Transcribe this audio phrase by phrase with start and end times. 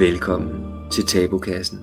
[0.00, 1.78] Velkommen til Tabukassen.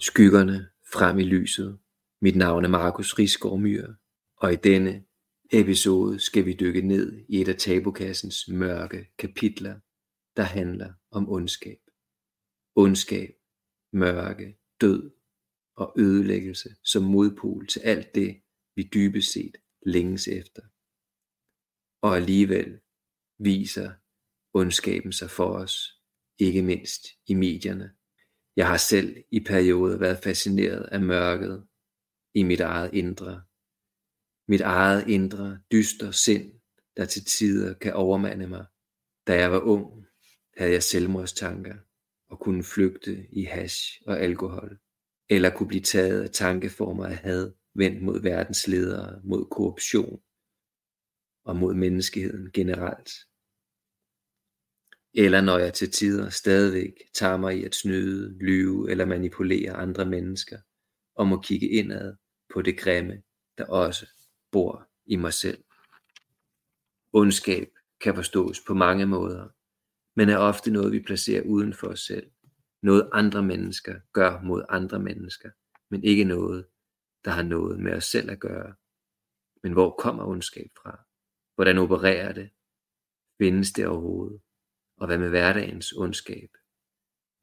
[0.00, 1.78] Skyggerne frem i lyset.
[2.20, 3.94] Mit navn er Markus Risgaard Myhr,
[4.36, 5.04] og i denne
[5.52, 9.80] episode skal vi dykke ned i et af Tabukassens mørke kapitler,
[10.36, 11.78] der handler om ondskab.
[12.76, 13.34] Ondskab,
[13.92, 15.10] mørke, død
[15.76, 18.42] og ødelæggelse som modpol til alt det,
[18.76, 20.62] vi dybest set længes efter.
[22.02, 22.80] Og alligevel
[23.38, 23.92] viser
[24.54, 26.03] ondskaben sig for os,
[26.38, 27.92] ikke mindst i medierne.
[28.56, 31.66] Jeg har selv i perioder været fascineret af mørket
[32.34, 33.42] i mit eget indre.
[34.48, 36.52] Mit eget indre dyster sind,
[36.96, 38.66] der til tider kan overmande mig.
[39.26, 40.06] Da jeg var ung,
[40.56, 41.74] havde jeg selvmordstanker
[42.30, 44.78] og kunne flygte i hash og alkohol,
[45.28, 50.20] eller kunne blive taget af tankeformer af had vendt mod verdens ledere, mod korruption
[51.44, 53.10] og mod menneskeheden generelt.
[55.16, 60.04] Eller når jeg til tider stadigvæk tager mig i at snyde, lyve eller manipulere andre
[60.04, 60.58] mennesker,
[61.14, 62.16] og må kigge indad
[62.54, 63.22] på det grimme,
[63.58, 64.06] der også
[64.52, 65.64] bor i mig selv.
[67.12, 67.68] Ondskab
[68.00, 69.48] kan forstås på mange måder,
[70.16, 72.30] men er ofte noget, vi placerer uden for os selv.
[72.82, 75.50] Noget andre mennesker gør mod andre mennesker,
[75.90, 76.66] men ikke noget,
[77.24, 78.74] der har noget med os selv at gøre.
[79.62, 81.00] Men hvor kommer ondskab fra?
[81.54, 82.50] Hvordan opererer det?
[83.38, 84.40] Findes det overhovedet?
[84.96, 86.50] Og hvad med hverdagens ondskab?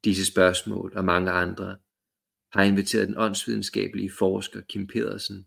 [0.04, 1.78] Disse spørgsmål og mange andre
[2.52, 5.46] har inviteret den åndsvidenskabelige forsker Kim Pedersen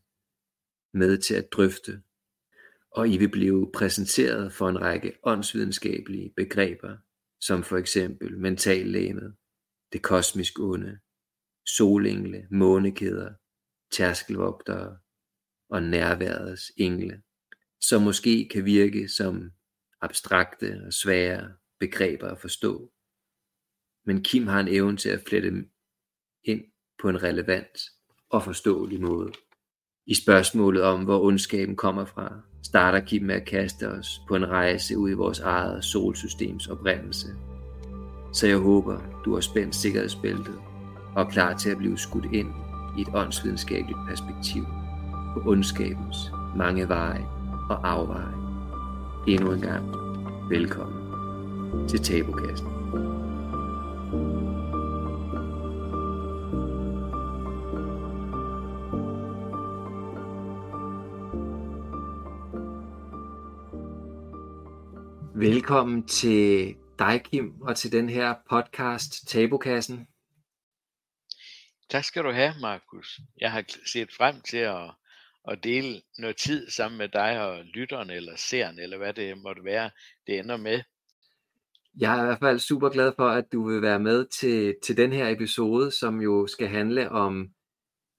[0.94, 2.02] med til at drøfte,
[2.92, 6.98] og I vil blive præsenteret for en række åndsvidenskabelige begreber,
[7.42, 9.36] som for eksempel mentallæmet,
[9.94, 11.00] det kosmisk onde,
[11.66, 13.34] solengle, månekæder,
[13.92, 14.98] tærskelvogtere
[15.70, 17.22] og nærværets engle,
[17.82, 19.52] som måske kan virke som
[20.02, 22.92] abstrakte og svære begreber at forstå.
[24.06, 25.70] Men Kim har en evne til at flette dem
[26.44, 26.62] ind
[27.02, 27.80] på en relevant
[28.30, 29.32] og forståelig måde.
[30.08, 34.50] I spørgsmålet om, hvor ondskaben kommer fra, starter Kim med at kaste os på en
[34.50, 37.28] rejse ud i vores eget solsystems oprindelse.
[38.34, 40.60] Så jeg håber, du har spændt sikkerhedsbæltet
[41.16, 42.54] og er klar til at blive skudt ind
[42.98, 44.64] i et åndsvidenskabeligt perspektiv
[45.34, 46.18] på ondskabens
[46.56, 47.26] mange veje
[47.70, 48.36] og afveje.
[49.28, 49.86] Endnu en gang,
[50.50, 50.95] velkommen
[51.90, 52.68] til Tabukassen.
[65.36, 70.08] Velkommen til dig, Kim, og til den her podcast, Tabukassen.
[71.90, 73.20] Tak skal du have, Markus.
[73.42, 74.92] Jeg har set frem til at,
[75.48, 79.64] at dele noget tid sammen med dig og lytteren eller seeren, eller hvad det måtte
[79.64, 79.90] være,
[80.28, 80.82] det ender med.
[81.98, 84.98] Jeg er i hvert fald super glad for, at du vil være med til, til
[84.98, 87.50] den her episode, som jo skal handle om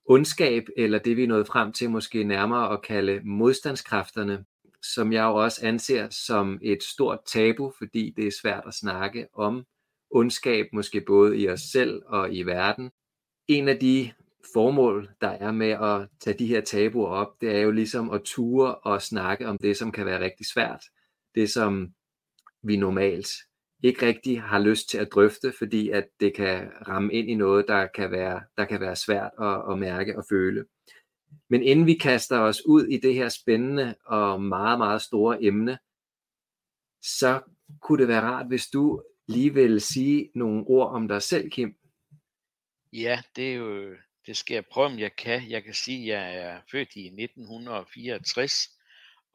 [0.05, 4.45] ondskab, eller det vi er nået frem til måske nærmere at kalde modstandskræfterne,
[4.83, 9.27] som jeg jo også anser som et stort tabu, fordi det er svært at snakke
[9.35, 9.65] om
[10.11, 12.91] ondskab, måske både i os selv og i verden.
[13.49, 14.13] En af de
[14.55, 18.23] formål, der er med at tage de her tabuer op, det er jo ligesom at
[18.23, 20.85] ture og snakke om det, som kan være rigtig svært.
[21.35, 21.95] Det, som
[22.63, 23.29] vi normalt
[23.83, 27.65] ikke rigtig har lyst til at drøfte, fordi at det kan ramme ind i noget,
[27.69, 30.65] der kan være, der kan være svært at, at mærke og føle.
[31.49, 35.79] Men inden vi kaster os ud i det her spændende og meget, meget store emne,
[37.03, 37.41] så
[37.81, 41.77] kunne det være rart, hvis du lige vil sige nogle ord om dig selv, Kim.
[42.93, 43.95] Ja, det er jo,
[44.27, 45.51] det skal jeg prøve, om jeg kan.
[45.51, 48.76] Jeg kan sige, at jeg er født i 1964,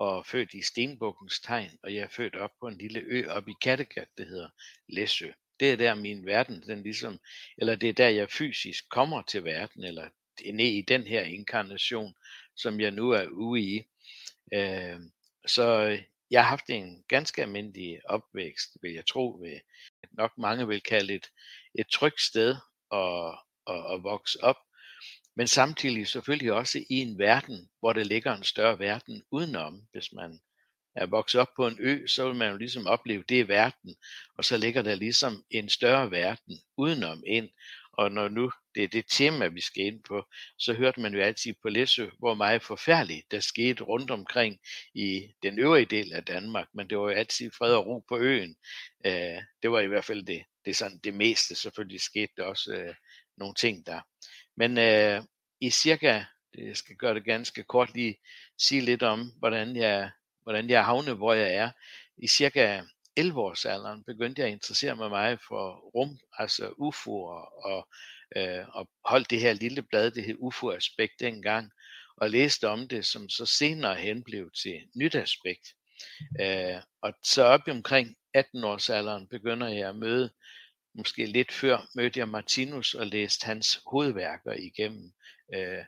[0.01, 3.47] og født i Stenbukkens tegn, og jeg er født op på en lille ø op
[3.47, 4.49] i Kattegat, det hedder
[4.89, 5.31] Læsø.
[5.59, 7.19] Det er der min verden, den ligesom,
[7.57, 10.09] eller det er der jeg fysisk kommer til verden, eller
[10.53, 12.13] ned i den her inkarnation,
[12.55, 13.83] som jeg nu er ude i.
[14.53, 14.99] Øh,
[15.47, 19.59] så øh, jeg har haft en ganske almindelig opvækst, vil jeg tro, ved
[20.11, 21.31] nok mange vil kalde et,
[21.79, 22.55] et trygt sted
[22.91, 24.57] at, at, at vokse op
[25.41, 29.81] men samtidig selvfølgelig også i en verden, hvor der ligger en større verden udenom.
[29.91, 30.39] Hvis man
[30.95, 33.95] er vokset op på en ø, så vil man jo ligesom opleve, det er verden,
[34.37, 37.49] og så ligger der ligesom en større verden udenom ind.
[37.93, 40.25] Og når nu det er det tema, vi skal ind på,
[40.57, 44.59] så hørte man jo altid på Læsø, hvor meget forfærdeligt der skete rundt omkring
[44.93, 48.17] i den øvrige del af Danmark, men det var jo altid fred og ro på
[48.17, 48.55] øen.
[49.05, 51.55] Øh, det var i hvert fald det, det, sådan, det meste.
[51.55, 52.95] Selvfølgelig skete der også øh,
[53.37, 54.01] nogle ting der.
[54.57, 55.23] Men øh,
[55.61, 58.17] i cirka, det skal gøre det ganske kort lige
[58.57, 60.11] sige lidt om, hvordan jeg,
[60.43, 61.71] hvordan jeg havnet, hvor jeg er.
[62.17, 62.81] I cirka
[63.19, 67.87] 11-årsalderen begyndte jeg at interessere mig meget for rum, altså UFO'er, og,
[68.35, 71.71] øh, og holdt det her lille blad, det hed UFO-aspekt dengang,
[72.17, 75.67] og læste om det, som så senere hen blev til nyt aspekt.
[76.41, 80.29] Øh, og så op omkring 18-årsalderen begynder jeg at møde,
[80.93, 85.13] måske lidt før mødte jeg Martinus og læste hans hovedværker igennem.
[85.53, 85.85] Øh,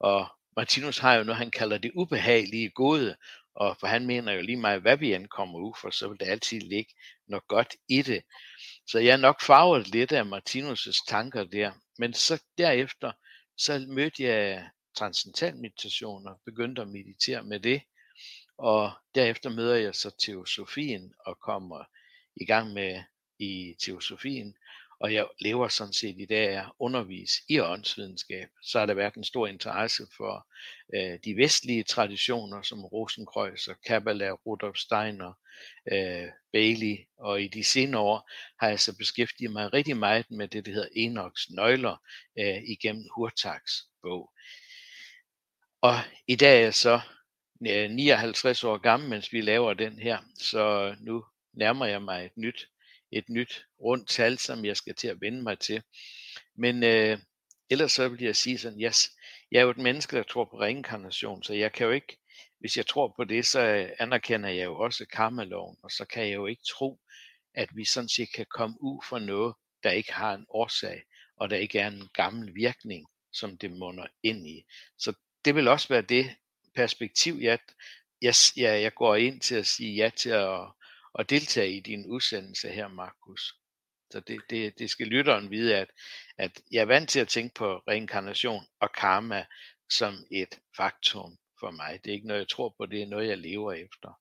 [0.00, 3.16] og Martinus har jo noget, han kalder det ubehagelige gode,
[3.54, 6.20] og for han mener jo lige meget, hvad vi end kommer ud for, så vil
[6.20, 6.94] det altid ligge
[7.26, 8.22] noget godt i det.
[8.86, 11.72] Så jeg er nok farvet lidt af Martinus' tanker der.
[11.98, 13.12] Men så derefter,
[13.56, 17.82] så mødte jeg transcendental meditation og begyndte at meditere med det.
[18.58, 21.84] Og derefter møder jeg så teosofien og kommer
[22.36, 23.02] i gang med
[23.38, 24.56] i teosofien
[25.00, 29.14] og jeg lever sådan set i dag at undervise i åndsvidenskab, så har der været
[29.14, 30.46] en stor interesse for
[30.94, 35.32] øh, de vestlige traditioner, som Rosenkreuz og Kabbalah, Rudolf Steiner,
[35.92, 38.30] øh, Bailey, og i de senere år
[38.60, 41.96] har jeg så beskæftiget mig rigtig meget med det, der hedder Enochs nøgler
[42.38, 43.72] øh, igennem Hurtaks
[44.02, 44.32] bog.
[45.80, 45.94] Og
[46.26, 47.00] i dag er jeg så
[47.68, 52.36] øh, 59 år gammel, mens vi laver den her, så nu nærmer jeg mig et
[52.36, 52.68] nyt
[53.12, 55.82] et nyt rundt tal, som jeg skal til at vende mig til.
[56.54, 57.18] Men øh,
[57.70, 59.10] ellers så vil jeg sige sådan, yes,
[59.50, 62.18] jeg er jo et menneske, der tror på reinkarnation, så jeg kan jo ikke,
[62.58, 66.22] hvis jeg tror på det, så øh, anerkender jeg jo også karmaloven, og så kan
[66.22, 67.00] jeg jo ikke tro,
[67.54, 71.02] at vi sådan set kan komme ud for noget, der ikke har en årsag,
[71.36, 74.64] og der ikke er en gammel virkning, som det munder ind i.
[74.98, 75.12] Så
[75.44, 76.36] det vil også være det
[76.74, 77.58] perspektiv, jeg,
[78.22, 80.60] jeg, jeg, jeg går ind til at sige ja til at,
[81.18, 83.54] at deltage i din udsendelse her, Markus.
[84.10, 85.88] Så det, det, det skal lytteren vide, at,
[86.38, 89.44] at jeg er vant til at tænke på reinkarnation og karma
[89.90, 92.00] som et faktum for mig.
[92.04, 94.20] Det er ikke noget, jeg tror på, det er noget, jeg lever efter.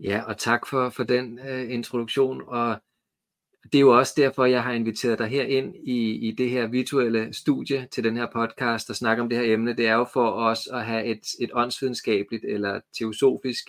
[0.00, 2.80] Ja, og tak for, for den øh, introduktion, og
[3.64, 6.66] det er jo også derfor, jeg har inviteret dig her ind i, i det her
[6.66, 9.76] virtuelle studie til den her podcast og snakke om det her emne.
[9.76, 13.66] Det er jo for os at have et, et åndsvidenskabeligt eller teosofisk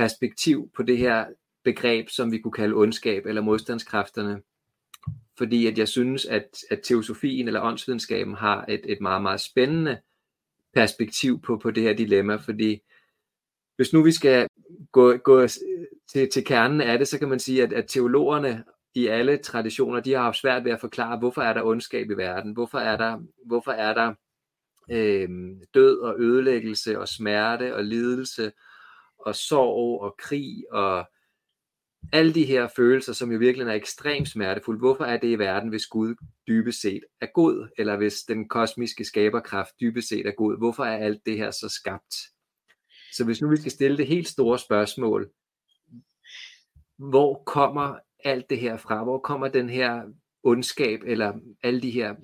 [0.00, 1.26] perspektiv på det her
[1.64, 4.42] begreb, som vi kunne kalde ondskab eller modstandskræfterne.
[5.38, 10.00] Fordi at jeg synes, at, at teosofien eller åndsvidenskaben har et, et meget, meget spændende
[10.74, 12.80] perspektiv på, på det her dilemma, fordi
[13.76, 14.48] hvis nu vi skal
[14.92, 15.46] gå, gå
[16.12, 18.64] til, til kernen af det, så kan man sige, at, at teologerne
[18.94, 22.14] i alle traditioner, de har haft svært ved at forklare, hvorfor er der ondskab i
[22.14, 24.14] verden, hvorfor er der, hvorfor er der
[24.90, 25.28] øh,
[25.74, 28.52] død og ødelæggelse og smerte og lidelse
[29.26, 31.04] og sorg og krig og
[32.12, 34.78] alle de her følelser, som jo virkelig er ekstremt smertefulde.
[34.78, 36.14] Hvorfor er det i verden, hvis Gud
[36.48, 40.58] dybest set er god, eller hvis den kosmiske skaberkraft dybest set er god?
[40.58, 42.14] Hvorfor er alt det her så skabt?
[43.12, 45.30] Så hvis nu vi skal stille det helt store spørgsmål,
[46.96, 49.04] hvor kommer alt det her fra?
[49.04, 50.02] Hvor kommer den her
[50.42, 51.32] ondskab, eller
[51.62, 52.14] alle de her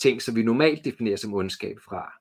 [0.00, 2.12] ting, som vi normalt definerer som ondskab fra?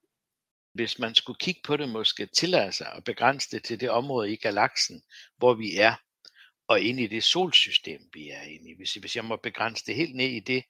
[0.78, 4.34] Hvis man skulle kigge på det, måske tillade sig at begrænse det til det område
[4.34, 5.02] i galaksen,
[5.38, 5.96] hvor vi er,
[6.68, 8.76] og ind i det solsystem, vi er inde i.
[8.78, 10.64] Hvis, hvis jeg må begrænse det helt ned i det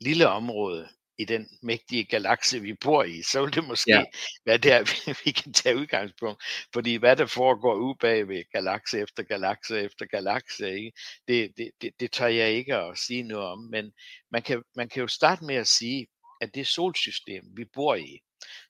[0.00, 4.04] lille område, i den mægtige galakse, vi bor i, så vil det måske ja.
[4.46, 6.42] være der, vi, vi kan tage udgangspunkt.
[6.72, 10.92] Fordi hvad der foregår ude bag ved galakse efter galakse efter galakse, ikke?
[11.28, 13.58] Det, det, det, det tør jeg ikke at sige noget om.
[13.58, 13.92] Men
[14.30, 16.06] man kan, man kan jo starte med at sige,
[16.40, 18.20] at det solsystem, vi bor i,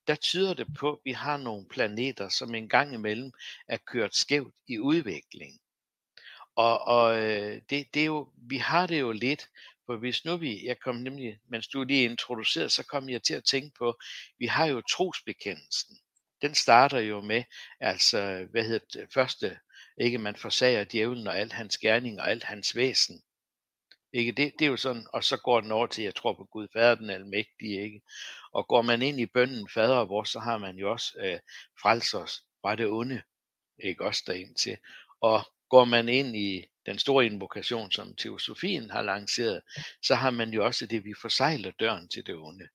[0.07, 3.33] der tyder det på, at vi har nogle planeter, som en gang imellem
[3.69, 5.61] er kørt skævt i udvikling.
[6.57, 9.49] Og, og øh, det, det er jo, vi har det jo lidt,
[9.87, 13.35] for hvis nu vi, jeg kom nemlig, mens du lige introducerede, så kom jeg til
[13.35, 13.99] at tænke på,
[14.39, 15.97] vi har jo trosbekendelsen.
[16.43, 17.45] Den starter jo med,
[17.81, 19.59] altså, hvad hedder det, første,
[20.01, 23.23] ikke man forsager djævlen og alt hans gerning og alt hans væsen.
[24.13, 24.33] Ikke?
[24.33, 26.69] Det, det er jo sådan, og så går den over til, jeg tror på Gud,
[26.73, 28.01] fader den almægtige, ikke?
[28.53, 31.39] Og går man ind i bønden fader vor, så har man jo også øh,
[31.83, 33.23] frelser os fra det onde,
[33.85, 34.77] ikke også derind til.
[35.21, 39.63] Og går man ind i den store invokation, som teosofien har lanceret,
[40.03, 42.69] så har man jo også det, vi forsejler døren til det onde.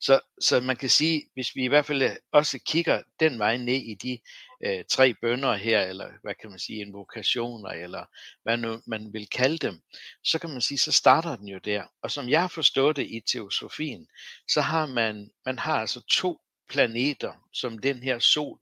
[0.00, 3.56] Så, så man kan sige, hvis vi i hvert fald øh, også kigger den vej
[3.56, 4.18] ned i de
[4.64, 8.04] øh, tre bønder her, eller hvad kan man sige, invokationer, eller
[8.42, 9.80] hvad nu man vil kalde dem,
[10.24, 11.84] så kan man sige, så starter den jo der.
[12.02, 14.06] Og som jeg har forstået det i teosofien,
[14.48, 18.58] så har man, man har altså to planeter, som den her sol.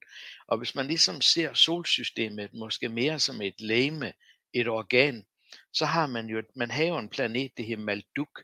[0.48, 4.12] Og hvis man ligesom ser solsystemet måske mere som et læme,
[4.54, 5.26] et organ,
[5.72, 8.42] så har man jo, man har jo en planet, det her Malduk,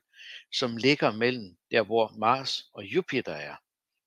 [0.53, 3.57] som ligger mellem der, hvor Mars og Jupiter er.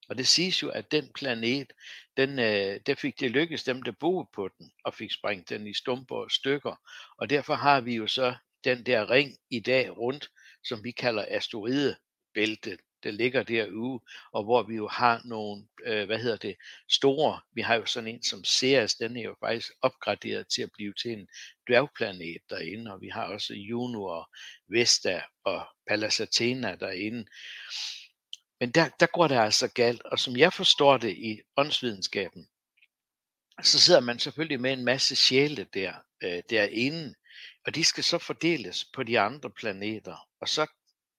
[0.10, 1.74] Og det siges jo, at den planet,
[2.18, 5.68] den, øh, der fik det lykkes dem, der boede på den, og fik sprængt den
[5.68, 6.76] i stumper og stykker.
[7.18, 10.30] Og derfor har vi jo så den der ring i dag rundt,
[10.64, 16.20] som vi kalder asteroidebæltet, der ligger derude, og hvor vi jo har nogle, øh, hvad
[16.20, 16.56] hedder det,
[16.90, 20.70] store, vi har jo sådan en som Ceres, den er jo faktisk opgraderet til at
[20.74, 21.28] blive til en
[21.68, 24.30] dværgplanet derinde, og vi har også Juno og
[24.68, 27.26] Vesta og Pallas Athena derinde.
[28.60, 32.48] Men der, der går det altså galt, og som jeg forstår det i åndsvidenskaben,
[33.64, 35.94] så sidder man selvfølgelig med en masse sjæle der,
[36.24, 37.16] øh, derinde,
[37.66, 40.68] og de skal så fordeles på de andre planeter, og så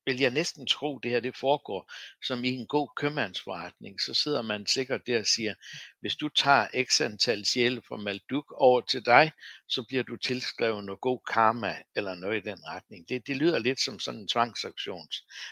[0.07, 1.93] vil jeg næsten tro, det her det foregår
[2.27, 4.01] som i en god købmandsforretning.
[4.01, 5.55] Så sidder man sikkert der og siger,
[6.01, 9.33] hvis du tager x antal sjæle fra Malduk over til dig,
[9.69, 13.09] så bliver du tilskrevet noget god karma eller noget i den retning.
[13.09, 15.09] Det, det lyder lidt som sådan en tvangsaktion,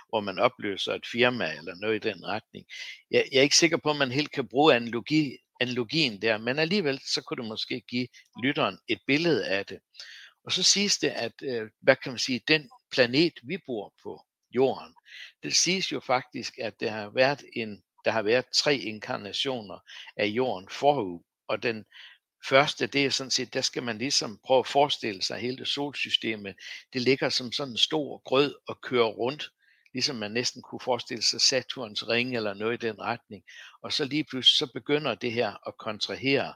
[0.08, 2.66] hvor man opløser et firma eller noget i den retning.
[3.10, 6.58] Jeg, jeg er ikke sikker på, at man helt kan bruge analogi, analogien der, men
[6.58, 8.08] alligevel så kunne det måske give
[8.42, 9.78] lytteren et billede af det.
[10.44, 14.24] Og så siges det, at, øh, hvad kan man sige, den planet, vi bor på,
[14.54, 14.94] jorden.
[15.42, 19.78] Det siges jo faktisk, at der har været en der har været tre inkarnationer
[20.16, 21.84] af jorden forud, og den
[22.48, 25.68] første, det er sådan set, der skal man ligesom prøve at forestille sig hele det
[25.68, 26.56] solsystemet.
[26.92, 29.50] Det ligger som sådan en stor grød og kører rundt,
[29.92, 33.44] ligesom man næsten kunne forestille sig Saturns ring eller noget i den retning.
[33.82, 36.54] Og så lige pludselig, så begynder det her at kontrahere.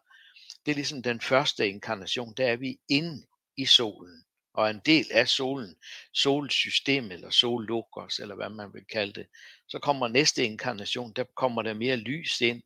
[0.66, 3.26] Det er ligesom den første inkarnation, der er vi inde
[3.56, 4.24] i solen
[4.54, 5.76] og en del af solen,
[6.12, 9.26] solsystemet eller sollogos, eller hvad man vil kalde det.
[9.68, 12.62] Så kommer næste inkarnation, der kommer der mere lys ind,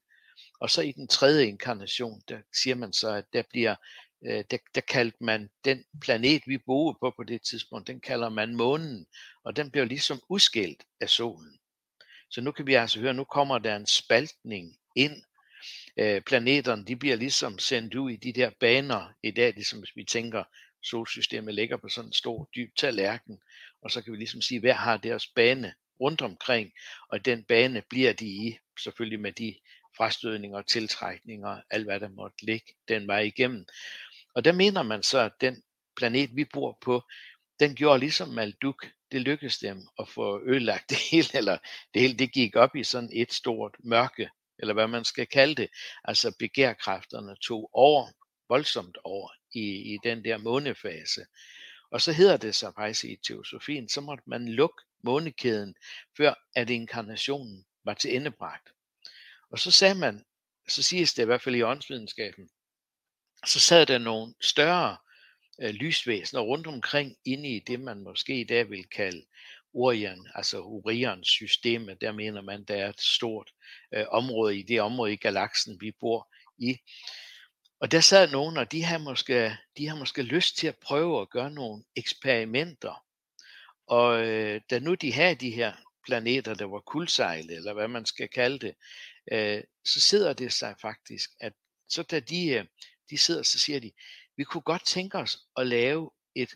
[0.60, 3.74] og så i den tredje inkarnation, der siger man så, at der bliver,
[4.26, 8.28] øh, der, der kaldte man den planet, vi boede på på det tidspunkt, den kalder
[8.28, 9.06] man månen,
[9.44, 11.58] og den bliver ligesom udskilt af solen.
[12.30, 15.22] Så nu kan vi altså høre, nu kommer der en spaltning ind.
[15.96, 19.96] Øh, planeterne, de bliver ligesom sendt ud i de der baner i dag, ligesom hvis
[19.96, 20.44] vi tænker
[20.82, 23.40] solsystemet ligger på sådan en stor, dyb tallerken,
[23.82, 26.72] og så kan vi ligesom sige, hver har deres bane rundt omkring,
[27.08, 29.54] og den bane bliver de i, selvfølgelig med de
[29.96, 33.66] frastødninger, tiltrækninger, alt hvad der måtte ligge den vej igennem.
[34.34, 35.62] Og der mener man så, at den
[35.96, 37.02] planet, vi bor på,
[37.60, 41.58] den gjorde ligesom Malduk, det lykkedes dem at få ødelagt det hele, eller
[41.94, 45.54] det hele det gik op i sådan et stort mørke, eller hvad man skal kalde
[45.54, 45.70] det.
[46.04, 48.08] Altså begærkræfterne tog over,
[48.48, 51.26] voldsomt over i, i den der månefase.
[51.90, 55.74] Og så hedder det sig faktisk i teosofien, så måtte man lukke månekæden,
[56.16, 58.68] før at inkarnationen var til endebragt.
[59.50, 60.24] Og så sagde man,
[60.68, 62.50] så siges det i hvert fald i åndsvidenskaben,
[63.46, 64.96] så sad der nogle større
[65.62, 69.24] øh, lysvæsener rundt omkring inde i det, man måske i dag vil kalde
[69.74, 73.50] Orion, altså Orions system, der mener man, der er et stort
[73.94, 76.28] øh, område i det område i galaksen, vi bor
[76.58, 76.76] i.
[77.82, 81.20] Og der sad nogen, og de har måske, de har måske lyst til at prøve
[81.20, 83.04] at gøre nogle eksperimenter.
[83.86, 85.72] Og øh, da nu de har de her
[86.06, 88.74] planeter, der var kuldsejlet, eller hvad man skal kalde det,
[89.32, 91.52] øh, så sidder det sig faktisk, at
[91.88, 92.64] så da de, øh,
[93.10, 93.92] de sidder, så siger de,
[94.36, 96.54] vi kunne godt tænke os at lave et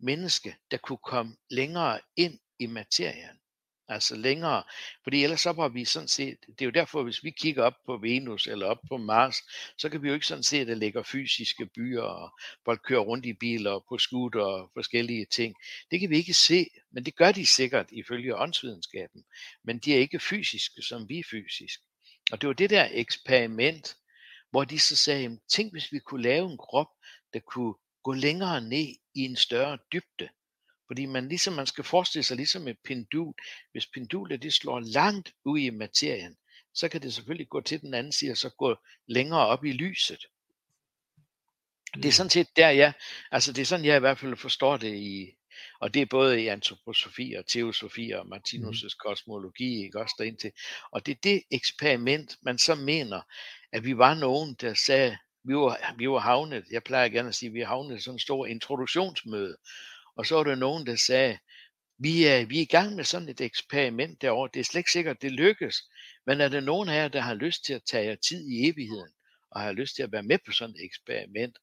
[0.00, 3.40] menneske, der kunne komme længere ind i materien
[3.88, 4.62] altså længere.
[5.02, 7.74] Fordi ellers så var vi sådan set, det er jo derfor, hvis vi kigger op
[7.86, 9.36] på Venus eller op på Mars,
[9.78, 13.00] så kan vi jo ikke sådan se, at der ligger fysiske byer, og folk kører
[13.00, 15.54] rundt i biler og på scooter og forskellige ting.
[15.90, 19.24] Det kan vi ikke se, men det gør de sikkert ifølge åndsvidenskaben.
[19.64, 21.80] Men de er ikke fysiske, som vi er fysisk.
[22.32, 23.96] Og det var det der eksperiment,
[24.50, 26.88] hvor de så sagde, tænk hvis vi kunne lave en krop,
[27.32, 30.28] der kunne gå længere ned i en større dybde.
[30.88, 33.34] Fordi man ligesom man skal forestille sig ligesom et pendul.
[33.72, 36.36] Hvis pendulet det slår langt ud i materien,
[36.74, 38.76] så kan det selvfølgelig gå til den anden side og så gå
[39.06, 40.26] længere op i lyset.
[41.94, 42.12] Det er mm.
[42.12, 42.92] sådan set der, ja.
[43.30, 45.34] Altså det er sådan, jeg i hvert fald forstår det i,
[45.80, 48.90] og det er både i antroposofi og teosofi og Martinus' mm.
[48.98, 50.52] kosmologi, ikke også derind til.
[50.90, 53.20] Og det er det eksperiment, man så mener,
[53.72, 57.34] at vi var nogen, der sagde, vi var, vi var havnet, jeg plejer gerne at
[57.34, 59.56] sige, at vi har havnet sådan en stor introduktionsmøde,
[60.18, 61.38] og så var der nogen, der sagde,
[61.98, 64.50] vi er, vi er i gang med sådan et eksperiment derovre.
[64.54, 65.76] Det er slet ikke sikkert, det lykkes.
[66.26, 69.12] Men er der nogen her, der har lyst til at tage jer tid i evigheden,
[69.50, 71.58] og har lyst til at være med på sådan et eksperiment?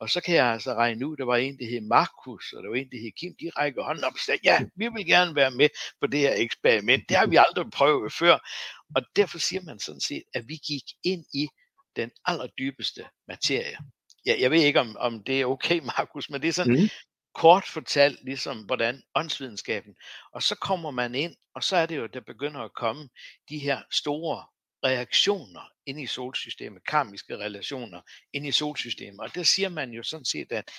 [0.00, 2.68] Og så kan jeg altså regne ud, der var en, der hed Markus, og der
[2.68, 5.34] var en, der hed Kim, de rækker hånden op og sagde, ja, vi vil gerne
[5.34, 5.68] være med
[6.00, 7.08] på det her eksperiment.
[7.08, 8.38] Det har vi aldrig prøvet før.
[8.96, 11.48] Og derfor siger man sådan set, at vi gik ind i
[11.96, 13.76] den allerdybeste materie.
[14.26, 16.88] Ja, jeg ved ikke, om, om det er okay, Markus, men det er sådan, mm
[17.34, 19.94] kort fortalt ligesom, hvordan åndsvidenskaben,
[20.32, 23.08] og så kommer man ind, og så er det jo, der begynder at komme
[23.48, 24.46] de her store
[24.84, 28.00] reaktioner ind i solsystemet, karmiske relationer
[28.32, 29.20] ind i solsystemet.
[29.20, 30.70] Og der siger man jo sådan set, at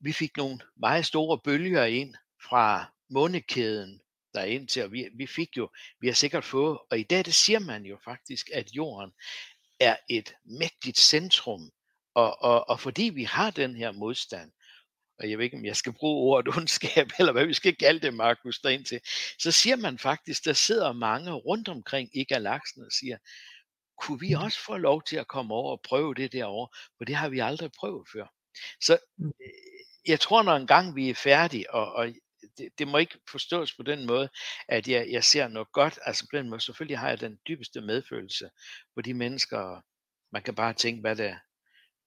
[0.00, 2.14] vi fik nogle meget store bølger ind
[2.48, 4.00] fra månekæden
[4.34, 7.24] der ind til, og vi, vi fik jo, vi har sikkert fået, og i dag
[7.24, 9.12] det siger man jo faktisk, at jorden
[9.80, 11.70] er et mægtigt centrum,
[12.14, 14.50] og, og, og fordi vi har den her modstand,
[15.18, 18.00] og jeg ved ikke, om jeg skal bruge ordet ondskab, eller hvad vi skal kalde
[18.00, 19.00] det, Markus, derind til,
[19.38, 23.16] så siger man faktisk, der sidder mange rundt omkring i galaksen og siger,
[23.98, 27.14] kunne vi også få lov til at komme over og prøve det derovre, for det
[27.14, 28.26] har vi aldrig prøvet før.
[28.80, 29.26] Så mm.
[29.26, 29.50] øh,
[30.06, 32.08] jeg tror, når engang vi er færdige, og, og
[32.58, 34.28] det, det må ikke forstås på den måde,
[34.68, 37.80] at jeg, jeg ser noget godt, altså på den måde, selvfølgelig har jeg den dybeste
[37.80, 38.50] medfølelse
[38.94, 39.80] på de mennesker,
[40.32, 41.38] man kan bare tænke, hvad det,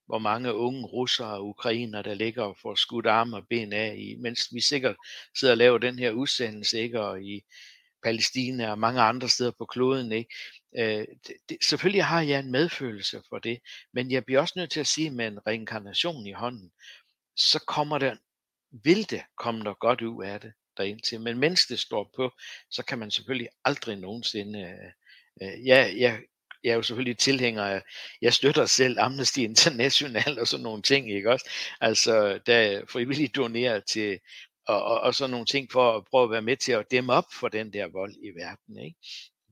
[0.06, 3.94] hvor mange unge russere og ukrainer, der ligger og får skudt arme og ben af,
[3.98, 4.96] i, mens vi sikkert
[5.38, 7.00] sidder og laver den her udsendelse, ikke?
[7.00, 7.42] og i
[8.02, 10.12] Palæstina og mange andre steder på kloden.
[10.12, 10.34] Ikke?
[10.78, 13.60] Øh, det, det, selvfølgelig har jeg en medfølelse for det,
[13.92, 16.72] men jeg bliver også nødt til at sige, med en reinkarnation i hånden,
[17.36, 18.16] så kommer der,
[18.84, 21.20] vil det komme noget godt ud af det derindtil.
[21.20, 22.32] Men mens det står på,
[22.70, 24.92] så kan man selvfølgelig aldrig nogensinde øh,
[25.42, 26.20] øh, ja, jeg
[26.64, 27.82] jeg er jo selvfølgelig tilhænger af,
[28.22, 31.50] jeg støtter selv Amnesty International og sådan nogle ting, ikke også?
[31.80, 34.18] Altså, der frivilligt donerer til,
[34.66, 37.12] og, og, og sådan nogle ting for at prøve at være med til at dæmme
[37.12, 38.96] op for den der vold i verden, ikke?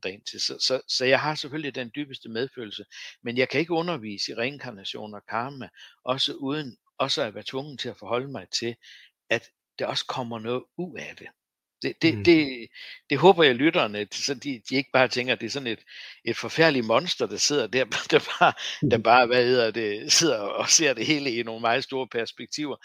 [0.03, 0.41] til.
[0.41, 2.85] Så, så, så jeg har selvfølgelig den dybeste medfølelse,
[3.23, 5.69] men jeg kan ikke undervise i reinkarnation og karma,
[6.05, 8.77] også uden også at være tvunget til at forholde mig til,
[9.31, 11.27] at der også kommer noget ud af det.
[11.83, 12.25] Det, det, mm.
[12.25, 12.69] det,
[13.11, 15.85] det håber jeg lytterne, så de, de ikke bare tænker, at det er sådan et,
[16.25, 18.53] et forfærdeligt monster, der sidder der, der bare,
[18.91, 19.03] der mm.
[19.03, 22.77] bare hvad hedder det, sidder og ser det hele i nogle meget store perspektiver.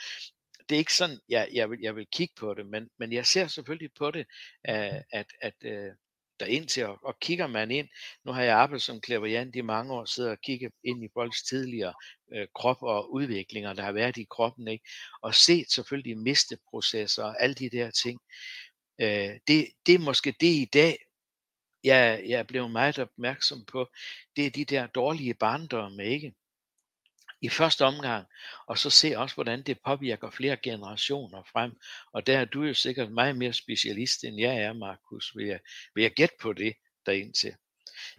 [0.69, 3.25] Det er ikke sådan, jeg, jeg, vil, jeg vil kigge på det, men, men jeg
[3.25, 4.25] ser selvfølgelig på det,
[4.63, 5.91] at, at, at øh,
[6.39, 7.87] der ind til, og, og kigger man ind,
[8.25, 11.43] nu har jeg arbejdet som klaverjant i mange år, sidder og kigger ind i folks
[11.43, 11.93] tidligere
[12.33, 14.85] øh, krop og udviklinger, der har været i kroppen, ikke?
[15.21, 18.19] og set selvfølgelig misteprocesser og alle de der ting.
[19.01, 20.97] Øh, det, det er måske det i dag,
[21.83, 23.91] jeg, jeg er blevet meget opmærksom på,
[24.35, 26.33] det er de der dårlige barndomme, ikke?
[27.41, 28.27] I første omgang,
[28.67, 31.71] og så se også, hvordan det påvirker flere generationer frem.
[32.13, 35.59] Og der er du jo sikkert meget mere specialist, end jeg er, Markus, vil jeg,
[35.95, 36.73] vil jeg gætte på det
[37.05, 37.55] derindtil.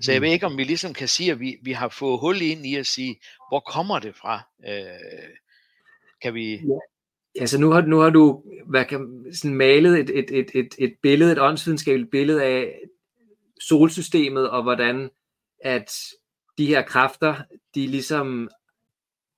[0.01, 0.33] Så jeg ved mm.
[0.33, 2.87] ikke, om vi ligesom kan sige, at vi, vi har fået hul ind i at
[2.87, 4.43] sige, hvor kommer det fra?
[4.69, 5.37] Øh,
[6.23, 6.57] kan vi...
[6.57, 6.79] Ja.
[7.41, 10.95] Altså nu har, nu har du hvad kan, sådan malet et, et, et, et, et
[11.03, 12.81] billede, et åndsvidenskabeligt billede af
[13.61, 15.11] solsystemet, og hvordan
[15.61, 15.93] at
[16.59, 17.37] de her kræfter,
[17.75, 18.49] de ligesom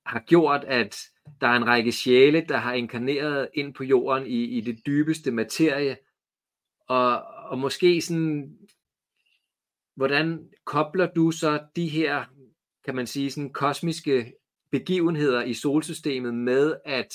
[0.07, 1.01] har gjort, at
[1.41, 5.31] der er en række sjæle, der har inkarneret ind på jorden i, i det dybeste
[5.31, 5.97] materie,
[6.89, 8.59] og, og måske sådan,
[9.97, 12.25] hvordan kobler du så de her,
[12.85, 14.33] kan man sige, sådan kosmiske
[14.71, 17.15] begivenheder i solsystemet med, at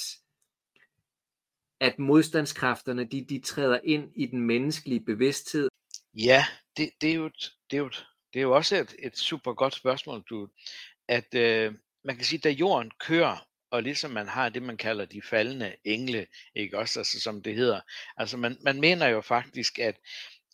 [1.84, 5.69] at modstandskræfterne de, de træder ind i den menneskelige bevidsthed?
[6.13, 6.46] Ja,
[6.78, 9.17] det, det, er, jo et, det, er, jo et, det er jo også et, et
[9.17, 10.48] super godt spørgsmål, du,
[11.08, 15.06] at øh, man kan sige, da jorden kører, og ligesom man har det, man kalder
[15.06, 17.82] de faldende engle, ikke også, altså som det hedder.
[18.17, 19.96] Altså man, man mener jo faktisk, at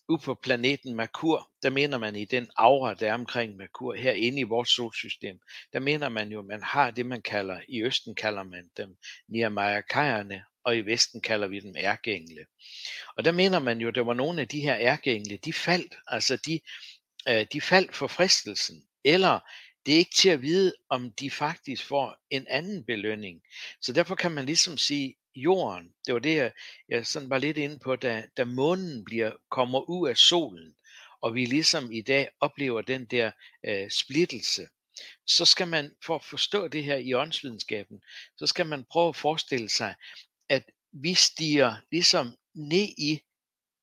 [0.10, 4.40] ude på planeten Merkur, der mener man i den aura, der er omkring Merkur, herinde
[4.40, 5.40] i vores solsystem,
[5.74, 10.44] der mener man jo, man har det, man kalder, i Østen kalder man dem Nirmayakajerne,
[10.64, 12.46] og i Vesten kalder vi dem ærkeengle.
[13.18, 16.38] Og der mener man jo, der var nogle af de her ærkeengle, de faldt, altså
[16.38, 16.60] de,
[17.30, 19.40] øh, de faldt for fristelsen, eller
[19.86, 23.42] det er ikke til at vide, om de faktisk får en anden belønning.
[23.82, 26.52] Så derfor kan man ligesom sige, jorden, det var det, jeg,
[26.90, 30.76] jeg sådan var lidt inde på, da, da månen bliver, kommer ud af solen,
[31.22, 33.32] og vi ligesom i dag oplever den der
[33.66, 34.68] øh, splittelse,
[35.28, 38.02] så skal man, for at forstå det her i åndsvidenskaben,
[38.38, 39.96] så skal man prøve at forestille sig,
[40.92, 43.20] vi stiger ligesom ned i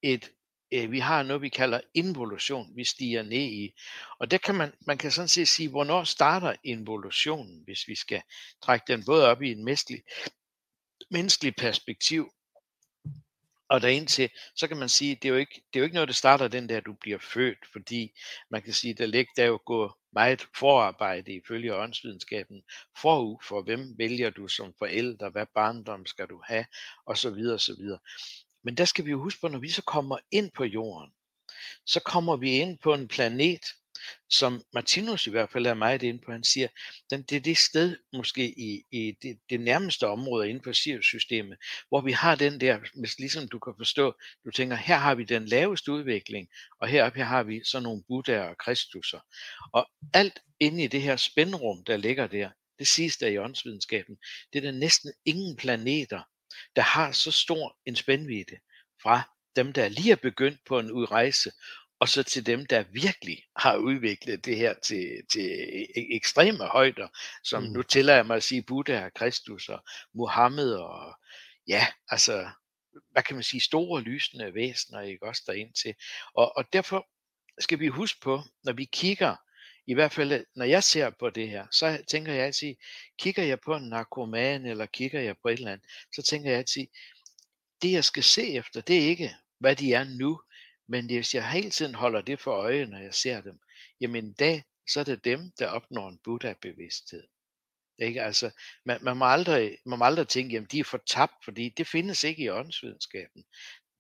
[0.02, 0.30] et,
[0.72, 3.72] øh, vi har noget, vi kalder involution, vi stiger ned i.
[4.18, 8.22] Og der kan man, man kan sådan set sige, hvornår starter involutionen, hvis vi skal
[8.62, 10.02] trække den både op i en menneskelig,
[11.10, 12.30] menneskelig perspektiv,
[13.68, 16.08] og derindtil, så kan man sige, det er, jo ikke, det er jo ikke noget,
[16.08, 18.12] der starter den der, du bliver født, fordi
[18.50, 22.62] man kan sige, der ligger der jo gå meget forarbejde ifølge åndsvidenskaben
[23.00, 26.66] forud for, hvem vælger du som forældre, hvad barndom skal du have,
[27.06, 27.98] og så videre, og så videre.
[28.64, 31.12] Men der skal vi jo huske på, når vi så kommer ind på jorden,
[31.86, 33.62] så kommer vi ind på en planet,
[34.30, 36.32] som Martinus i hvert fald er meget inde på.
[36.32, 36.68] Han siger,
[37.10, 41.58] den, det er det sted måske i, i det, det nærmeste område inden for Sirius-systemet,
[41.88, 45.24] hvor vi har den der, hvis ligesom du kan forstå, du tænker, her har vi
[45.24, 46.48] den laveste udvikling,
[46.80, 49.20] og heroppe her har vi sådan nogle Buddhaer og Kristusser.
[49.72, 54.16] Og alt inde i det her spændrum, der ligger der, det siges der i åndsvidenskaben,
[54.52, 56.22] det er der næsten ingen planeter,
[56.76, 58.56] der har så stor en spændvidde
[59.02, 59.22] fra
[59.56, 61.50] dem, der lige er begyndt på en udrejse,
[62.00, 67.08] og så til dem, der virkelig har udviklet det her til, til e-, ekstreme højder,
[67.44, 67.68] som mm.
[67.68, 71.14] nu tillader mig at sige Buddha og Kristus og Muhammed og
[71.68, 72.48] ja, altså,
[73.10, 75.94] hvad kan man sige, store lysende væsener, ikke også derind til.
[76.34, 77.08] Og, og derfor
[77.60, 79.36] skal vi huske på, når vi kigger,
[79.86, 82.74] i hvert fald når jeg ser på det her, så tænker jeg altid,
[83.18, 86.58] kigger jeg på en narkoman, eller kigger jeg på et eller andet, så tænker jeg
[86.58, 86.86] altid,
[87.82, 90.40] det jeg skal se efter, det er ikke, hvad de er nu,
[90.88, 93.60] men hvis jeg hele tiden holder det for øje, når jeg ser dem,
[94.00, 97.22] jamen en dag, så er det dem, der opnår en Buddha-bevidsthed.
[97.98, 98.22] Ikke?
[98.22, 98.50] Altså,
[98.84, 101.86] man, man, må aldrig, man må aldrig tænke, jamen de er for tabt, fordi det
[101.86, 103.44] findes ikke i åndsvidenskaben.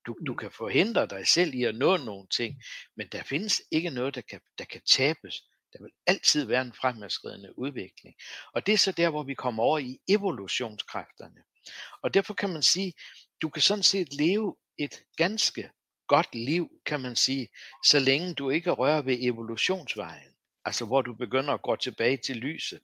[0.06, 0.38] Du, du mm.
[0.38, 2.62] kan forhindre dig selv i at nå nogle ting,
[2.96, 5.42] men der findes ikke noget, der kan, der kan tabes.
[5.72, 8.16] Der vil altid være en fremadskridende udvikling.
[8.52, 11.42] Og det er så der, hvor vi kommer over i evolutionskræfterne.
[12.02, 12.92] Og derfor kan man sige,
[13.42, 15.70] du kan sådan set leve et ganske
[16.08, 17.48] godt liv, kan man sige,
[17.84, 20.32] så længe du ikke rører ved evolutionsvejen.
[20.64, 22.80] Altså hvor du begynder at gå tilbage til lyset.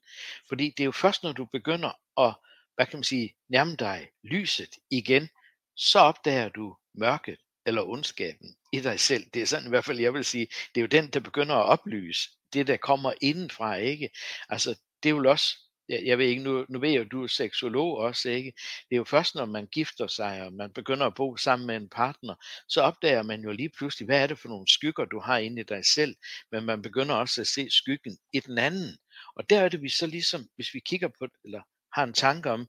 [0.47, 2.35] Fordi det er jo først, når du begynder at,
[2.75, 5.29] hvad kan man sige, nærme dig lyset igen,
[5.75, 9.25] så opdager du mørket eller ondskaben i dig selv.
[9.33, 11.55] Det er sådan i hvert fald, jeg vil sige, det er jo den, der begynder
[11.55, 14.09] at oplyse det, der kommer indenfra, ikke?
[14.49, 15.57] Altså, det er jo også
[15.89, 18.53] jeg, jeg ved ikke, nu, nu ved jeg jo, du er seksolog også, ikke?
[18.89, 21.75] Det er jo først, når man gifter sig, og man begynder at bo sammen med
[21.75, 22.35] en partner,
[22.67, 25.61] så opdager man jo lige pludselig, hvad er det for nogle skygger, du har inde
[25.61, 26.15] i dig selv,
[26.51, 28.97] men man begynder også at se skyggen i den anden.
[29.35, 31.61] Og der er det vi så ligesom, hvis vi kigger på, eller
[31.93, 32.67] har en tanke om,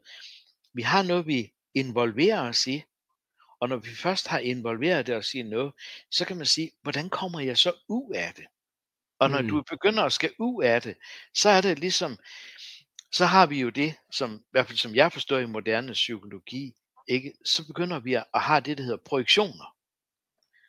[0.75, 2.83] vi har noget, vi involverer os i,
[3.61, 5.73] og når vi først har involveret det os i noget,
[6.11, 8.45] så kan man sige, hvordan kommer jeg så ud af det?
[9.19, 9.49] Og når mm.
[9.49, 10.97] du begynder at skal ud af det,
[11.35, 12.19] så er det ligesom,
[13.15, 16.75] så har vi jo det, som i hvert fald som jeg forstår i moderne psykologi,
[17.09, 17.33] ikke?
[17.45, 19.77] så begynder vi at have det, der hedder projektioner.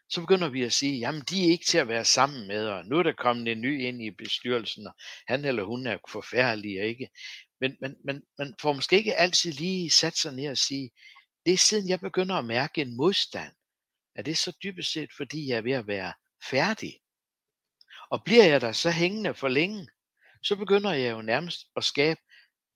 [0.10, 2.86] Så begynder vi at sige, jamen de er ikke til at være sammen med, og
[2.86, 4.94] nu er der kommet en ny ind i bestyrelsen, og
[5.28, 7.10] han eller hun er forfærdelig, ikke?
[7.62, 10.92] Men, men, men man får måske ikke altid lige sat sig ned og sige,
[11.46, 13.54] det er siden jeg begynder at mærke en modstand,
[14.16, 16.14] er det så dybest set, fordi jeg er ved at være
[16.50, 17.00] færdig.
[18.10, 19.88] Og bliver jeg der så hængende for længe,
[20.46, 22.20] så begynder jeg jo nærmest at skabe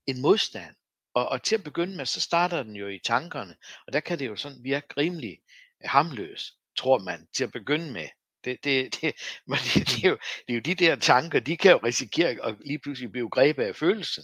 [0.10, 0.76] en modstand.
[1.13, 3.56] Og, og til at begynde med, så starter den jo i tankerne,
[3.88, 5.39] og der kan det jo sådan virke rimelig
[5.84, 8.08] øh, hamløs, tror man, til at begynde med.
[8.43, 9.15] Det, det, det,
[9.48, 10.17] men det, det, er jo,
[10.48, 13.63] det er jo de der tanker, de kan jo risikere at lige pludselig blive grebet
[13.63, 14.24] af følelsen.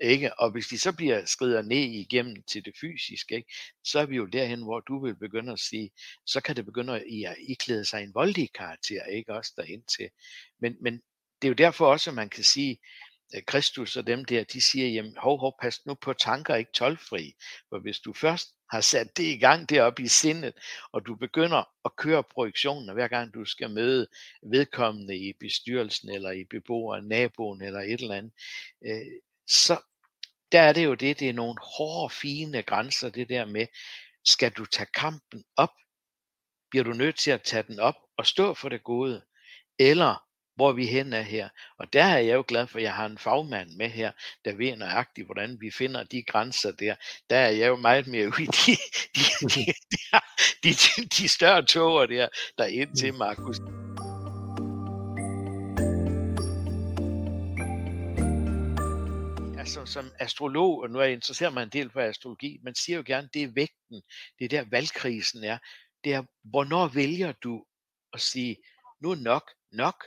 [0.00, 0.40] Ikke?
[0.40, 3.52] Og hvis de så bliver skrider ned igennem til det fysiske, ikke?
[3.84, 5.90] så er vi jo derhen, hvor du vil begynde at sige,
[6.26, 10.10] så kan det begynde at iklæde sig en voldig karakter, ikke også derind til.
[10.60, 10.94] Men, men
[11.42, 12.78] det er jo derfor også, at man kan sige,
[13.34, 16.72] Øh, Kristus og dem der, de siger, jamen hov, hov, pas nu på tanker ikke
[16.72, 17.34] tolvfri.
[17.68, 20.54] For hvis du først har sat det i gang deroppe i sindet,
[20.92, 24.06] og du begynder at køre projektionen, hver gang du skal møde
[24.42, 28.32] vedkommende i bestyrelsen, eller i beboeren, naboen, eller et eller andet,
[28.86, 29.80] øh, så
[30.52, 33.66] der er det jo det, det er nogle hårde, fine grænser, det der med,
[34.24, 35.72] skal du tage kampen op?
[36.70, 39.22] Bliver du nødt til at tage den op og stå for det gode?
[39.78, 40.29] Eller
[40.60, 41.48] hvor vi hen er her.
[41.78, 44.12] Og der er jeg jo glad for, at jeg har en fagmand med her,
[44.44, 46.94] der ved nøjagtigt, hvordan vi finder de grænser der.
[47.30, 48.76] Der er jeg jo meget mere ude i de,
[49.16, 49.72] de, de,
[50.62, 53.56] de, de, de større toger der, der er ind til Markus.
[59.58, 62.96] altså som astrolog, og nu er jeg interesseret mig en del for astrologi, man siger
[62.96, 64.02] jo gerne, det er vægten,
[64.38, 65.58] det er der valgkrisen er,
[66.04, 67.64] det er, hvornår vælger du
[68.12, 68.56] at sige,
[69.00, 70.04] nu er nok nok,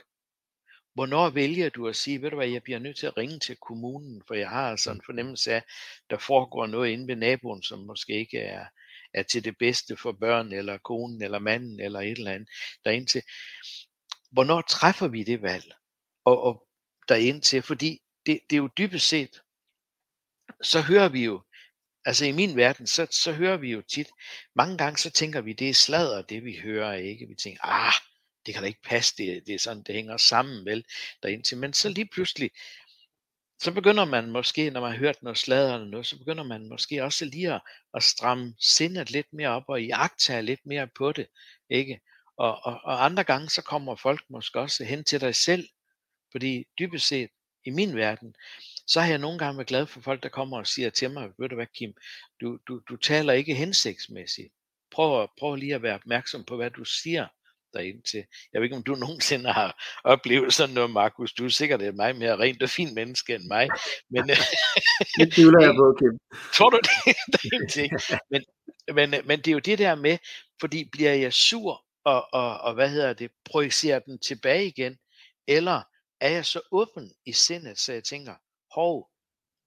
[0.94, 3.56] Hvornår vælger du at sige, ved du hvad, jeg bliver nødt til at ringe til
[3.56, 5.04] kommunen, for jeg har sådan en mm.
[5.06, 5.62] fornemmelse af,
[6.10, 8.66] der foregår noget inde ved naboen, som måske ikke er,
[9.14, 12.48] er til det bedste for børn, eller konen, eller manden, eller et eller andet
[12.84, 13.22] derind til.
[14.30, 15.72] Hvornår træffer vi det valg?
[16.24, 16.66] Og, og
[17.08, 19.40] derind til, fordi det, det er jo dybest set,
[20.62, 21.42] så hører vi jo,
[22.04, 24.08] altså i min verden, så, så hører vi jo tit,
[24.54, 27.26] mange gange så tænker vi, det er sladder, det vi hører, ikke?
[27.28, 27.94] Vi tænker, ah,
[28.46, 30.84] det kan da ikke passe, det, det er sådan, det hænger sammen vel
[31.22, 31.58] derindtil.
[31.58, 32.50] Men så lige pludselig,
[33.62, 36.68] så begynder man måske, når man har hørt noget sladder eller noget, så begynder man
[36.68, 37.60] måske også lige at,
[37.94, 41.26] at stramme sindet lidt mere op og iagtage lidt mere på det,
[41.70, 42.00] ikke?
[42.36, 45.68] Og, og, og andre gange, så kommer folk måske også hen til dig selv
[46.32, 47.30] Fordi dybest set,
[47.64, 48.34] i min verden,
[48.86, 51.30] så har jeg nogle gange været glad for folk, der kommer og siger til mig,
[51.38, 51.94] ved du hvad Kim,
[52.40, 54.52] du, du, du taler ikke hensigtsmæssigt.
[54.90, 57.26] Prøv, prøv lige at være opmærksom på, hvad du siger
[57.74, 58.24] derind til.
[58.52, 61.32] Jeg ved ikke, om du nogensinde har oplevet sådan noget, Markus.
[61.32, 63.68] Du er sikkert et meget mere rent og fint menneske end mig.
[64.10, 64.24] Men,
[65.18, 66.18] det tvivler jeg på, Kim.
[66.54, 67.16] Tror du det?
[67.74, 68.42] det er men,
[68.94, 70.18] men, men det er jo det der med,
[70.60, 74.98] fordi bliver jeg sur, og, og, og hvad hedder det, projicerer den tilbage igen,
[75.48, 75.82] eller
[76.20, 78.34] er jeg så åben i sindet, så jeg tænker,
[78.74, 79.10] hov,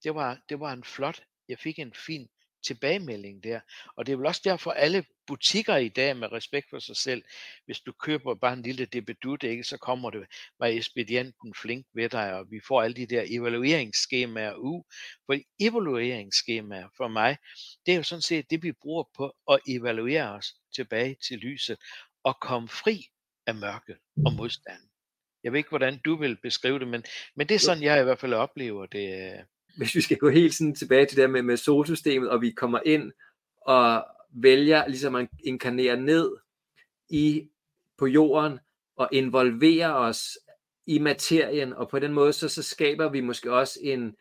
[0.03, 2.27] det var, det var en flot, jeg fik en fin
[2.67, 3.59] tilbagemelding der.
[3.97, 7.23] Og det er vel også derfor, alle butikker i dag med respekt for sig selv,
[7.65, 10.27] hvis du køber bare en lille debedut, ikke, så kommer det,
[10.59, 14.83] var ekspedienten flink ved dig, og vi får alle de der evalueringsskemaer ud.
[15.25, 17.37] For evalueringsskemaer for mig,
[17.85, 21.77] det er jo sådan set det, vi bruger på at evaluere os tilbage til lyset,
[22.23, 23.07] og komme fri
[23.47, 24.81] af mørket og modstand.
[25.43, 27.03] Jeg ved ikke, hvordan du vil beskrive det, men,
[27.35, 29.45] men det er sådan, jeg i hvert fald oplever det.
[29.77, 32.79] Hvis vi skal gå helt sådan tilbage til det med, med solsystemet, og vi kommer
[32.85, 33.11] ind
[33.61, 36.31] og vælger ligesom at inkarnere ned
[37.09, 37.49] i
[37.97, 38.59] på jorden
[38.95, 40.37] og involvere os
[40.85, 44.15] i materien, og på den måde så, så skaber vi måske også en,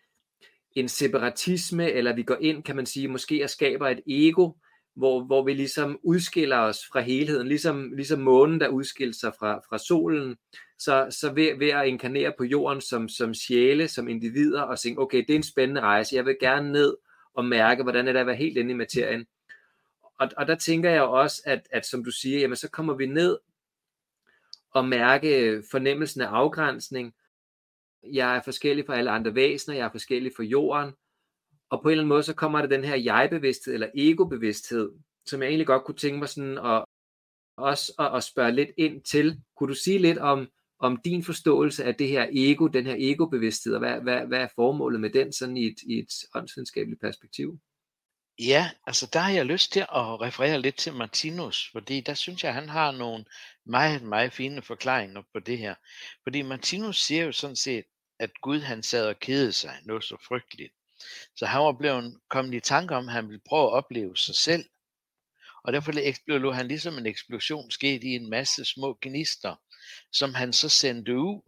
[0.74, 4.50] en separatisme, eller vi går ind, kan man sige, måske og skaber et ego,
[4.96, 9.60] hvor, hvor vi ligesom udskiller os fra helheden, ligesom, ligesom månen, der udskiller sig fra,
[9.68, 10.36] fra solen,
[10.78, 15.00] så, så ved, ved at inkarnere på jorden som, som sjæle, som individer, og tænke,
[15.00, 16.96] okay, det er en spændende rejse, jeg vil gerne ned
[17.34, 19.26] og mærke, hvordan er det at være helt inde i materien.
[20.18, 23.06] Og, og der tænker jeg også, at, at som du siger, jamen så kommer vi
[23.06, 23.38] ned
[24.70, 27.14] og mærke fornemmelsen af afgrænsning.
[28.02, 30.92] Jeg er forskellig fra alle andre væsener, jeg er forskellig fra jorden,
[31.70, 34.90] og på en eller anden måde, så kommer der den her jeg-bevidsthed, eller ego-bevidsthed,
[35.26, 36.84] som jeg egentlig godt kunne tænke mig sådan at,
[37.56, 39.40] også at, at spørge lidt ind til.
[39.56, 40.48] Kunne du sige lidt om,
[40.78, 44.48] om din forståelse af det her ego, den her ego-bevidsthed, og hvad, hvad, hvad er
[44.54, 47.58] formålet med den sådan i et, i et åndsvidenskabeligt perspektiv?
[48.38, 52.44] Ja, altså der har jeg lyst til at referere lidt til Martinus, fordi der synes
[52.44, 53.24] jeg, han har nogle
[53.66, 55.74] meget, meget fine forklaringer på det her.
[56.22, 57.84] Fordi Martinus siger jo sådan set,
[58.18, 60.72] at Gud han sad og kedede sig noget så frygteligt.
[61.36, 64.34] Så han var blevet kommet i tanke om, at han ville prøve at opleve sig
[64.34, 64.64] selv.
[65.64, 65.92] Og derfor
[66.26, 69.54] blev han ligesom en eksplosion sket i en masse små gnister,
[70.12, 71.40] som han så sendte ud.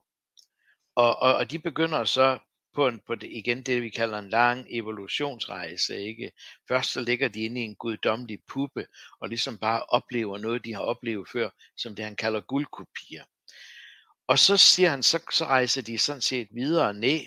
[0.96, 2.38] Og, og, og de begynder så
[2.74, 5.96] på, en, på det, igen det, vi kalder en lang evolutionsrejse.
[5.96, 6.32] Ikke?
[6.68, 8.86] Først så ligger de inde i en guddommelig puppe,
[9.20, 13.24] og ligesom bare oplever noget, de har oplevet før, som det han kalder guldkopier.
[14.26, 17.20] Og så siger han, så, så rejser de sådan set videre ned,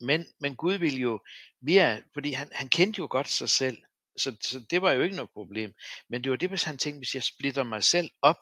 [0.00, 1.20] men, men Gud ville jo,
[1.60, 3.78] via, fordi han, han kendte jo godt sig selv,
[4.16, 5.74] så, så det var jo ikke noget problem.
[6.08, 8.38] Men det var det, hvis han tænkte, hvis jeg splitter mig selv op,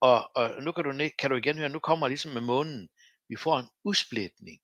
[0.00, 2.88] og, og nu kan du, kan du igen høre, nu kommer ligesom med månen,
[3.28, 4.60] vi får en usplitning.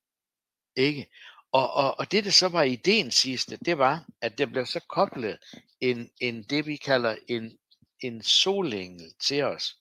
[0.76, 1.06] Ikke?
[1.52, 4.80] Og, og, og det, der så var ideen sidste, det var, at der blev så
[4.88, 5.38] koblet
[5.80, 7.58] en, en det, vi kalder en,
[8.00, 9.76] en solengel til os.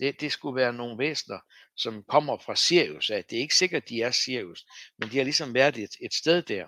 [0.00, 1.38] Det, det skulle være nogle væsener,
[1.76, 3.24] som kommer fra Sirius af.
[3.24, 4.66] Det er ikke sikkert, de er Sirius,
[4.98, 6.66] men de har ligesom været et, et sted der.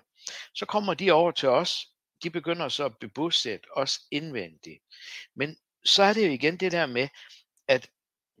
[0.53, 1.87] Så kommer de over til os.
[2.23, 4.83] De begynder så at bebosætte os indvendigt.
[5.35, 7.07] Men så er det jo igen det der med,
[7.67, 7.89] at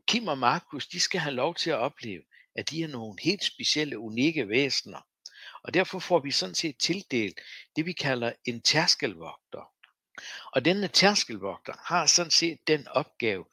[0.07, 2.23] Kim og Markus, de skal have lov til at opleve,
[2.55, 5.07] at de er nogle helt specielle, unikke væsener.
[5.63, 7.39] Og derfor får vi sådan set tildelt
[7.75, 9.73] det, vi kalder en tærskelvogter.
[10.51, 13.45] Og denne tærskelvogter har sådan set den opgave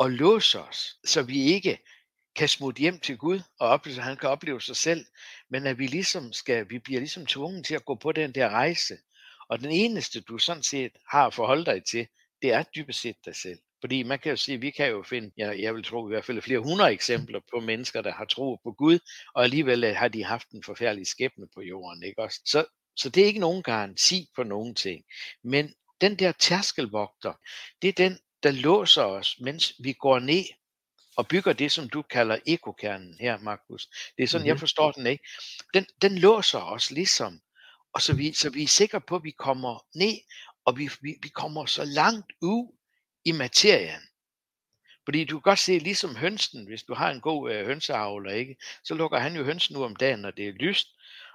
[0.00, 1.78] og låse os, så vi ikke
[2.36, 5.06] kan smutte hjem til Gud og opleve, at han kan opleve sig selv,
[5.50, 8.48] men at vi ligesom skal, vi bliver ligesom tvunget til at gå på den der
[8.48, 8.94] rejse.
[9.48, 12.06] Og den eneste, du sådan set har at forholde dig til,
[12.42, 13.58] det er dybest set dig selv.
[13.80, 16.24] Fordi man kan jo sige, vi kan jo finde, jeg, jeg vil tro i hvert
[16.24, 18.98] fald flere hundrede eksempler på mennesker, der har tro på Gud,
[19.34, 22.02] og alligevel øh, har de haft en forfærdelig skæbne på jorden.
[22.02, 22.40] Ikke også?
[22.44, 22.64] Så,
[22.96, 25.04] så det er ikke nogen garanti på nogen ting.
[25.44, 27.32] Men den der tærskelvogter,
[27.82, 30.44] det er den, der låser os, mens vi går ned
[31.16, 33.88] og bygger det, som du kalder ekokernen her, Markus.
[34.16, 34.48] Det er sådan, mm-hmm.
[34.48, 35.24] jeg forstår den, ikke?
[35.74, 37.40] Den, den låser os ligesom,
[37.94, 40.18] og så vi, så vi er sikre på, at vi kommer ned,
[40.64, 42.76] og vi, vi, vi kommer så langt ud
[43.24, 44.00] i materien.
[45.04, 48.56] Fordi du kan godt se, ligesom hønsen, hvis du har en god øh, hønseavler, ikke,
[48.84, 50.88] så lukker han jo hønsen ud om dagen, når det er lyst,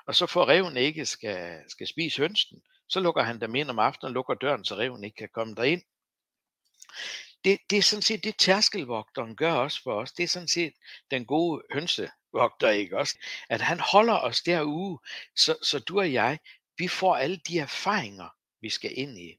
[0.08, 3.80] og så får reven ikke skal, skal spise hønsen, så lukker han dem ind om
[3.80, 5.82] aftenen lukker døren, så reven ikke kan komme derind
[7.46, 10.12] det, det er sådan set det tærskelvogteren gør også for os.
[10.12, 10.74] Det er sådan set
[11.12, 13.18] den gode hønsevogter, ikke også?
[13.50, 15.00] At han holder os derude,
[15.36, 16.40] så, så du og jeg,
[16.78, 18.30] vi får alle de erfaringer,
[18.62, 19.36] vi skal ind i.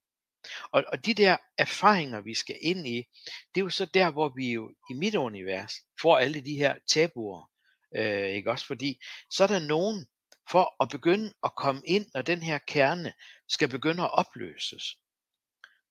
[0.73, 3.05] Og, og de der erfaringer, vi skal ind i,
[3.55, 6.75] det er jo så der, hvor vi jo i mit univers får alle de her
[6.89, 7.51] tabuer
[7.97, 8.67] Øh, ikke også?
[8.67, 10.07] Fordi så er der nogen,
[10.51, 13.13] for at begynde at komme ind, når den her kerne
[13.49, 14.97] skal begynde at opløses.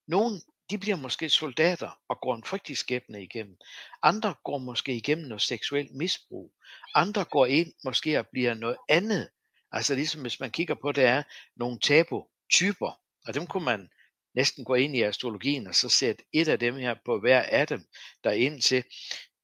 [0.07, 3.57] Nogen de bliver måske soldater og går en frygtelig skæbne igennem.
[4.03, 6.53] Andre går måske igennem noget seksuelt misbrug.
[6.95, 9.29] Andre går ind måske og bliver noget andet.
[9.71, 11.23] Altså ligesom hvis man kigger på, det er
[11.55, 13.89] nogle tabu-typer, og dem kunne man
[14.35, 17.67] næsten gå ind i astrologien og så sætte et af dem her på hver af
[17.67, 17.85] dem
[18.23, 18.83] der ind til.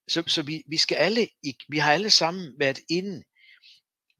[0.08, 1.28] Så, så vi, vi, skal alle,
[1.70, 3.24] vi har alle sammen været inde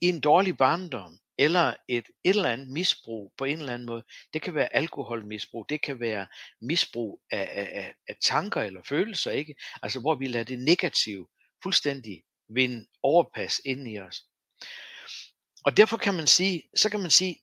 [0.02, 4.04] i en dårlig barndom, eller et, et eller andet misbrug på en eller anden måde.
[4.34, 6.28] Det kan være alkoholmisbrug, det kan være
[6.62, 9.56] misbrug af, af, af tanker eller følelser, ikke?
[9.82, 11.28] Altså hvor vi lader det negative
[11.64, 14.24] fuldstændig vinde overpas ind i os.
[15.66, 17.42] Og derfor kan man sige, så kan man sige,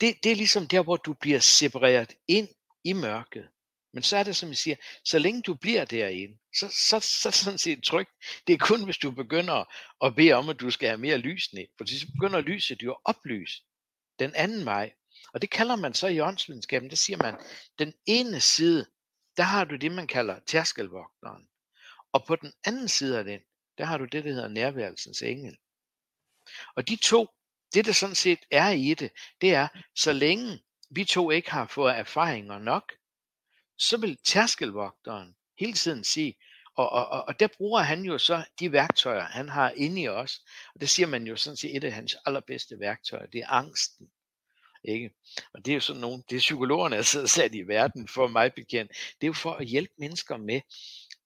[0.00, 2.48] det, det er ligesom der, hvor du bliver separeret ind
[2.84, 3.48] i mørket.
[3.92, 7.30] Men så er det, som jeg siger, så længe du bliver derinde, så, så, så
[7.30, 8.10] sådan set trygt.
[8.46, 9.64] Det er kun, hvis du begynder
[10.04, 11.66] at bede om, at du skal have mere lys ned.
[11.78, 13.62] For så begynder lyset jo at oplyse
[14.18, 14.92] den anden vej.
[15.32, 17.34] Og det kalder man så i åndsvidenskaben, det siger man,
[17.78, 18.86] den ene side,
[19.36, 21.48] der har du det, man kalder tærskelvogteren.
[22.12, 23.40] Og på den anden side af den,
[23.78, 25.56] der har du det, der hedder nærværelsens engel.
[26.76, 27.28] Og de to,
[27.74, 31.66] det der sådan set er i det, det er, så længe vi to ikke har
[31.66, 32.92] fået erfaringer nok,
[33.80, 36.36] så vil tærskelvogteren hele tiden sige,
[36.76, 40.08] og, og, og, og der bruger han jo så de værktøjer, han har inde i
[40.08, 40.40] os.
[40.74, 44.10] Og det siger man jo sådan set, et af hans allerbedste værktøjer, det er angsten.
[44.84, 45.10] Ikke?
[45.54, 48.28] Og det er jo sådan nogle, det er psykologerne, der sidder sat i verden for
[48.28, 48.90] mig bekendt.
[48.90, 50.60] Det er jo for at hjælpe mennesker med,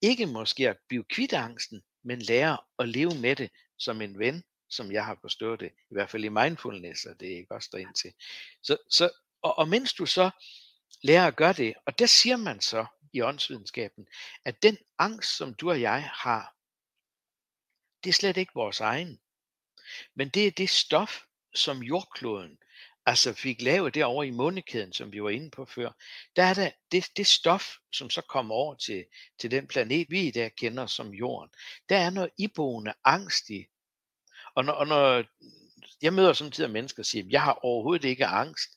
[0.02, 4.44] ikke måske at blive kvidt angsten, men lære at leve med det som en ven,
[4.70, 7.76] som jeg har forstået det, i hvert fald i mindfulness, og det er ikke også
[7.76, 8.12] ind til.
[8.62, 9.10] Så, så,
[9.42, 10.30] og, og mens du så
[11.02, 14.06] lærer at gøre det, og der siger man så i åndsvidenskaben,
[14.44, 16.54] at den angst, som du og jeg har,
[18.04, 19.20] det er slet ikke vores egen.
[20.14, 21.22] Men det er det stof,
[21.54, 22.58] som jordkloden
[23.06, 25.90] altså fik lavet derovre i månekæden, som vi var inde på før,
[26.36, 29.04] der er der det, det stof, som så kommer over til,
[29.38, 31.50] til den planet, vi i dag kender som jorden.
[31.88, 33.66] Der er noget iboende angst i.
[34.54, 35.24] Og når, og når
[36.02, 38.70] jeg møder samtidig mennesker, der siger, jeg har overhovedet ikke angst,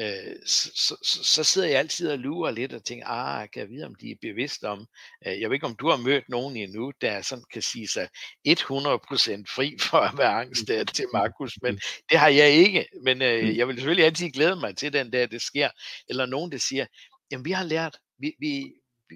[0.00, 3.70] øh, så, så, så sidder jeg altid og lurer lidt og tænker, ah, kan jeg
[3.70, 4.86] vide, om de er bevidste om,
[5.26, 8.08] øh, jeg ved ikke, om du har mødt nogen endnu, der sådan kan sige sig
[8.48, 8.54] 100%
[9.54, 11.80] fri for at være angst der til Markus, men
[12.10, 13.56] det har jeg ikke, men øh, mm.
[13.56, 15.70] jeg vil selvfølgelig altid glæde mig til den der, det sker,
[16.08, 16.86] eller nogen, der siger,
[17.30, 18.72] jamen vi har lært, vi, vi,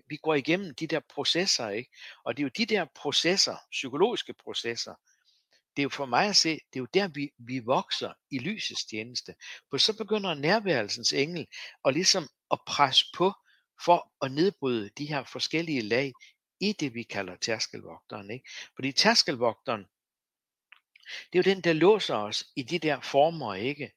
[0.08, 1.90] vi går igennem de der processer, ikke?
[2.24, 4.94] og det er jo de der processer, psykologiske processer,
[5.78, 8.38] det er jo for mig at se, det er jo der, vi, vi vokser i
[8.38, 9.34] lysets tjeneste.
[9.70, 11.46] For så begynder nærværelsens engel
[11.84, 13.32] at ligesom at presse på
[13.84, 16.12] for at nedbryde de her forskellige lag
[16.60, 18.30] i det, vi kalder tærskelvogteren.
[18.30, 18.50] Ikke?
[18.74, 19.80] Fordi tærskelvogteren,
[21.32, 23.92] det er jo den, der låser os i de der former, ikke?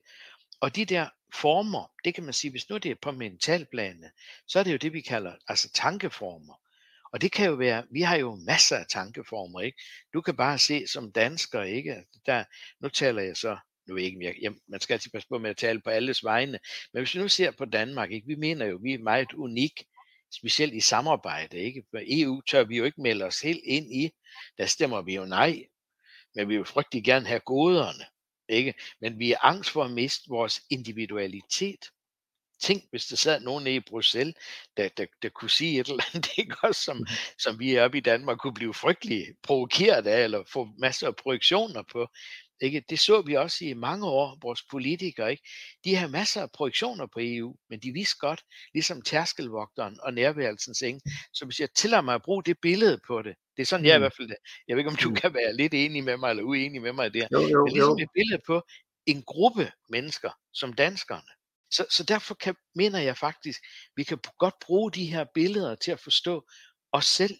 [0.59, 4.11] Og de der former, det kan man sige, hvis nu det er på mentalplanet,
[4.47, 6.53] så er det jo det, vi kalder altså tankeformer.
[7.13, 9.81] Og det kan jo være, vi har jo masser af tankeformer, ikke?
[10.13, 12.05] Du kan bare se som dansker, ikke?
[12.25, 12.43] Der,
[12.79, 15.37] nu taler jeg så, nu ved jeg ikke, jeg, jeg, man skal altid passe på
[15.37, 16.59] med at tale på alles vegne,
[16.93, 18.27] men hvis vi nu ser på Danmark, ikke?
[18.27, 19.83] Vi mener jo, vi er meget unik,
[20.33, 21.83] specielt i samarbejde, ikke?
[21.89, 24.11] For EU tør vi jo ikke melde os helt ind i,
[24.57, 25.63] der stemmer vi jo nej,
[26.35, 28.05] men vi vil frygtelig gerne have goderne,
[28.49, 28.73] ikke?
[29.01, 31.85] Men vi er angst for at miste vores individualitet.
[32.61, 34.35] Tænk, hvis der sad nogen i Bruxelles,
[34.77, 37.15] der, der, der kunne sige et eller andet, ikke også, som, mm-hmm.
[37.39, 41.83] som vi oppe i Danmark kunne blive frygtelig provokeret af, eller få masser af projektioner
[41.91, 42.07] på.
[42.61, 42.83] Ikke?
[42.89, 45.31] Det så vi også i mange år, vores politikere.
[45.31, 45.43] Ikke?
[45.83, 48.41] De har masser af projektioner på EU, men de vidste godt,
[48.73, 51.01] ligesom tærskelvogteren og nærværelsens eng.
[51.33, 53.95] Så hvis jeg tillader mig at bruge det billede på det, det er sådan, jeg
[53.95, 54.01] i mm.
[54.01, 54.29] hvert fald,
[54.67, 55.15] jeg ved ikke, om du mm.
[55.15, 57.97] kan være lidt enig med mig, eller uenig med mig der, jo, jo, men ligesom
[57.97, 58.03] jo.
[58.03, 58.61] et billede på
[59.05, 61.31] en gruppe mennesker, som danskerne,
[61.71, 63.59] så, så derfor kan, mener jeg faktisk,
[63.95, 66.47] vi kan godt bruge de her billeder til at forstå
[66.91, 67.39] os selv.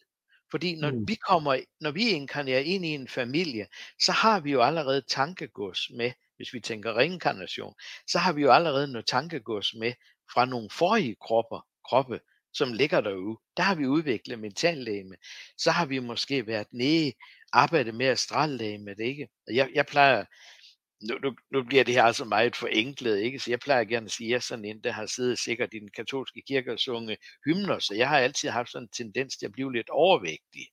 [0.51, 1.07] Fordi når mm.
[1.07, 3.67] vi kommer, når vi inkarnerer ind i en familie,
[3.99, 7.73] så har vi jo allerede tankegods med, hvis vi tænker reinkarnation,
[8.07, 9.93] så har vi jo allerede noget tankegods med
[10.33, 12.19] fra nogle forrige kropper, kroppe,
[12.53, 13.39] som ligger derude.
[13.57, 15.15] Der har vi udviklet mentallægeme.
[15.57, 17.13] Så har vi måske været nede,
[17.53, 19.27] arbejdet med astrallægeme, det ikke?
[19.47, 20.25] Jeg, jeg plejer,
[21.01, 23.39] nu, nu, nu bliver det her altså meget forenklet, ikke?
[23.39, 25.73] Så jeg plejer gerne at sige, at jeg er sådan en, der har siddet sikkert
[25.73, 29.37] i den katolske kirke og sunget hymner, så jeg har altid haft sådan en tendens
[29.37, 30.67] til at blive lidt overvægtig.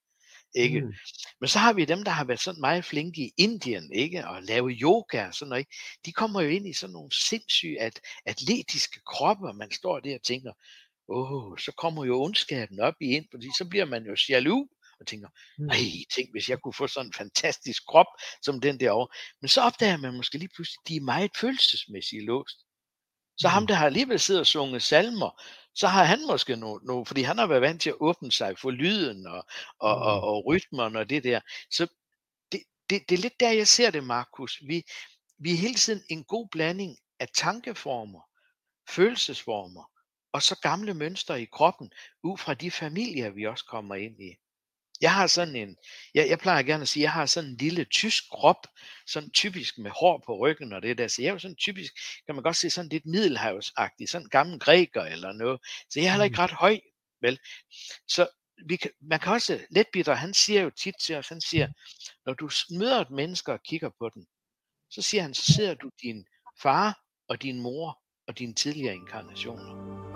[0.54, 0.80] Ikke?
[0.80, 0.92] Mm.
[1.40, 4.28] Men så har vi dem, der har været sådan meget flinke i Indien, ikke?
[4.28, 5.60] Og lave yoga og sådan noget.
[5.60, 5.76] Ikke?
[6.04, 10.14] De kommer jo ind i sådan nogle sindssyge at, atletiske kroppe, og man står der
[10.14, 10.52] og tænker,
[11.08, 14.68] åh, oh, så kommer jo ondskaben op i ind, fordi så bliver man jo jaloux
[15.00, 15.28] og tænker,
[15.58, 16.04] nej, mm.
[16.14, 18.06] tænk hvis jeg kunne få sådan en fantastisk krop
[18.42, 19.08] som den derovre.
[19.40, 22.58] Men så opdager man måske lige pludselig, de er meget følelsesmæssigt låst.
[23.38, 23.66] Så ham, mm.
[23.66, 25.42] der har alligevel siddet og sunget salmer,
[25.74, 28.58] så har han måske noget, no, fordi han har været vant til at åbne sig
[28.58, 29.46] for lyden og,
[29.80, 30.22] og, og, mm.
[30.22, 31.40] og rytmen og det der.
[31.70, 31.86] Så
[32.52, 34.62] det, det, det er lidt der, jeg ser det, Markus.
[34.68, 34.82] Vi,
[35.38, 38.20] vi er hele tiden en god blanding af tankeformer,
[38.88, 39.84] følelsesformer,
[40.32, 41.90] og så gamle mønstre i kroppen,
[42.22, 44.36] ud fra de familier, vi også kommer ind i.
[45.00, 45.76] Jeg har sådan en,
[46.14, 48.66] jeg, jeg plejer gerne at sige, jeg har sådan en lille tysk krop,
[49.06, 51.08] sådan typisk med hår på ryggen og det der.
[51.08, 51.92] Så jeg er jo sådan typisk,
[52.26, 55.60] kan man godt se sådan lidt middelhavsagtig, sådan gammel græker eller noget.
[55.90, 56.44] Så jeg er heller ikke mm.
[56.44, 56.78] ret høj,
[57.20, 57.38] vel?
[58.08, 58.28] Så
[58.68, 61.68] vi kan, man kan også, Letbitter, han siger jo tit til os, han siger,
[62.26, 64.26] når du møder et menneske og kigger på den,
[64.90, 66.24] så siger han, så ser du din
[66.62, 70.07] far og din mor og dine tidligere inkarnationer.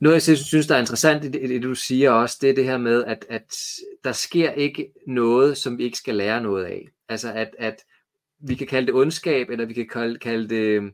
[0.00, 2.78] Noget, jeg synes, der er interessant i det, du siger også, det er det her
[2.78, 3.56] med, at, at
[4.04, 6.88] der sker ikke noget, som vi ikke skal lære noget af.
[7.08, 7.84] Altså, at, at
[8.38, 10.92] vi kan kalde det ondskab, eller vi kan kalde, kalde det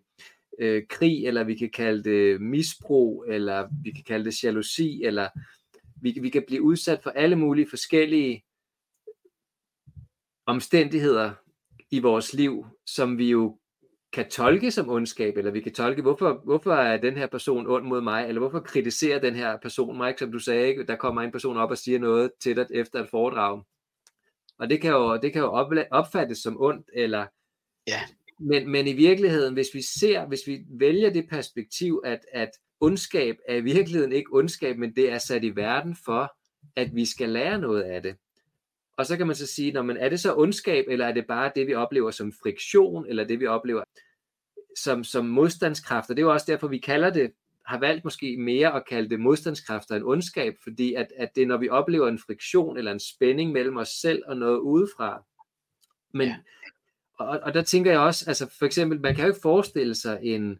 [0.59, 5.29] øh, krig, eller vi kan kalde det misbrug, eller vi kan kalde det jalousi, eller
[6.01, 8.45] vi, vi kan blive udsat for alle mulige forskellige
[10.47, 11.33] omstændigheder
[11.91, 13.59] i vores liv, som vi jo
[14.15, 17.85] kan tolke som ondskab, eller vi kan tolke, hvorfor, hvorfor er den her person ond
[17.85, 20.85] mod mig, eller hvorfor kritiserer den her person mig, som du sagde, ikke?
[20.85, 23.63] der kommer en person op og siger noget til dig efter et foredrag.
[24.59, 27.27] Og det kan jo, det kan jo opfattes som ondt, eller
[27.87, 28.01] ja.
[28.41, 32.51] men, men i virkeligheden, hvis vi ser, hvis vi vælger det perspektiv, at, at
[32.81, 36.33] ondskab er i virkeligheden ikke ondskab, men det er sat i verden for,
[36.77, 38.17] at vi skal lære noget af det.
[38.97, 41.27] Og så kan man så sige, når man er det så ondskab, eller er det
[41.29, 43.83] bare det, vi oplever som friktion, eller det, vi oplever
[44.79, 46.15] som, som modstandskræfter.
[46.15, 47.33] Det er jo også derfor, vi kalder det,
[47.67, 51.47] har valgt måske mere at kalde det modstandskræfter end ondskab, fordi at, at det er,
[51.47, 55.25] når vi oplever en friktion eller en spænding mellem os selv og noget udefra.
[56.15, 56.37] Men, ja.
[57.19, 60.19] og, og der tænker jeg også, altså for eksempel, man kan jo ikke forestille sig
[60.23, 60.59] en,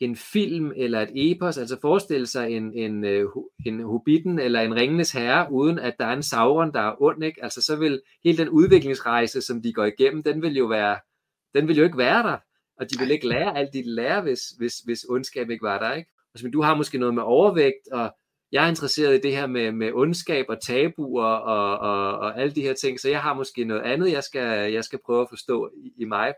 [0.00, 3.28] en film eller et epos, altså forestille sig en, en, øh,
[3.66, 7.24] en Hobbiten eller en Ringenes Herre, uden at der er en Sauron, der er ond,
[7.24, 7.44] ikke?
[7.44, 10.98] Altså så vil hele den udviklingsrejse, som de går igennem, den vil jo være,
[11.54, 12.38] den vil jo ikke være der
[12.80, 15.94] og de vil ikke lære alt de lærer, hvis, hvis, hvis ondskab ikke var der.
[15.94, 16.10] Ikke?
[16.34, 18.16] Altså, du har måske noget med overvægt, og
[18.52, 22.54] jeg er interesseret i det her med, med ondskab og tabuer og, og, og alle
[22.54, 25.28] de her ting, så jeg har måske noget andet, jeg skal, jeg skal prøve at
[25.28, 26.34] forstå i, i mig.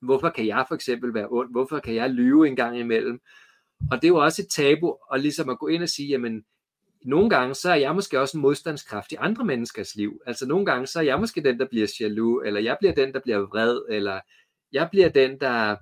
[0.00, 1.50] Hvorfor kan jeg for eksempel være ond?
[1.50, 3.20] Hvorfor kan jeg lyve en gang imellem?
[3.90, 6.44] Og det er jo også et tabu, og ligesom at gå ind og sige, jamen,
[7.04, 10.20] nogle gange, så er jeg måske også en modstandskraft i andre menneskers liv.
[10.26, 13.12] Altså nogle gange, så er jeg måske den, der bliver jaloux, eller jeg bliver den,
[13.12, 14.20] der bliver vred, eller
[14.72, 15.76] jeg bliver den, der,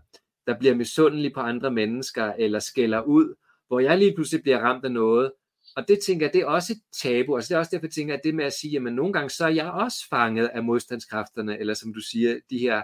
[0.47, 3.35] der bliver misundelig på andre mennesker, eller skælder ud,
[3.67, 5.33] hvor jeg lige pludselig bliver ramt af noget.
[5.77, 7.37] Og det tænker jeg, det er også et tabu.
[7.37, 9.31] Altså det er også derfor, jeg tænker, at det med at sige, at nogle gange
[9.31, 12.83] så er jeg også fanget af modstandskræfterne, eller som du siger, de her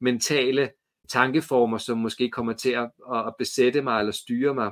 [0.00, 0.70] mentale
[1.08, 4.70] tankeformer, som måske kommer til at, at besætte mig eller styre mig.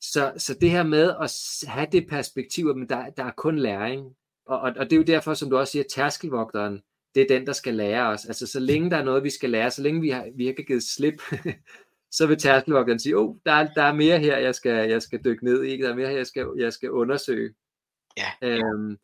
[0.00, 1.32] Så, så det her med at
[1.68, 4.16] have det perspektiv, at der, der er kun læring.
[4.46, 6.82] Og, og, og det er jo derfor, som du også siger, tærskelvogteren,
[7.14, 8.24] det er den, der skal lære os.
[8.24, 10.50] Altså så længe der er noget, vi skal lære, så længe vi har, vi har
[10.50, 11.22] ikke givet slip,
[12.16, 15.24] så vil tærskelvogteren sige, oh, der er, der er mere her, jeg skal, jeg skal
[15.24, 17.54] dykke ned i, der er mere her, jeg skal, jeg skal undersøge.
[18.16, 18.48] Ja.
[18.48, 18.98] Øhm,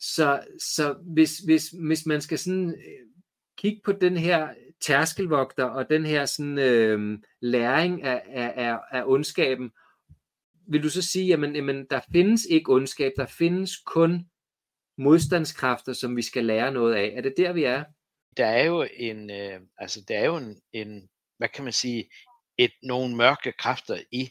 [0.00, 3.06] så så hvis, hvis, hvis man skal sådan øh,
[3.58, 4.48] kigge på den her
[4.80, 9.70] tærskelvogter og den her sådan, øh, læring af, af, af, af ondskaben,
[10.68, 14.26] vil du så sige, jamen, jamen der findes ikke ondskab, der findes kun
[14.98, 17.12] modstandskræfter, som vi skal lære noget af.
[17.16, 17.84] Er det der, vi er?
[18.36, 22.10] Der er jo en, øh, altså der er jo en, en, hvad kan man sige,
[22.58, 24.30] et, nogle mørke kræfter i,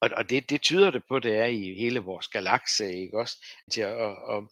[0.00, 3.36] og, og det, det tyder det på, det er i hele vores galakse, ikke også?
[3.66, 4.50] Altså, Til og, og,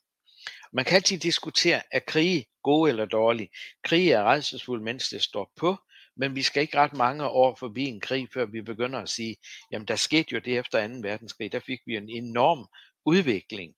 [0.73, 3.49] man kan altid diskutere, er krige gode eller dårlige?
[3.85, 5.77] Krig er redselsfuldt, mens det står på,
[6.17, 9.37] men vi skal ikke ret mange år forbi en krig, før vi begynder at sige,
[9.73, 10.95] jamen der skete jo det efter 2.
[11.03, 12.67] verdenskrig, der fik vi en enorm
[13.07, 13.75] udvikling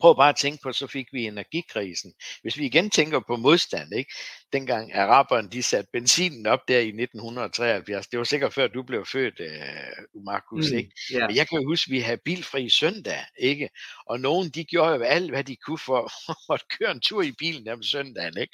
[0.00, 2.12] Prøv bare at tænke på, så fik vi energikrisen.
[2.42, 4.12] Hvis vi igen tænker på modstand, ikke?
[4.52, 9.06] dengang araberne de satte benzinen op der i 1973, det var sikkert før du blev
[9.06, 10.90] født, uh, Markus, mm, ikke?
[11.12, 11.26] Yeah.
[11.26, 13.68] Men jeg kan huske, at vi havde bilfri søndag, ikke?
[14.06, 16.12] Og nogen, de gjorde jo alt, hvad de kunne for
[16.54, 18.52] at køre en tur i bilen om søndagen, ikke?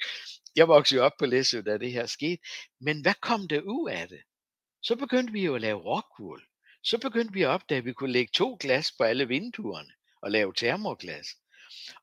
[0.55, 2.41] Jeg voksede op på Læsø, da det her skete.
[2.81, 4.21] Men hvad kom der ud af det?
[4.83, 6.43] Så begyndte vi jo at lave rockwool.
[6.83, 9.91] Så begyndte vi at opdage, at vi kunne lægge to glas på alle vinduerne
[10.21, 11.27] og lave termoglas.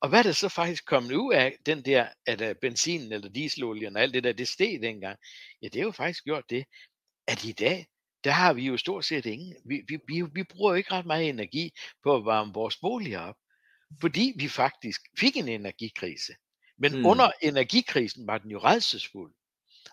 [0.00, 3.28] Og hvad er der så faktisk kommet ud af den der, at uh, benzinen eller
[3.28, 5.18] dieselolien og alt det der, det steg dengang?
[5.62, 6.64] Ja, det er jo faktisk gjort det,
[7.26, 7.86] at i dag,
[8.24, 9.56] der har vi jo stort set ingen.
[9.64, 11.70] Vi, vi, vi, vi bruger jo ikke ret meget energi
[12.02, 13.36] på at varme vores boliger op,
[14.00, 16.32] fordi vi faktisk fik en energikrise.
[16.78, 17.06] Men mm.
[17.06, 19.34] under energikrisen var den jo redselsfuld.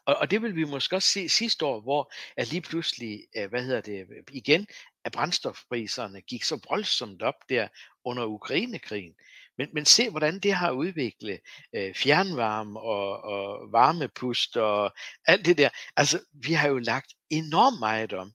[0.05, 3.49] Og, og det vil vi måske også se sidste år, hvor at lige pludselig, øh,
[3.49, 4.67] hvad hedder det, igen,
[5.05, 7.67] at brændstofpriserne gik så voldsomt op der
[8.03, 9.15] under Ukrainekrigen.
[9.57, 11.39] Men, men se, hvordan det har udviklet
[11.75, 14.93] øh, fjernvarme og, og varmepust og
[15.25, 15.69] alt det der.
[15.95, 18.33] Altså, vi har jo lagt enormt meget om.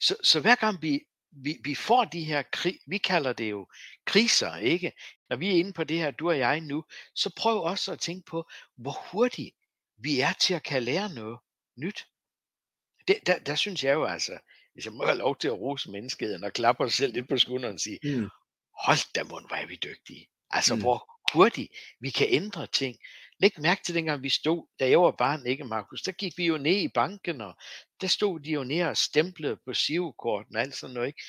[0.00, 1.00] Så, så hver gang vi,
[1.30, 3.68] vi, vi får de her krig, vi kalder det jo
[4.06, 4.92] kriser, ikke?
[5.30, 6.84] Når vi er inde på det her, du og jeg nu,
[7.14, 9.56] så prøv også at tænke på, hvor hurtigt
[9.98, 11.38] vi er til at kan lære noget
[11.76, 12.06] nyt.
[13.08, 14.38] Det, der, der synes jeg jo altså,
[14.76, 17.38] hvis jeg må have lov til at rose menneskeheden og klappe os selv lidt på
[17.38, 18.28] skulderen og sige, mm.
[18.84, 20.28] hold da mund, hvor er vi dygtige.
[20.50, 20.80] Altså, mm.
[20.80, 22.96] hvor hurtigt vi kan ændre ting.
[23.40, 26.46] Læg mærke til dengang vi stod, da jeg var barn, ikke Markus, der gik vi
[26.46, 27.54] jo ned i banken, og
[28.00, 31.06] der stod de jo ned og stemplede på sivekorten og alt sådan noget.
[31.06, 31.22] Ikke?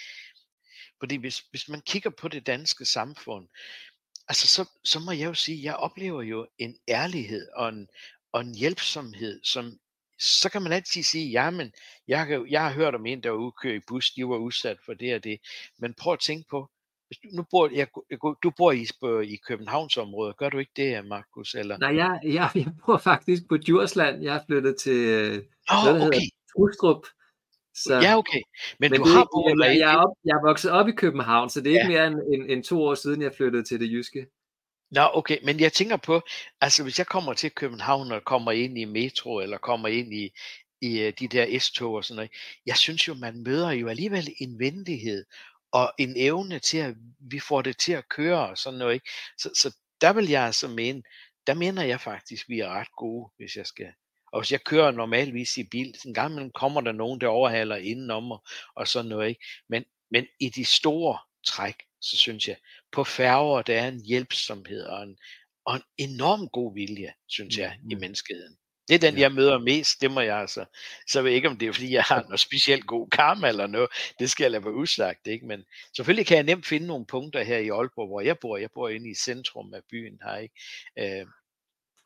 [1.00, 3.48] Fordi hvis, hvis man kigger på det danske samfund,
[4.28, 7.88] altså så, så må jeg jo sige, jeg oplever jo en ærlighed og en,
[8.32, 9.80] og en hjælpsomhed, som
[10.20, 11.72] så kan man altid sige, ja, men
[12.08, 14.78] jeg, har, jeg har hørt om en, der var ude i bus, de var udsat
[14.86, 15.40] for det og det.
[15.80, 16.70] Men prøv at tænke på,
[17.08, 17.88] hvis du, nu bor, jeg,
[18.44, 18.88] du bor i,
[19.34, 21.56] i Københavnsområdet, gør du ikke det, Markus?
[21.56, 21.78] Eller?
[21.78, 24.24] Nej, jeg, jeg, jeg bor faktisk på Djursland.
[24.24, 25.02] Jeg er flyttet til
[25.72, 26.28] oh, noget, der okay.
[26.52, 27.06] Trustrup.
[27.76, 28.42] Så, ja, okay.
[28.80, 30.92] Men, men du det, har boet jeg, jeg, er op, jeg er vokset op i
[30.92, 31.80] København, så det er ja.
[31.80, 34.28] ikke mere end, end, end to år siden, jeg flyttede til det jyske.
[34.92, 36.22] Nå, okay, men jeg tænker på,
[36.62, 40.32] altså hvis jeg kommer til København og kommer ind i metro, eller kommer ind i,
[40.82, 42.32] i øh, de der S-tog og sådan noget,
[42.66, 45.26] jeg synes jo, man møder jo alligevel en venlighed
[45.72, 48.94] og en evne til, at vi får det til at køre og sådan noget.
[48.94, 49.10] Ikke?
[49.38, 51.04] Så, så der vil jeg altså mene,
[51.48, 53.94] der mener jeg faktisk, vi er ret gode, hvis jeg skal.
[54.32, 57.76] Og hvis jeg kører normalvis i bil, en gang imellem kommer der nogen, der overhaler
[57.76, 58.44] indenom og,
[58.76, 59.30] og sådan noget.
[59.30, 59.46] Ikke?
[59.70, 62.58] Men, men i de store træk, så synes jeg,
[62.92, 65.18] på færger, der er en hjælpsomhed og en,
[65.66, 67.92] og en enorm god vilje, synes jeg, mm.
[67.92, 68.58] i menneskeheden.
[68.88, 69.20] Det er den, ja.
[69.20, 70.66] jeg møder mest, det må jeg altså.
[71.08, 73.68] Så ved jeg ikke, om det er, fordi jeg har noget specielt god karma eller
[73.68, 73.90] noget.
[74.20, 75.46] Det skal jeg lade være usagt, ikke?
[75.46, 75.64] Men
[75.96, 78.58] selvfølgelig kan jeg nemt finde nogle punkter her i Aalborg, hvor jeg bor.
[78.58, 80.56] Jeg bor inde i centrum af byen her, ikke?
[81.00, 81.26] Øh,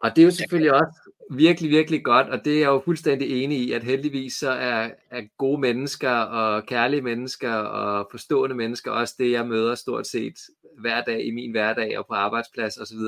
[0.04, 3.44] og det er jo selvfølgelig også virkelig, virkelig godt, og det er jeg jo fuldstændig
[3.44, 8.92] enig i, at heldigvis så er, er gode mennesker og kærlige mennesker og forstående mennesker
[8.92, 10.34] også det, jeg møder stort set
[10.80, 13.00] hver dag i min hverdag og på arbejdsplads osv.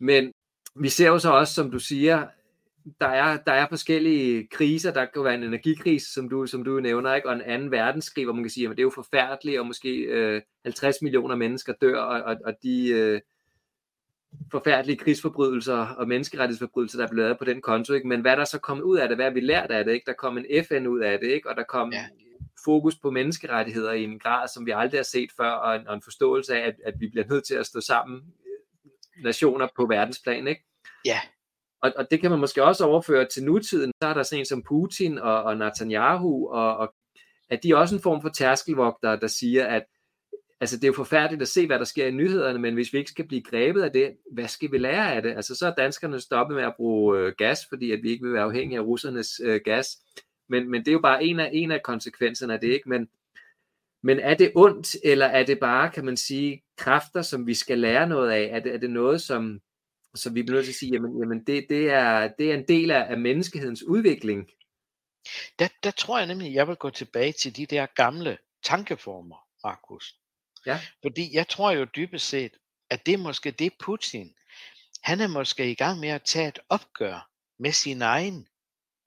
[0.00, 0.32] Men
[0.80, 2.26] vi ser jo så også, som du siger,
[3.00, 4.92] der er, der er forskellige kriser.
[4.92, 7.28] Der kan være en energikrise, som du, som du nævner, ikke?
[7.28, 9.90] og en anden verdenskrig, hvor man kan sige, at det er jo forfærdeligt, og måske
[9.90, 13.20] øh, 50 millioner mennesker dør, og, og, og de øh,
[14.50, 17.92] forfærdelige krigsforbrydelser og menneskerettighedsforbrydelser, der er blevet lavet på den konto.
[17.92, 18.08] Ikke?
[18.08, 19.16] Men hvad er der så kommet ud af det?
[19.16, 19.92] Hvad vi lært af det?
[19.92, 20.06] Ikke?
[20.06, 21.50] Der kom en FN ud af det, ikke?
[21.50, 22.06] og der kom ja.
[22.64, 25.94] fokus på menneskerettigheder i en grad, som vi aldrig har set før, og en, og
[25.94, 28.22] en forståelse af, at, at vi bliver nødt til at stå sammen
[29.22, 30.48] nationer på verdensplan.
[30.48, 30.64] Ikke?
[31.04, 31.20] Ja,
[31.82, 33.92] og, og det kan man måske også overføre til nutiden.
[34.02, 36.94] Så er der sådan en som Putin og, og Netanyahu, og, og
[37.50, 39.82] at de er også en form for tærskelvogter, der siger, at
[40.60, 42.98] altså, det er jo forfærdeligt at se, hvad der sker i nyhederne, men hvis vi
[42.98, 45.36] ikke skal blive grebet af det, hvad skal vi lære af det?
[45.36, 48.32] Altså, så er danskerne stoppet med at bruge øh, gas, fordi at vi ikke vil
[48.32, 49.98] være afhængige af russernes øh, gas.
[50.48, 52.88] Men, men det er jo bare en af, en af konsekvenserne af det, ikke?
[52.88, 53.08] Men,
[54.02, 57.78] men er det ondt, eller er det bare, kan man sige, kræfter, som vi skal
[57.78, 58.48] lære noget af?
[58.52, 59.60] Er det, er det noget, som,
[60.14, 62.68] så vi bliver nødt til at sige, jamen, jamen det, det, er, det er en
[62.68, 64.50] del af, af menneskehedens udvikling.
[65.58, 69.36] Der, der tror jeg nemlig, at jeg vil gå tilbage til de der gamle tankeformer,
[69.64, 70.16] Markus.
[70.66, 70.80] Ja.
[71.02, 72.52] Fordi jeg tror jo dybest set,
[72.90, 74.34] at det er måske det Putin,
[75.02, 78.48] han er måske i gang med at tage et opgør med sin egen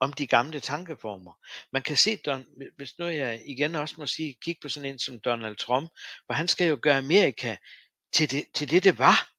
[0.00, 1.32] om de gamle tankeformer.
[1.72, 2.46] Man kan se, Don,
[2.76, 5.90] hvis nu jeg igen også må sige, kig på sådan en som Donald Trump,
[6.26, 7.56] hvor han skal jo gøre Amerika
[8.12, 9.30] til det, til det, det var.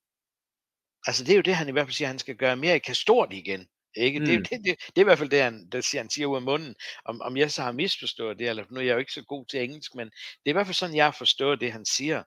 [1.07, 3.34] Altså det er jo det, han i hvert fald siger, han skal gøre Amerika stort
[3.34, 3.67] igen.
[3.95, 4.19] Ikke?
[4.19, 4.25] Mm.
[4.25, 6.35] Det, det, det, det, er i hvert fald det, han, det siger, han siger ud
[6.35, 6.75] af munden.
[7.05, 9.45] Om, om jeg så har misforstået det, eller nu er jeg jo ikke så god
[9.45, 12.23] til engelsk, men det er i hvert fald sådan, jeg har forstået det, han siger.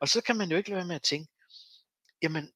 [0.00, 1.32] Og så kan man jo ikke lade være med at tænke,
[2.22, 2.52] jamen,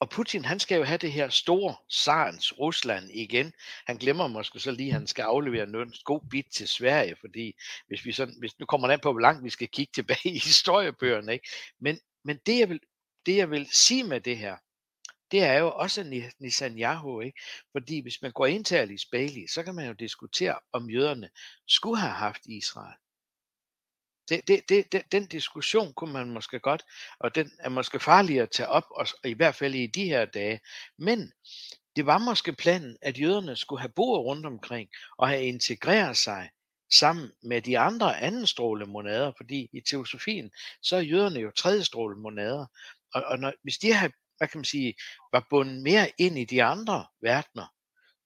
[0.00, 3.52] og Putin, han skal jo have det her store Sarens Rusland igen.
[3.86, 7.52] Han glemmer måske så lige, at han skal aflevere noget god bit til Sverige, fordi
[7.86, 10.38] hvis vi sådan, hvis, nu kommer det på, hvor langt vi skal kigge tilbage i
[10.38, 11.48] historiebøgerne, ikke?
[11.80, 12.80] Men, men det, jeg vil,
[13.26, 14.56] det, jeg vil sige med det her,
[15.30, 17.40] det er jo også Netanyahu, ikke?
[17.72, 21.30] Fordi hvis man går ind til Alice Bailey, så kan man jo diskutere, om jøderne
[21.66, 22.94] skulle have haft Israel.
[24.28, 26.84] Det, det, det, det, den diskussion kunne man måske godt,
[27.18, 30.24] og den er måske farlig at tage op, og, i hvert fald i de her
[30.24, 30.60] dage.
[30.98, 31.32] Men
[31.96, 36.50] det var måske planen, at jøderne skulle have boet rundt omkring og have integreret sig
[36.92, 40.50] sammen med de andre anden strålemonader, fordi i teosofien,
[40.82, 42.66] så er jøderne jo tredje strålemonader.
[43.14, 44.94] Og, og når, hvis de har hvad kan man sige,
[45.32, 47.66] var bundet mere ind i de andre verdener,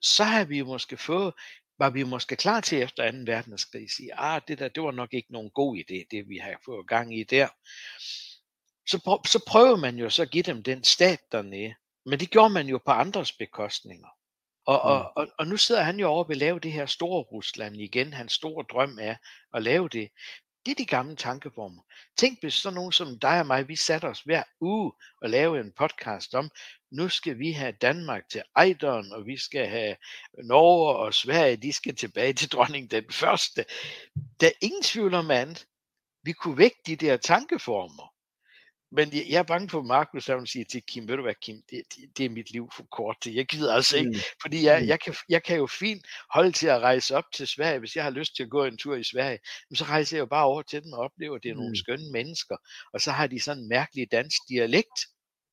[0.01, 1.35] så har vi måske fået,
[1.79, 3.19] var vi måske klar til efter 2.
[3.27, 6.37] verdenskrig at sige, ah, det der, det var nok ikke nogen god idé, det vi
[6.37, 7.49] har fået gang i der.
[8.87, 11.75] Så, prøv, så prøver man jo så at give dem den stat dernede.
[12.07, 14.09] Men det gjorde man jo på andres bekostninger.
[14.67, 14.91] Og, mm.
[14.91, 17.77] og, og, og nu sidder han jo over ved at lave det her store Rusland
[17.77, 18.13] igen.
[18.13, 19.17] Hans store drøm er
[19.55, 20.09] at lave det.
[20.67, 21.83] Det er de gamle tankeformer.
[22.17, 24.93] Tænk hvis sådan nogen som dig og mig, vi satte os hver uge
[25.23, 26.51] og lave en podcast om,
[26.91, 29.97] nu skal vi have Danmark til Ejderen, og vi skal have
[30.45, 33.65] Norge og Sverige, de skal tilbage til dronning den første.
[34.41, 35.67] Der er ingen tvivl om andet.
[36.23, 38.12] Vi kunne vække de der tankeformer.
[38.95, 41.63] Men jeg, jeg er bange for, Markus, at siger til Kim, ved du hvad, Kim,
[41.71, 43.35] det, det, det er mit liv for kort til.
[43.35, 44.17] Jeg gider altså ikke, mm.
[44.43, 44.89] fordi jeg, mm.
[44.89, 47.79] jeg, kan, jeg kan jo fint holde til at rejse op til Sverige.
[47.79, 49.39] Hvis jeg har lyst til at gå en tur i Sverige,
[49.75, 51.77] så rejser jeg jo bare over til dem og oplever, at det er nogle mm.
[51.77, 52.57] skønne mennesker.
[52.93, 54.99] Og så har de sådan en mærkelig dansk dialekt,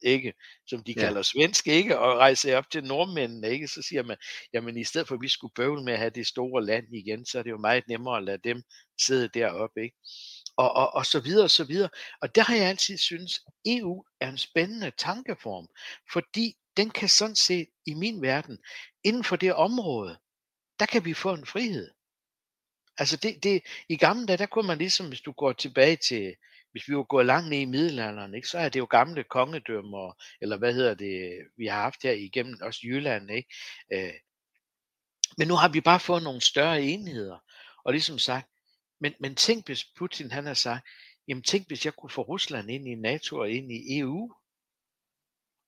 [0.01, 0.33] ikke,
[0.67, 1.01] som de ja.
[1.01, 4.17] kalder svensk, ikke, og rejser op til nordmændene, ikke, så siger man,
[4.53, 7.25] jamen i stedet for at vi skulle bøvle med at have det store land igen,
[7.25, 8.63] så er det jo meget nemmere at lade dem
[9.01, 9.97] sidde deroppe, ikke
[10.59, 11.89] og, og, og så videre og så videre.
[12.21, 15.67] Og der har jeg altid synes, EU er en spændende tankeform,
[16.13, 18.59] fordi den kan sådan set i min verden,
[19.03, 20.17] inden for det område,
[20.79, 21.91] der kan vi få en frihed.
[22.97, 26.35] Altså det, det, i gamle dage, der kunne man ligesom, hvis du går tilbage til,
[26.71, 30.13] hvis vi var gået langt ned i middelalderen, ikke, så er det jo gamle kongedømmer,
[30.41, 33.49] eller hvad hedder det, vi har haft her igennem også Jylland, ikke?
[33.93, 34.13] Øh,
[35.37, 37.37] men nu har vi bare fået nogle større enheder,
[37.83, 38.47] og ligesom sagt,
[38.99, 40.87] men, men tænk, hvis Putin han har sagt,
[41.27, 44.33] jamen tænk, hvis jeg kunne få Rusland ind i NATO og ind i EU.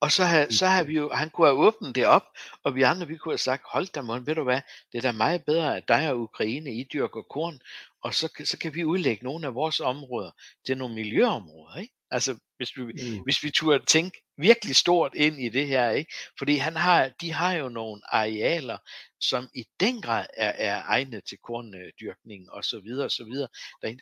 [0.02, 2.26] Og så har, så har vi jo, han kunne have åbnet det op,
[2.64, 4.62] og vi andre, vi kunne have sagt, hold da mund, ved du hvad,
[4.92, 7.60] det er da meget bedre, at dig og Ukraine, I dyrker korn,
[8.02, 10.32] og så, så kan vi udlægge nogle af vores områder
[10.66, 11.94] til nogle miljøområder, ikke?
[12.12, 13.24] Altså, hvis vi, mm.
[13.24, 16.14] hvis vi turde tænke virkelig stort ind i det her, ikke?
[16.38, 18.78] Fordi han har, de har jo nogle arealer,
[19.20, 23.48] som i den grad er, er egnet til korndyrkning og så videre og så videre.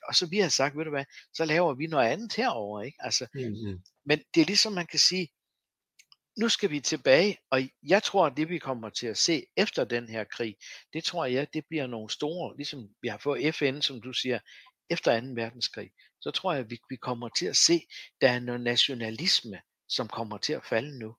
[0.08, 2.98] Og så vi har sagt, ved du hvad, så laver vi noget andet herover, ikke?
[3.00, 3.80] Altså, mm.
[4.06, 5.30] Men det er ligesom man kan sige,
[6.40, 9.84] nu skal vi tilbage, og jeg tror, at det vi kommer til at se efter
[9.84, 10.56] den her krig,
[10.94, 14.40] det tror jeg, det bliver nogle store, ligesom vi har fået FN, som du siger,
[14.90, 15.28] efter 2.
[15.28, 17.82] verdenskrig, så tror jeg, at vi, vi kommer til at se,
[18.22, 21.16] der er noget nationalisme, som kommer til at falde nu.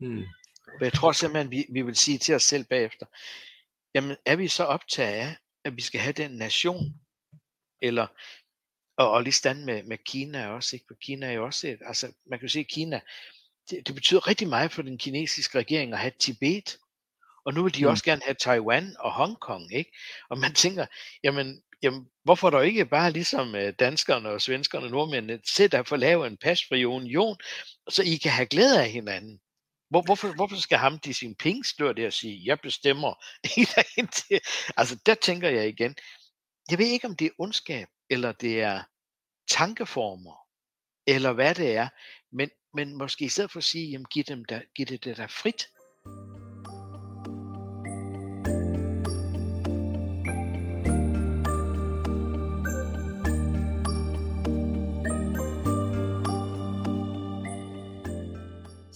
[0.00, 0.24] Hmm.
[0.66, 3.06] Og jeg tror simpelthen, vi, vi vil sige til os selv bagefter,
[3.94, 7.00] jamen er vi så optaget af, at vi skal have den nation,
[7.82, 8.06] eller
[8.96, 10.86] og, og lige stand med, med Kina også, ikke?
[10.88, 13.00] For Kina er jo også et, altså man kan jo se, at Kina,
[13.70, 16.78] det, det betyder rigtig meget for den kinesiske regering at have Tibet,
[17.44, 17.90] og nu vil de mm.
[17.90, 19.92] også gerne have Taiwan og Hongkong, ikke?
[20.30, 20.86] Og man tænker,
[21.24, 25.88] jamen jamen, hvorfor der ikke bare ligesom øh, danskerne og svenskerne og nordmændene sætter at
[25.88, 27.36] få lavet en pasfri union,
[27.88, 29.40] så I kan have glæde af hinanden?
[29.90, 33.24] Hvor, hvorfor, hvorfor skal ham de sin penge stå der og sige, jeg bestemmer?
[34.80, 35.94] altså der tænker jeg igen,
[36.70, 38.82] jeg ved ikke om det er ondskab, eller det er
[39.50, 40.36] tankeformer,
[41.06, 41.88] eller hvad det er,
[42.32, 45.26] men, men måske i stedet for at sige, jamen giv, dem der, giv det der
[45.26, 45.66] frit.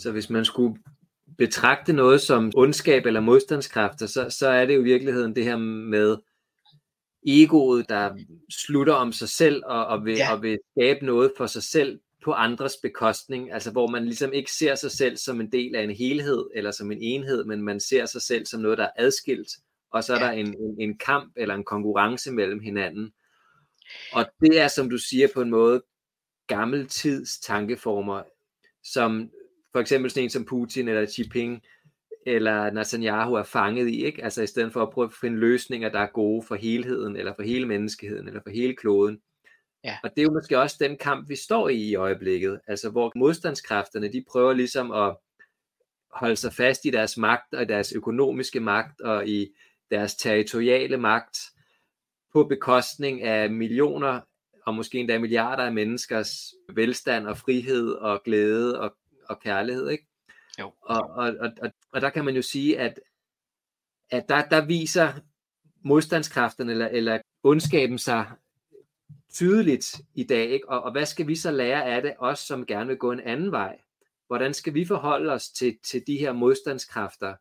[0.05, 0.76] Så hvis man skulle
[1.38, 5.57] betragte noget som ondskab eller modstandskræfter, så, så er det jo i virkeligheden det her
[5.57, 6.16] med
[7.26, 8.16] egoet, der
[8.50, 10.32] slutter om sig selv og, og, vil, ja.
[10.32, 14.52] og vil skabe noget for sig selv på andres bekostning, altså hvor man ligesom ikke
[14.52, 17.80] ser sig selv som en del af en helhed eller som en enhed, men man
[17.80, 19.48] ser sig selv som noget, der er adskilt,
[19.90, 20.26] og så er ja.
[20.26, 23.12] der en, en, en kamp eller en konkurrence mellem hinanden.
[24.12, 25.82] Og det er, som du siger, på en måde
[26.46, 28.22] gammeltids tankeformer,
[28.82, 29.30] som
[29.75, 31.62] for eksempel sådan en som Putin eller Xi Jinping
[32.27, 34.25] eller Netanyahu er fanget i, ikke?
[34.25, 37.35] Altså i stedet for at prøve at finde løsninger, der er gode for helheden, eller
[37.35, 39.20] for hele menneskeheden, eller for hele kloden.
[39.85, 39.97] Ja.
[40.03, 43.12] Og det er jo måske også den kamp, vi står i i øjeblikket, altså hvor
[43.16, 45.16] modstandskræfterne, de prøver ligesom at
[46.11, 49.55] holde sig fast i deres magt, og deres økonomiske magt, og i
[49.91, 51.39] deres territoriale magt,
[52.33, 54.20] på bekostning af millioner,
[54.66, 58.97] og måske endda milliarder af menneskers velstand og frihed og glæde og
[59.29, 60.07] og kærlighed, ikke?
[60.59, 60.72] Jo.
[60.83, 63.01] Og, og, og, og, og der kan man jo sige, at,
[64.11, 65.12] at der, der viser
[65.85, 68.31] modstandskræfterne eller, eller ondskaben sig
[69.35, 70.68] tydeligt i dag, ikke?
[70.68, 73.20] Og, og hvad skal vi så lære af det, os som gerne vil gå en
[73.20, 73.79] anden vej?
[74.27, 77.35] Hvordan skal vi forholde os til, til de her modstandskræfter?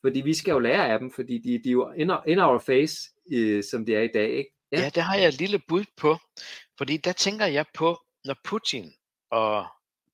[0.00, 2.58] Fordi vi skal jo lære af dem, fordi de, de er jo in, in our
[2.58, 4.50] face, øh, som de er i dag, ikke?
[4.72, 4.80] Ja.
[4.80, 6.16] ja, det har jeg et lille bud på,
[6.78, 8.92] fordi der tænker jeg på, når Putin
[9.30, 9.66] og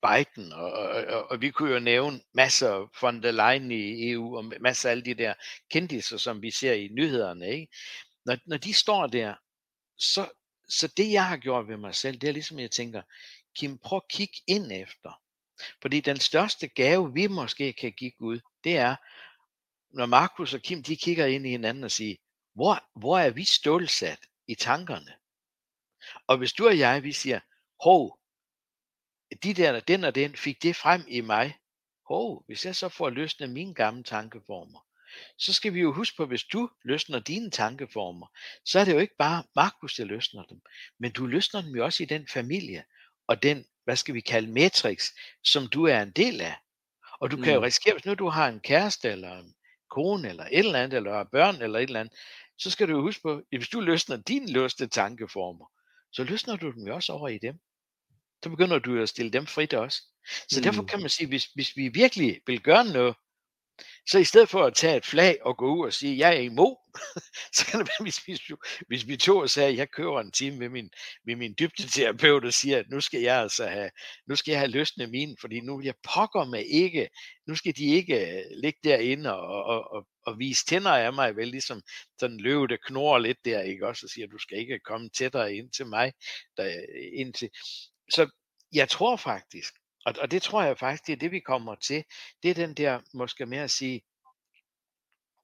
[0.06, 4.52] Biden, og, og, og, vi kunne jo nævne masser von der Leyen i EU, og
[4.60, 5.34] masser af alle de der
[5.70, 7.72] kendiser, som vi ser i nyhederne, ikke?
[8.24, 9.34] Når, når de står der,
[9.98, 10.28] så,
[10.68, 13.02] så det jeg har gjort ved mig selv, det er ligesom jeg tænker,
[13.56, 15.20] Kim, prøv at kigge ind efter.
[15.82, 18.96] Fordi den største gave, vi måske kan give Gud, det er,
[19.90, 22.16] når Markus og Kim, de kigger ind i hinanden og siger,
[22.54, 25.14] hvor, hvor er vi stålsat i tankerne?
[26.26, 27.40] Og hvis du og jeg, vi siger,
[27.84, 28.18] hov,
[29.42, 31.56] de der, den og den, fik det frem i mig.
[32.08, 34.86] Hov, hvis jeg så får løsnet mine gamle tankeformer,
[35.38, 38.26] så skal vi jo huske på, hvis du løsner dine tankeformer,
[38.64, 40.60] så er det jo ikke bare Markus, der løsner dem,
[40.98, 42.84] men du løsner dem jo også i den familie,
[43.26, 45.10] og den, hvad skal vi kalde, matrix,
[45.44, 46.54] som du er en del af.
[47.20, 47.42] Og du mm.
[47.42, 47.64] kan jo mm.
[47.64, 49.54] risikere, hvis nu du har en kæreste, eller en
[49.90, 52.14] kone, eller et eller andet, eller børn, eller et eller andet,
[52.58, 55.66] så skal du jo huske på, at hvis du løsner dine løste tankeformer,
[56.12, 57.60] så løsner du dem jo også over i dem.
[58.44, 60.02] Så begynder du at stille dem frit også.
[60.48, 60.62] Så mm.
[60.62, 63.14] derfor kan man sige, hvis, hvis vi virkelig vil gøre noget,
[64.10, 66.40] så i stedet for at tage et flag og gå ud og sige, jeg er
[66.40, 66.76] imod,
[67.56, 68.40] så kan det være, hvis, hvis,
[68.88, 70.90] hvis vi to og sagde, jeg kører en time med min,
[71.26, 73.90] med min dybdeterapeut og siger, at nu skal jeg altså have,
[74.28, 77.08] nu skal jeg have løsnet mine, fordi nu jeg pokker mig ikke,
[77.46, 81.36] nu skal de ikke øh, ligge derinde og, og, og, og vise tænder af mig,
[81.36, 81.82] vel ligesom
[82.20, 85.54] sådan løve, der knurrer lidt der, ikke også, og siger, du skal ikke komme tættere
[85.54, 86.12] ind til mig,
[86.56, 86.80] der,
[87.12, 87.50] ind til.
[88.10, 88.30] Så
[88.72, 89.74] jeg tror faktisk,
[90.04, 92.04] og, og det tror jeg faktisk, det er det, vi kommer til.
[92.42, 94.02] Det er den der, måske mere at sige,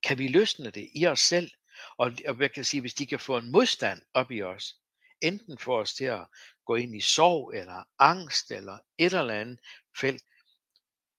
[0.02, 1.50] kan vi løsne det i os selv?
[1.96, 4.76] Og, og jeg kan sige, hvis de kan få en modstand op i os,
[5.20, 6.26] enten for os til at
[6.66, 9.60] gå ind i sorg, eller angst, eller et eller andet
[10.00, 10.22] felt,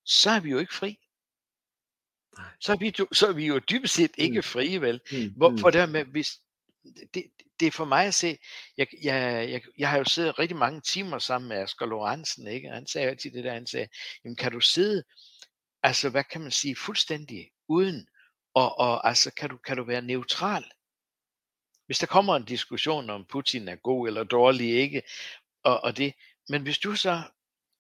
[0.06, 1.00] så er vi jo ikke fri.
[2.60, 4.44] Så er vi, så er vi jo dybest set ikke mm.
[4.44, 5.02] frie, vel?
[5.12, 5.34] Mm.
[5.38, 6.42] Hvor, for der med, hvis,
[7.14, 7.24] det,
[7.60, 8.38] det er for mig at se,
[8.78, 12.70] jeg, jeg, jeg, jeg har jo siddet rigtig mange timer sammen med Asger Lorentzen, ikke?
[12.70, 13.88] han sagde altid det der, han sagde,
[14.24, 15.04] jamen kan du sidde,
[15.84, 18.08] altså hvad kan man sige, fuldstændig uden,
[18.54, 20.64] og, og altså kan du, kan du være neutral?
[21.86, 25.02] Hvis der kommer en diskussion om Putin er god eller dårlig, ikke?
[25.64, 26.14] Og, og det,
[26.50, 27.22] men hvis du så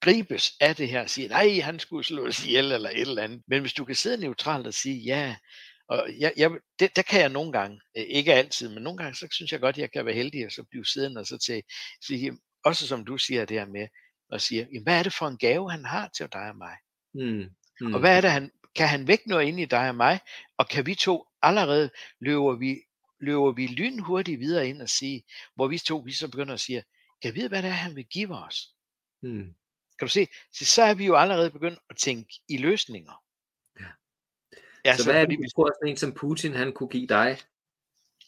[0.01, 3.41] gribes af det her og siger, nej, han skulle slås ihjel eller et eller andet.
[3.47, 5.35] Men hvis du kan sidde neutralt og sige, ja,
[5.91, 9.27] og jeg, jeg, det, der kan jeg nogle gange, ikke altid, men nogle gange, så
[9.31, 11.63] synes jeg godt, at jeg kan være heldig at så blive siddende og så til,
[12.07, 13.87] sige, også som du siger det her med,
[14.29, 16.75] og siger, jamen, hvad er det for en gave, han har til dig og mig?
[17.13, 17.49] Mm.
[17.81, 17.93] Mm.
[17.93, 20.19] Og hvad er det, han, kan han vække noget ind i dig og mig,
[20.57, 21.89] og kan vi to allerede
[22.19, 22.75] løber vi,
[23.19, 25.23] løber vi lynhurtigt videre ind og sige,
[25.55, 26.83] hvor vi to vi så begynder at sige,
[27.21, 28.69] kan jeg vide, hvad det er, han vil give os?
[29.23, 29.53] Mm.
[29.99, 30.27] Kan du se?
[30.53, 33.23] Så, så er vi jo allerede begyndt at tænke i løsninger.
[34.85, 37.07] Ja, så, så hvad er det, du tror, at en som Putin, han kunne give
[37.07, 37.37] dig?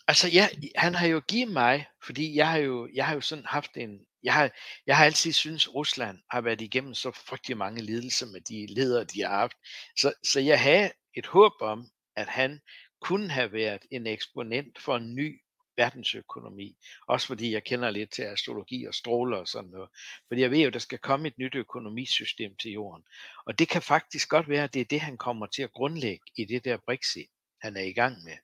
[0.08, 3.46] Altså, ja, han har jo givet mig, fordi jeg har jo, jeg har jo sådan
[3.46, 4.52] haft en, jeg har,
[4.88, 9.04] jeg har altid synes Rusland har været igennem så frygtelig mange lidelser med de ledere,
[9.04, 9.58] de har haft.
[9.98, 12.60] Så, så jeg havde et håb om, at han
[13.02, 15.43] kunne have været en eksponent for en ny
[15.78, 16.78] verdensøkonomi.
[17.08, 19.90] Også fordi jeg kender lidt til astrologi og stråler og sådan noget.
[20.28, 23.04] Fordi jeg ved jo, der skal komme et nyt økonomisystem til jorden.
[23.46, 26.26] Og det kan faktisk godt være, at det er det, han kommer til at grundlægge
[26.38, 27.30] i det der Brexit,
[27.62, 28.38] han er i gang med.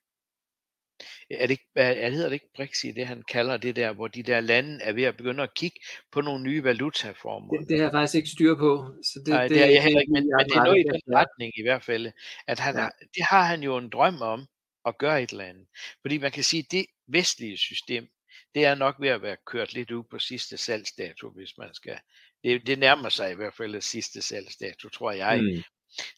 [1.30, 4.22] Er det, ikke, er, hedder det ikke Brexit, det han kalder det der, hvor de
[4.22, 5.80] der lande er ved at begynde at kigge
[6.12, 7.58] på nogle nye valutaformer?
[7.58, 8.94] Det, det har jeg faktisk ikke styr på.
[9.02, 10.88] Så det, Nej, det, det er jeg heller ikke, men, men det er noget i
[10.92, 12.12] den retning i hvert fald,
[12.46, 12.80] at han ja.
[12.80, 14.46] har, det har han jo en drøm om,
[14.86, 15.66] at gøre et eller andet.
[16.00, 18.08] Fordi man kan sige, at det vestlige system,
[18.54, 21.98] det er nok ved at være kørt lidt ud på sidste salgsdato, hvis man skal.
[22.44, 25.42] Det, det nærmer sig i hvert fald sidste salgsdato, tror jeg.
[25.42, 25.62] Mm.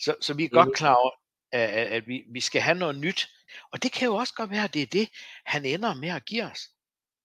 [0.00, 1.10] Så, så vi er godt klar over,
[1.52, 3.28] at, at vi, vi skal have noget nyt.
[3.72, 5.08] Og det kan jo også godt være, at det er det,
[5.46, 6.68] han ender med at give os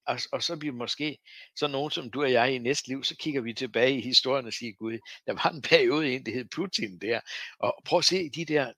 [0.08, 1.18] og, og så bliver måske
[1.56, 4.46] så nogen som du og jeg i næste liv, så kigger vi tilbage i historien
[4.46, 7.20] og siger, gud, der var en periode ind, det hed Putin der,
[7.60, 8.74] og prøv at se de der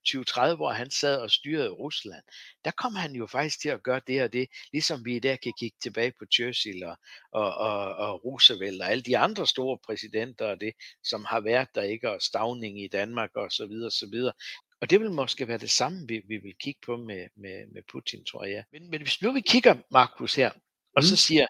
[0.54, 2.24] 20-30, hvor han sad og styrede Rusland,
[2.66, 5.40] der kom han jo faktisk til at gøre det og det, ligesom vi i dag
[5.40, 6.98] kan kigge tilbage på Churchill og,
[7.32, 10.74] og, og, og Roosevelt og alle de andre store præsidenter og det,
[11.04, 14.34] som har været der ikke, og Stavning i Danmark og så videre, så videre.
[14.82, 17.82] Og det vil måske være det samme, vi, vi vil kigge på med, med, med
[17.92, 18.64] Putin, tror jeg.
[18.72, 20.52] Men, men hvis nu vi kigger, Markus, her,
[20.96, 21.18] og så mm.
[21.18, 21.48] siger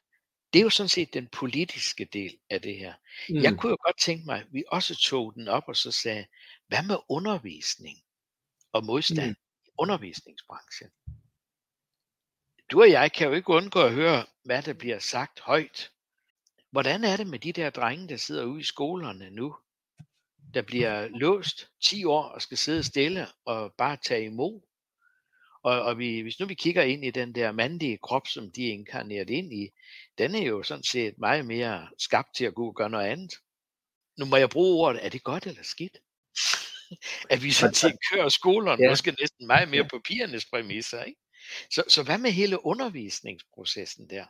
[0.54, 2.94] det er jo sådan set den politiske del af det her.
[3.30, 3.36] Mm.
[3.36, 6.26] Jeg kunne jo godt tænke mig, at vi også tog den op og så sagde,
[6.68, 7.98] hvad med undervisning
[8.74, 9.36] og modstand mm.
[9.66, 10.90] i undervisningsbranchen?
[12.72, 15.92] Du og jeg kan jo ikke undgå at høre, hvad der bliver sagt højt
[16.72, 19.56] hvordan er det med de der drenge, der sidder ude i skolerne nu,
[20.54, 24.62] der bliver låst 10 år og skal sidde stille og bare tage imod?
[25.64, 28.68] Og, og vi, hvis nu vi kigger ind i den der mandige krop, som de
[28.68, 29.70] er inkarneret ind i,
[30.18, 33.34] den er jo sådan set meget mere skabt til at gå og gøre noget andet.
[34.18, 35.98] Nu må jeg bruge ordet, er det godt eller skidt?
[37.34, 38.90] at vi sådan set kører skolerne, ja.
[38.90, 41.04] måske næsten meget mere på pigernes præmisser.
[41.04, 41.20] Ikke?
[41.72, 44.26] Så, så hvad med hele undervisningsprocessen der?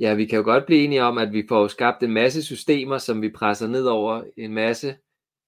[0.00, 2.98] Ja, vi kan jo godt blive enige om, at vi får skabt en masse systemer,
[2.98, 4.96] som vi presser ned over en masse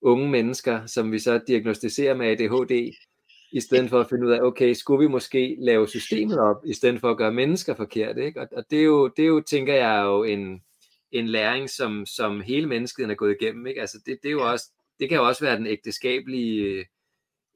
[0.03, 2.95] unge mennesker, som vi så diagnostiserer med ADHD,
[3.53, 6.75] i stedet for at finde ud af, okay, skulle vi måske lave systemet op, i
[6.75, 8.41] stedet for at gøre mennesker forkert, ikke?
[8.41, 10.63] Og, og det, er jo, det er jo, tænker jeg, jo en,
[11.13, 13.81] en læring, som, som hele mennesket er gået igennem, ikke?
[13.81, 14.71] Altså det, det, er jo også,
[15.01, 16.85] det kan jo også være den ægteskabelige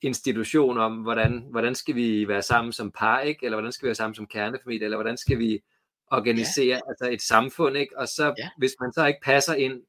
[0.03, 3.45] institution om, hvordan, hvordan skal vi være sammen som par, ikke?
[3.45, 5.62] eller hvordan skal vi være sammen som kernefamilie, eller hvordan skal vi
[6.11, 6.80] organisere ja.
[6.88, 7.99] altså et samfund, ikke?
[7.99, 8.49] og så ja.
[8.59, 9.82] hvis man så ikke passer ind,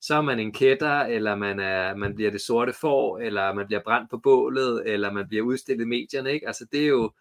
[0.00, 3.66] så er man en kætter, eller man, er, man bliver det sorte får, eller man
[3.66, 6.46] bliver brændt på bålet, eller man bliver udstillet i medierne, ikke?
[6.46, 7.12] altså det er jo,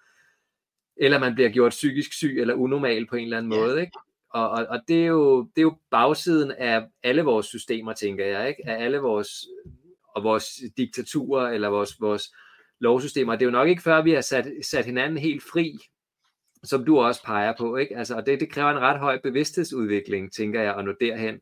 [0.97, 3.91] eller man bliver gjort psykisk syg, eller unormal på en eller anden måde, ikke?
[4.29, 8.25] Og, og, og det, er jo, det er jo bagsiden af alle vores systemer, tænker
[8.25, 8.67] jeg, ikke?
[8.69, 9.29] af alle vores
[10.15, 10.45] og vores
[10.77, 12.33] diktaturer eller vores, vores
[12.79, 13.33] lovsystemer.
[13.33, 15.77] Det er jo nok ikke før, vi har sat, sat hinanden helt fri,
[16.63, 17.77] som du også peger på.
[17.77, 17.97] Ikke?
[17.97, 21.39] Altså, og det, det kræver en ret høj bevidsthedsudvikling, tænker jeg, at nå derhen.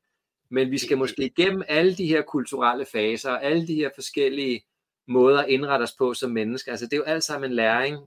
[0.54, 4.62] Men vi skal måske igennem alle de her kulturelle faser, alle de her forskellige
[5.08, 6.72] måder at indrette os på som mennesker.
[6.72, 7.98] Altså, det er jo alt sammen en læring,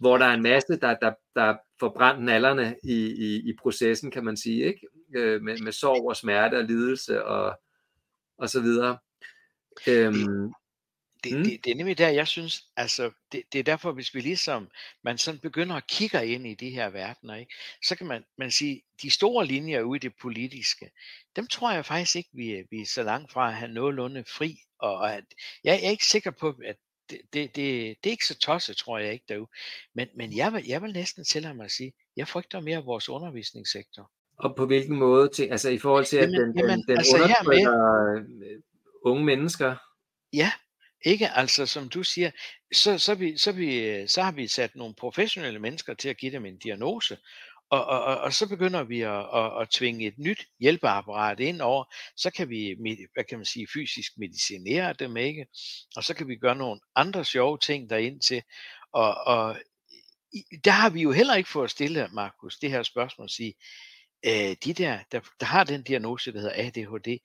[0.00, 4.10] hvor der er en masse, der, der, der får brændt nallerne i, i, i processen,
[4.10, 4.80] kan man sige, ikke?
[5.16, 7.60] Øh, med, med sorg og smerte og lidelse og,
[8.38, 8.98] og så videre.
[9.88, 10.52] Øhm,
[11.30, 11.44] det, mm.
[11.44, 14.68] det, det er nemlig der, jeg synes, altså, det, det er derfor, hvis vi ligesom,
[15.04, 18.50] man sådan begynder at kigge ind i de her verdener, ikke, så kan man, man
[18.50, 20.90] sige, de store linjer ude i det politiske,
[21.36, 24.58] dem tror jeg faktisk ikke, vi, vi er så langt fra at have nogenlunde fri,
[24.78, 25.24] og at,
[25.64, 26.76] jeg, jeg er ikke sikker på, at
[27.10, 29.50] det, det, det, det er ikke så tosset, tror jeg ikke derude.
[29.94, 33.08] Men, men jeg, vil, jeg vil næsten tillade mig at sige, jeg frygter mere vores
[33.08, 34.10] undervisningssektor.
[34.38, 35.28] Og på hvilken måde?
[35.28, 37.68] Til, altså i forhold til, at jamen, den, jamen, den altså undertrykker
[38.26, 38.62] med,
[39.04, 39.76] unge mennesker.
[40.32, 40.52] Ja,
[41.04, 41.28] ikke?
[41.28, 42.30] Altså, som du siger,
[42.74, 46.16] så, så, vi, så, vi, øh, så har vi sat nogle professionelle mennesker til at
[46.16, 47.18] give dem en diagnose,
[47.70, 51.60] og, og, og, og så begynder vi at, at, at tvinge et nyt hjælpeapparat ind
[51.60, 51.84] over,
[52.16, 52.76] så kan vi,
[53.14, 55.46] hvad kan man sige, fysisk medicinere dem, ikke?
[55.96, 58.42] Og så kan vi gøre nogle andre sjove ting derind til,
[58.92, 59.56] og, og
[60.64, 63.54] der har vi jo heller ikke fået stillet, Markus, det her spørgsmål at sige,
[64.26, 67.18] øh, de der, der, der har den diagnose, der hedder ADHD,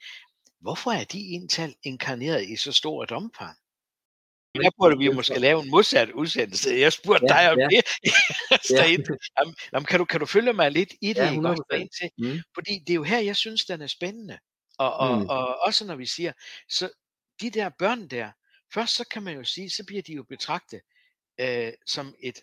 [0.61, 3.57] hvorfor er de indtalt inkarneret i så stort omfang?
[4.55, 6.69] Der burde vi måske lave en modsat udsendelse.
[6.69, 7.67] Jeg spurgte ja, dig om ja.
[7.67, 7.83] det.
[8.77, 8.85] ja.
[9.73, 11.15] jamen, kan, du, kan du følge mig lidt i det?
[11.15, 11.89] Ja, ikke?
[12.01, 12.09] Til?
[12.17, 12.39] Mm.
[12.53, 14.39] Fordi det er jo her, jeg synes, den er spændende.
[14.77, 15.29] Og, og, mm.
[15.29, 16.31] og også når vi siger,
[16.69, 16.89] så
[17.41, 18.31] de der børn der,
[18.73, 20.81] først så kan man jo sige, så bliver de jo betragtet
[21.39, 22.39] øh, som et,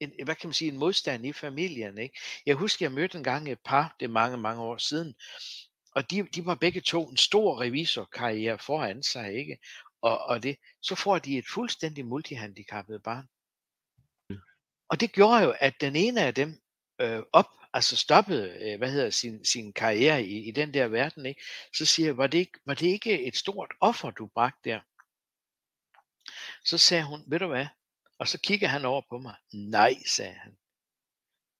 [0.00, 1.98] en, hvad kan man sige, en modstand i familien.
[1.98, 2.18] Ikke?
[2.46, 5.14] Jeg husker, jeg mødte en gang et par, det er mange, mange år siden,
[5.94, 9.58] og de, de var begge to en stor revisorkarriere foran sig, ikke?
[10.04, 13.28] Og, og det, så får de et fuldstændig multihandicappet barn.
[14.88, 16.62] Og det gjorde jo, at den ene af dem
[17.00, 21.26] øh, op, altså stoppede, øh, hvad hedder sin, sin karriere i, i den der verden,
[21.26, 21.42] ikke?
[21.74, 24.80] Så siger jeg, var det, ikke, var det ikke et stort offer, du bragte der?
[26.64, 27.66] Så sagde hun, ved du hvad?
[28.18, 29.34] Og så kigger han over på mig.
[29.52, 30.56] Nej, sagde han.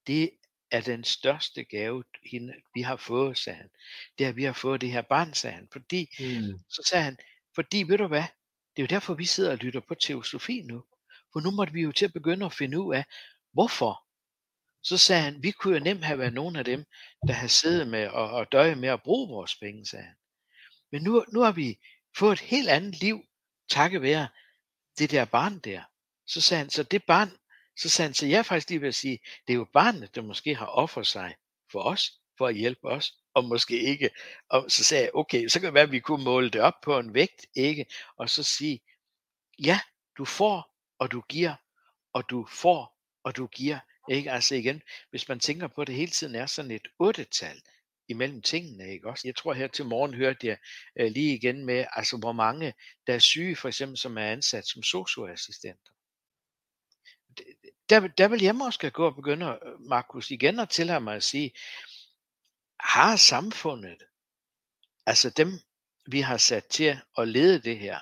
[0.06, 0.30] Det
[0.70, 2.04] er den største gave,
[2.74, 3.70] vi har fået, sagde han.
[4.18, 5.68] Det er, at vi har fået det her barn, sagde han.
[5.72, 6.60] Fordi, mm.
[6.68, 7.18] så sagde han,
[7.54, 8.24] fordi ved du hvad,
[8.76, 10.84] det er jo derfor, vi sidder og lytter på teosofi nu.
[11.32, 13.04] For nu måtte vi jo til at begynde at finde ud af,
[13.52, 14.04] hvorfor.
[14.82, 16.84] Så sagde han, vi kunne jo nemt have været nogle af dem,
[17.26, 20.16] der har siddet med og, og døje med at bruge vores penge, sagde han.
[20.92, 21.78] Men nu, nu har vi
[22.16, 23.24] fået et helt andet liv,
[23.68, 24.28] takket være
[24.98, 25.82] det der barn der.
[26.26, 27.30] Så sagde han, så det barn
[27.76, 30.54] så sagde han, så jeg faktisk lige vil sige, det er jo barnet, der måske
[30.54, 31.36] har offret sig
[31.72, 34.10] for os, for at hjælpe os, og måske ikke.
[34.48, 36.80] Og så sagde jeg, okay, så kan det være, at vi kunne måle det op
[36.82, 37.86] på en vægt, ikke?
[38.16, 38.80] Og så sige,
[39.64, 39.80] ja,
[40.18, 41.54] du får, og du giver,
[42.12, 43.78] og du får, og du giver.
[44.10, 44.32] Ikke?
[44.32, 47.62] Altså igen, hvis man tænker på, at det hele tiden er sådan et otte-tal
[48.08, 49.28] imellem tingene, ikke også?
[49.28, 50.58] Jeg tror her til morgen hørte jeg
[51.00, 52.74] uh, lige igen med, altså hvor mange,
[53.06, 55.94] der er syge, for eksempel, som er ansat som socioassistenter
[57.90, 61.24] der, der vil jeg måske gå og begynde, øh, Markus, igen at tillade mig at
[61.24, 61.52] sige,
[62.84, 64.02] har samfundet,
[65.06, 65.60] altså dem,
[66.06, 67.98] vi har sat til at lede det her,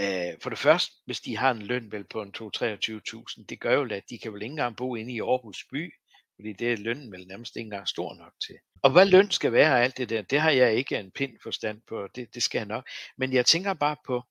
[0.00, 3.74] øh, for det første, hvis de har en løn vel på en 2-23.000, det gør
[3.74, 5.92] jo, at de kan vel ikke engang bo inde i Aarhus by,
[6.36, 8.54] fordi det er lønnen vel nærmest ikke engang stor nok til.
[8.82, 11.36] Og hvad løn skal være og alt det der, det har jeg ikke en pind
[11.42, 12.88] forstand på, det, det skal jeg nok.
[13.16, 14.22] Men jeg tænker bare på,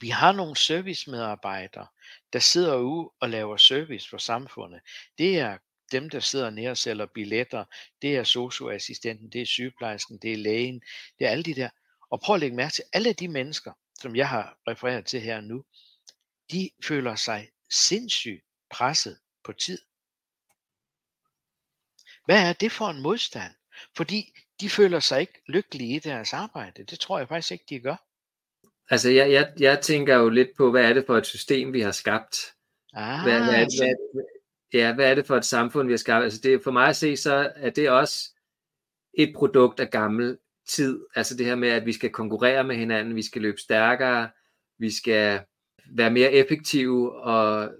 [0.00, 1.86] vi har nogle servicemedarbejdere,
[2.32, 4.80] der sidder ude og laver service for samfundet.
[5.18, 5.58] Det er
[5.92, 7.64] dem, der sidder nede og sælger billetter,
[8.02, 10.82] det er socioassistenten, det er sygeplejersken, det er lægen,
[11.18, 11.68] det er alle de der.
[12.10, 15.40] Og prøv at lægge mærke til, alle de mennesker, som jeg har refereret til her
[15.40, 15.64] nu,
[16.52, 19.78] de føler sig sindssygt presset på tid.
[22.24, 23.52] Hvad er det for en modstand?
[23.96, 26.84] Fordi de føler sig ikke lykkelige i deres arbejde.
[26.84, 27.96] Det tror jeg faktisk ikke, de gør.
[28.90, 31.80] Altså, jeg, jeg, jeg tænker jo lidt på, hvad er det for et system, vi
[31.80, 32.36] har skabt?
[32.94, 34.24] Ah, Hvad, hvad, er,
[34.74, 36.24] hvad, ja, hvad er det for et samfund, vi har skabt?
[36.24, 38.30] Altså, det, for mig at se, så er det også
[39.14, 41.00] et produkt af gammel tid.
[41.14, 44.30] Altså det her med, at vi skal konkurrere med hinanden, vi skal løbe stærkere,
[44.78, 45.40] vi skal
[45.90, 47.70] være mere effektive og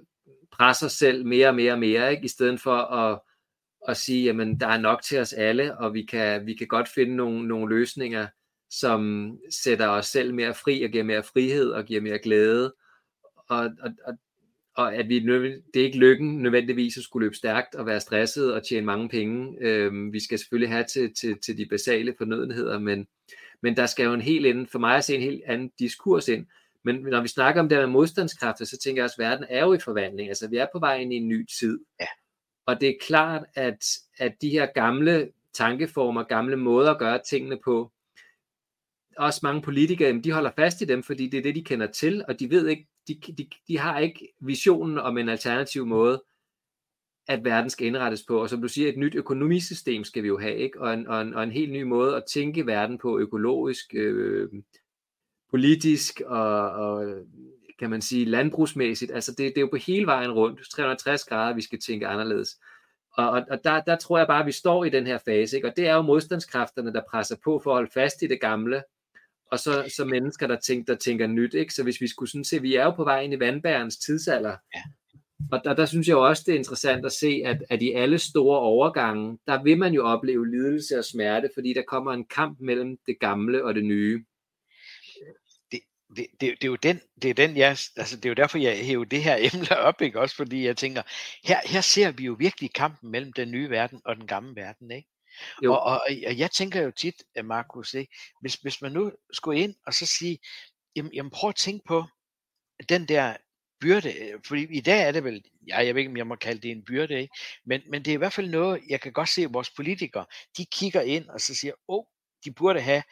[0.53, 2.24] presse os selv mere og mere og mere, ikke?
[2.24, 3.20] i stedet for at,
[3.88, 6.88] at sige, jamen der er nok til os alle, og vi kan, vi kan godt
[6.88, 8.26] finde nogle, nogle løsninger,
[8.70, 12.74] som sætter os selv mere fri og giver mere frihed og giver mere glæde.
[13.49, 14.14] Og, og, og,
[14.76, 18.54] og at vi det er ikke lykken nødvendigvis at skulle løbe stærkt og være stresset
[18.54, 19.56] og tjene mange penge.
[19.60, 23.06] Øhm, vi skal selvfølgelig have til, til, til de basale fornødenheder, men,
[23.62, 26.28] men der skal jo en helt ind, for mig at se en helt anden diskurs
[26.28, 26.46] ind.
[26.84, 29.64] Men når vi snakker om det med modstandskræfter, så tænker jeg også, at verden er
[29.64, 30.28] jo i forvandling.
[30.28, 31.80] Altså vi er på vej ind i en ny tid.
[32.00, 32.06] Ja.
[32.66, 33.84] Og det er klart, at,
[34.18, 37.90] at de her gamle tankeformer, gamle måder at gøre tingene på,
[39.18, 42.24] også mange politikere, de holder fast i dem, fordi det er det, de kender til,
[42.28, 46.22] og de ved ikke, de, de, de har ikke visionen om en alternativ måde,
[47.28, 48.42] at verden skal indrettes på.
[48.42, 50.80] Og som du siger, et nyt økonomisystem skal vi jo have, ikke?
[50.80, 54.48] Og, en, og, en, og en helt ny måde at tænke verden på, økologisk, øh,
[55.50, 57.16] politisk og, og
[57.78, 59.12] kan man sige landbrugsmæssigt.
[59.12, 62.60] Altså det, det er jo på hele vejen rundt, 360 grader, vi skal tænke anderledes.
[63.16, 65.56] Og, og, og der, der tror jeg bare, at vi står i den her fase,
[65.56, 65.68] ikke?
[65.68, 68.82] og det er jo modstandskræfterne, der presser på for at holde fast i det gamle,
[69.55, 71.55] og så, så mennesker, der tænker, der tænker nyt.
[71.55, 71.74] Ikke?
[71.74, 74.57] Så hvis vi skulle sådan se, vi er jo på vej ind i vandbærens tidsalder,
[74.74, 74.82] Ja.
[75.52, 77.92] og der, der synes jeg jo også, det er interessant at se, at, at i
[77.92, 82.24] alle store overgange, der vil man jo opleve lidelse og smerte, fordi der kommer en
[82.26, 84.24] kamp mellem det gamle og det nye.
[85.72, 85.80] det,
[86.16, 88.59] det, det, det er jo den, det er den, jeg, altså det er jo derfor,
[88.59, 90.20] jeg hæver det her emne op, ikke?
[90.20, 91.02] Også fordi jeg tænker,
[91.44, 94.90] her, her ser vi jo virkelig kampen mellem den nye verden og den gamle verden,
[94.90, 95.09] ikke?
[95.64, 95.72] Jo.
[95.72, 98.14] Og, og, og jeg tænker jo tit, øh, Markus, ikke?
[98.41, 100.39] Hvis, hvis man nu skulle ind og så sige,
[100.97, 102.05] jamen, jamen prøv at tænke på
[102.89, 103.37] den der
[103.80, 106.37] byrde, øh, fordi i dag er det vel, ja, jeg ved ikke, om jeg må
[106.37, 107.35] kalde det en byrde, ikke?
[107.66, 110.26] Men, men det er i hvert fald noget, jeg kan godt se, at vores politikere,
[110.57, 112.05] de kigger ind og så siger, åh, oh,
[112.45, 113.03] de burde have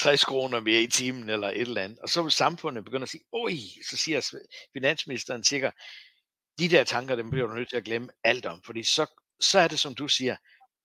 [0.00, 1.98] 60 kroner mere i timen eller et eller andet.
[1.98, 3.52] Og så vil samfundet begynde at sige, oj,
[3.90, 4.38] så siger
[4.72, 5.74] finansministeren sikkert,
[6.58, 9.06] de der tanker, dem bliver du nødt til at glemme alt om, fordi så,
[9.40, 10.36] så er det, som du siger,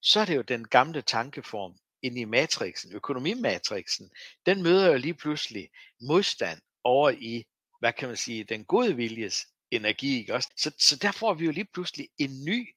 [0.02, 4.12] så er det jo den gamle tankeform ind i matrixen, økonomimatrixen,
[4.46, 5.70] den møder jo lige pludselig
[6.02, 7.46] modstand over i,
[7.80, 10.50] hvad kan man sige, den gode viljes energi, ikke også?
[10.58, 12.68] Så, så der får vi jo lige pludselig en ny,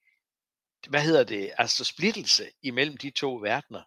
[0.89, 3.83] hvad hedder det, altså splittelse imellem de to verdener.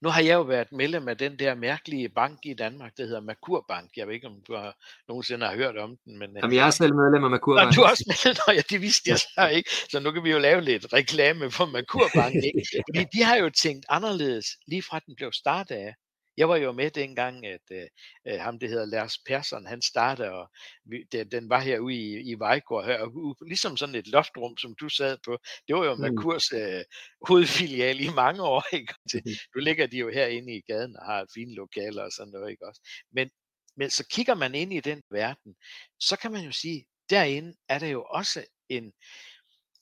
[0.00, 3.20] Nu har jeg jo været medlem af den der mærkelige bank i Danmark, der hedder
[3.20, 3.90] Merkur Bank.
[3.96, 4.76] Jeg ved ikke, om du har,
[5.08, 6.18] nogensinde har hørt om den.
[6.18, 7.76] Men, øh, Jamen, jeg er selv medlem af Merkur Nå, Bank.
[7.76, 9.70] du er også med, Nå, ja, det vidste jeg så ikke.
[9.90, 12.34] Så nu kan vi jo lave lidt reklame for Merkur Bank.
[12.34, 12.62] Ikke?
[12.88, 15.94] Fordi de har jo tænkt anderledes, lige fra den blev startet af.
[16.36, 17.86] Jeg var jo med dengang, at øh,
[18.28, 20.50] øh, ham, det hedder Lars Persson, han startede, og
[20.84, 24.74] vi, den, den var herude i, i Vejgaard, her, og ligesom sådan et loftrum, som
[24.80, 25.38] du sad på.
[25.68, 26.00] Det var jo Mm.
[26.00, 26.84] Merkurs øh,
[27.28, 28.64] hovedfilial i mange år.
[28.78, 28.94] Ikke?
[29.14, 29.34] Mhm.
[29.54, 32.50] Nu ligger de jo herinde i gaden og har fine lokaler og sådan noget.
[32.50, 32.80] Ikke også?
[33.12, 33.30] Men,
[33.76, 35.54] men så kigger man ind i den verden,
[36.00, 38.92] så kan man jo sige, derinde er der jo også en,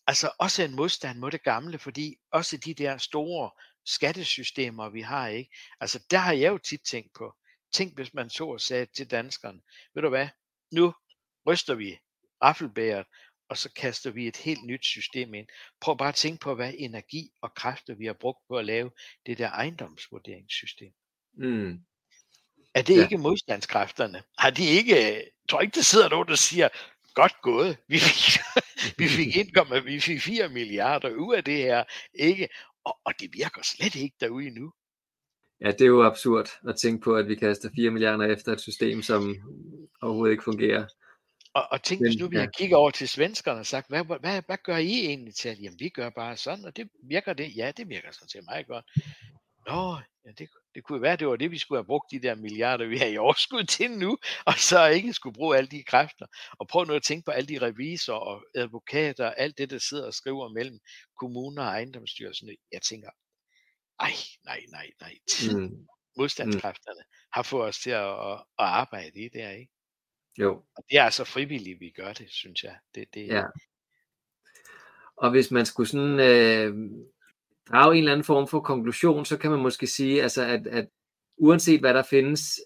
[0.06, 3.50] altså også en modstand mod det gamle, fordi også de der store
[3.86, 5.50] skattesystemer, vi har, ikke?
[5.80, 7.34] Altså der har jeg jo tit tænkt på,
[7.72, 9.60] tænk hvis man så og sagde til danskerne,
[9.94, 10.28] ved du hvad,
[10.72, 10.94] nu
[11.46, 11.98] ryster vi
[12.42, 13.06] raffelbæret,
[13.48, 15.46] og så kaster vi et helt nyt system ind.
[15.80, 18.90] Prøv bare at tænke på, hvad energi og kræfter vi har brugt på at lave
[19.26, 20.92] det der ejendomsvurderingssystem.
[21.38, 21.78] Mm.
[22.74, 23.02] Er det Ja.
[23.02, 24.22] ikke modstandskræfterne?
[24.38, 26.68] Har de ikke, jeg tror ikke, der sidder nogen, der siger,
[27.14, 28.38] godt gået, vi fik,
[28.98, 32.48] vi fik indkommet, vi fik 4 milliarder ud af det her, ikke?
[32.84, 34.72] Og, og det virker slet ikke derude endnu.
[35.60, 38.60] Ja, det er jo absurd at tænke på, at vi kaster 4 milliarder efter et
[38.60, 39.36] system, som
[40.02, 40.86] overhovedet ikke fungerer.
[41.54, 42.46] Og, og tænk, hvis nu vi ja.
[42.58, 45.58] kigger over til svenskerne og sagt, hvad, hvad, hvad gør I egentlig til?
[45.62, 47.56] Jamen, vi gør bare sådan, og det virker det.
[47.56, 48.84] Ja, det virker sådan set meget godt.
[49.68, 52.34] Nå, ja, det, Det kunne være, det var det, vi skulle have brugt de der
[52.34, 54.18] milliarder, vi har i overskud til nu,
[54.50, 56.26] og så ikke skulle bruge alle de kræfter.
[56.58, 60.06] Og prøv nu at tænke på alle de revisorer og advokater, alt det, der sidder
[60.06, 60.78] og skriver mellem
[61.20, 62.48] kommuner og ejendomsstyrelsen.
[62.72, 63.10] Jeg tænker,
[64.00, 64.12] ej,
[64.44, 65.14] nej, nej, nej.
[65.54, 65.86] Mm.
[66.16, 67.02] Modstandskræfterne
[67.32, 69.72] har fået os til at, at, at arbejde i det, ikke?
[70.38, 70.64] Jo.
[70.76, 72.78] Og det er altså frivilligt, vi gør det, synes jeg.
[72.94, 73.44] Det, det, ja.
[75.16, 76.74] Og hvis man skulle sådan øh,
[77.72, 80.88] drage en eller anden form for konklusion, så kan man måske sige, altså at, at
[81.36, 82.60] uanset hvad der findes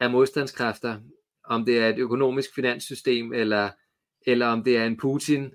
[0.00, 1.00] af modstandskræfter,
[1.44, 3.70] om det er et økonomisk finanssystem, eller,
[4.26, 5.52] eller om det er en Putin,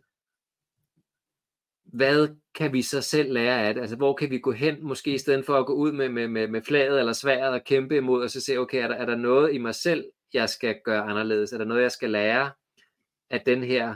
[1.83, 3.81] hvad kan vi så selv lære af det?
[3.81, 6.27] Altså, hvor kan vi gå hen, måske i stedet for at gå ud med, med,
[6.27, 9.05] med, med flaget eller sværet og kæmpe imod, og så se, okay, er der, er
[9.05, 11.53] der noget i mig selv, jeg skal gøre anderledes?
[11.53, 12.51] Er der noget, jeg skal lære
[13.29, 13.95] af den her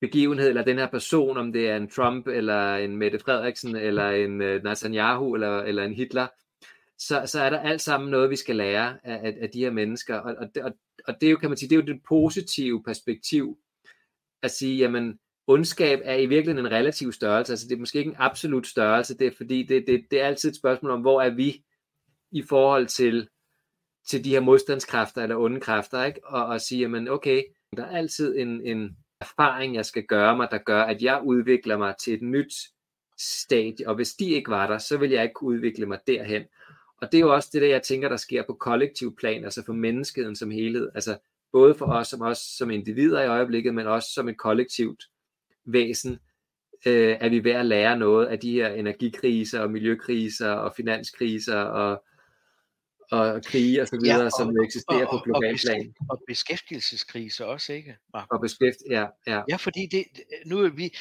[0.00, 4.10] begivenhed, eller den her person, om det er en Trump, eller en Mette Frederiksen, eller
[4.10, 6.26] en øh, Netanyahu, eller, eller en Hitler,
[6.98, 9.70] så, så er der alt sammen noget, vi skal lære af, af, af de her
[9.70, 10.16] mennesker.
[10.16, 10.72] Og, og, og,
[11.08, 13.58] og det er jo, kan man sige, det er jo det positive perspektiv,
[14.42, 18.08] at sige, jamen, ondskab er i virkeligheden en relativ størrelse, altså det er måske ikke
[18.08, 21.22] en absolut størrelse, det er fordi, det, det, det er altid et spørgsmål om, hvor
[21.22, 21.64] er vi
[22.32, 23.28] i forhold til,
[24.08, 26.26] til de her modstandskræfter eller onde kræfter, ikke?
[26.26, 27.42] Og, og sige, jamen okay,
[27.76, 31.78] der er altid en, en erfaring, jeg skal gøre mig, der gør, at jeg udvikler
[31.78, 32.54] mig til et nyt
[33.18, 36.42] stadie, og hvis de ikke var der, så vil jeg ikke kunne udvikle mig derhen.
[37.02, 39.62] Og det er jo også det, der jeg tænker, der sker på kollektiv plan, altså
[39.66, 41.18] for menneskeheden som helhed, altså
[41.52, 45.04] både for os som, os som individer i øjeblikket, men også som et kollektivt
[45.64, 46.18] væsen,
[46.86, 51.58] øh, er vi ved at lære noget af de her energikriser og miljøkriser og finanskriser
[51.58, 52.04] og,
[53.10, 55.94] og krige og så videre, ja, og, som eksisterer og, og, på global og, plan.
[56.10, 58.36] Og beskæftigelseskriser også, ikke, Marco?
[58.36, 59.42] Og beskæft, ja, ja.
[59.48, 60.04] Ja, fordi det,
[60.46, 60.96] nu er vi,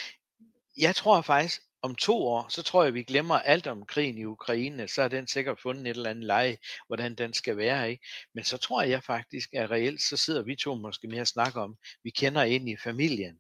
[0.78, 4.26] jeg tror faktisk, om to år, så tror jeg, vi glemmer alt om krigen i
[4.26, 8.06] Ukraine, så er den sikkert fundet et eller andet leje, hvordan den skal være, ikke?
[8.36, 11.62] Men så tror jeg faktisk, at reelt, så sidder vi to måske mere og snakker
[11.62, 13.40] om, vi kender ind i familien,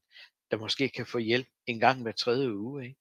[0.52, 2.84] der måske kan få hjælp en gang hver tredje uge.
[2.84, 3.00] Ikke?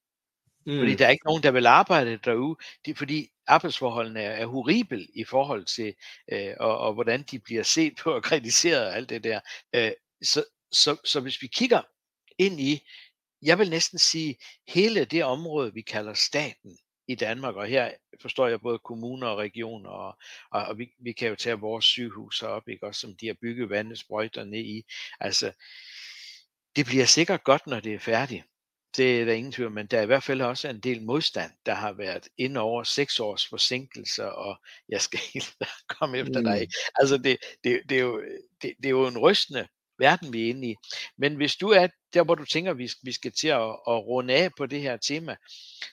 [0.66, 0.78] Mm.
[0.78, 2.56] Fordi der er ikke nogen, der vil arbejde derude,
[2.86, 5.94] de, fordi arbejdsforholdene er, er horrible i forhold til,
[6.32, 9.40] øh, og, og hvordan de bliver set på og kritiseret og alt det der.
[9.74, 9.92] Øh,
[10.22, 11.82] så, så, så hvis vi kigger
[12.38, 12.80] ind i,
[13.42, 14.36] jeg vil næsten sige,
[14.68, 17.90] hele det område, vi kalder staten i Danmark, og her
[18.22, 20.18] forstår jeg både kommuner og regioner, og,
[20.50, 22.86] og, og vi, vi kan jo tage vores sygehus op, ikke?
[22.86, 24.82] også som de har bygget vandesprøjter ned i.
[25.20, 25.52] Altså,
[26.76, 28.44] det bliver sikkert godt, når det er færdigt.
[28.96, 31.52] Det er der ingen tvivl, men der er i hvert fald også en del modstand,
[31.66, 35.56] der har været ind over seks års forsinkelser, og jeg skal helt
[35.88, 36.46] komme efter mm.
[36.46, 36.68] dig.
[36.94, 38.22] Altså det, det, det, er jo,
[38.62, 39.68] det, det er jo en rystende
[39.98, 40.74] verden, vi er inde i.
[41.18, 44.34] Men hvis du er der, hvor du tænker, vi, vi skal til at, at runde
[44.34, 45.36] af på det her tema,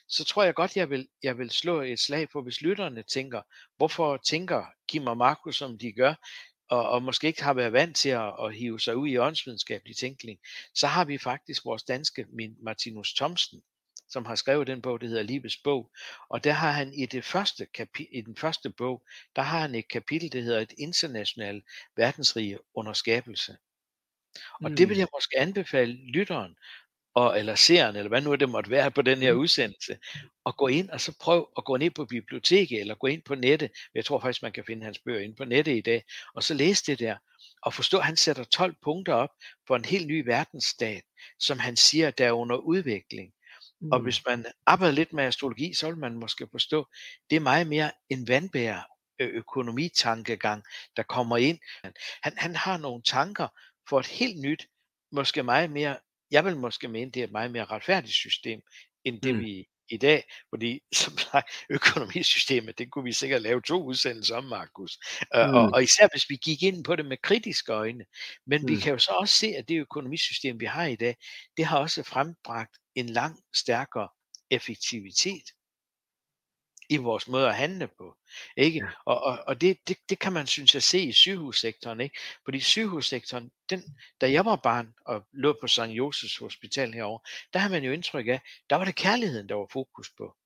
[0.08, 3.42] så tror jeg godt, jeg vil, jeg vil slå et slag på, hvis lytterne tænker,
[3.76, 6.14] hvorfor tænker Kim og Markus, som de gør,
[6.72, 9.96] og, og måske ikke har været vant til at, at hive sig ud i åndsvidenskabelig
[9.96, 10.38] tænkning,
[10.74, 12.26] så har vi faktisk vores danske
[12.62, 13.62] Martinus Thomsen,
[14.08, 15.90] som har skrevet den bog, der hedder Livets bog.
[16.28, 19.02] Og der har han i, det første kapi- i den første bog,
[19.36, 21.64] der har han et kapitel, der hedder Et internationalt
[21.96, 23.56] verdensrige under skabelse.
[24.52, 24.76] Og mm.
[24.76, 24.98] det vil mm.
[24.98, 26.56] jeg måske anbefale lytteren,
[27.14, 29.38] og, eller seeren, eller hvad nu det måtte være på den her mm.
[29.38, 29.96] udsendelse,
[30.44, 33.34] og gå ind og så prøv at gå ned på biblioteket, eller gå ind på
[33.34, 36.04] nettet, jeg tror faktisk, man kan finde hans bøger ind på nettet i dag,
[36.34, 37.16] og så læse det der,
[37.62, 39.30] og forstå, at han sætter 12 punkter op
[39.66, 41.02] for en helt ny verdensstat,
[41.38, 43.32] som han siger, der er under udvikling.
[43.80, 43.92] Mm.
[43.92, 46.86] Og hvis man arbejder lidt med astrologi, så vil man måske forstå,
[47.30, 48.82] det er meget mere en vandbærer
[49.20, 50.62] økonomitankegang,
[50.96, 51.58] der kommer ind.
[52.22, 53.48] Han, han har nogle tanker
[53.88, 54.66] for et helt nyt,
[55.12, 55.96] måske meget mere
[56.32, 58.60] jeg vil måske mene, det er et meget mere retfærdigt system,
[59.04, 59.40] end det mm.
[59.40, 61.12] vi i dag, fordi som
[61.70, 64.98] økonomisystemet, det kunne vi sikkert lave to udsendelser om, Markus.
[65.20, 65.54] Mm.
[65.54, 68.04] Og, og især hvis vi gik ind på det med kritiske øjne.
[68.46, 68.68] Men mm.
[68.68, 71.16] vi kan jo så også se, at det økonomisystem, vi har i dag,
[71.56, 74.08] det har også frembragt en langt stærkere
[74.50, 75.44] effektivitet
[76.92, 78.16] i vores måde at handle på.
[78.56, 78.78] Ikke?
[78.78, 78.90] Ja.
[79.04, 82.00] Og, og, og det, det, det kan man synes jeg se i sygehussektoren.
[82.00, 82.18] Ikke?
[82.44, 83.82] Fordi sygehussektoren, den,
[84.20, 85.80] da jeg var barn og lå på St.
[85.80, 87.20] Josefs Hospital herovre,
[87.52, 88.40] der har man jo indtryk af,
[88.70, 90.36] der var det kærligheden, der var fokus på.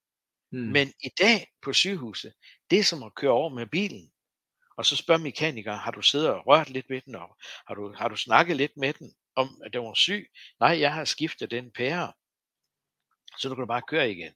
[0.51, 0.63] Hmm.
[0.63, 2.33] Men i dag på sygehuset,
[2.71, 4.13] det er som at køre over med bilen.
[4.77, 7.37] Og så spørger mekanikeren, har du siddet og rørt lidt ved den, og
[7.67, 10.31] har du, har du snakket lidt med den om, at den var syg?
[10.61, 12.13] Nej, jeg har skiftet den pære.
[13.39, 14.33] Så du kan bare køre igen.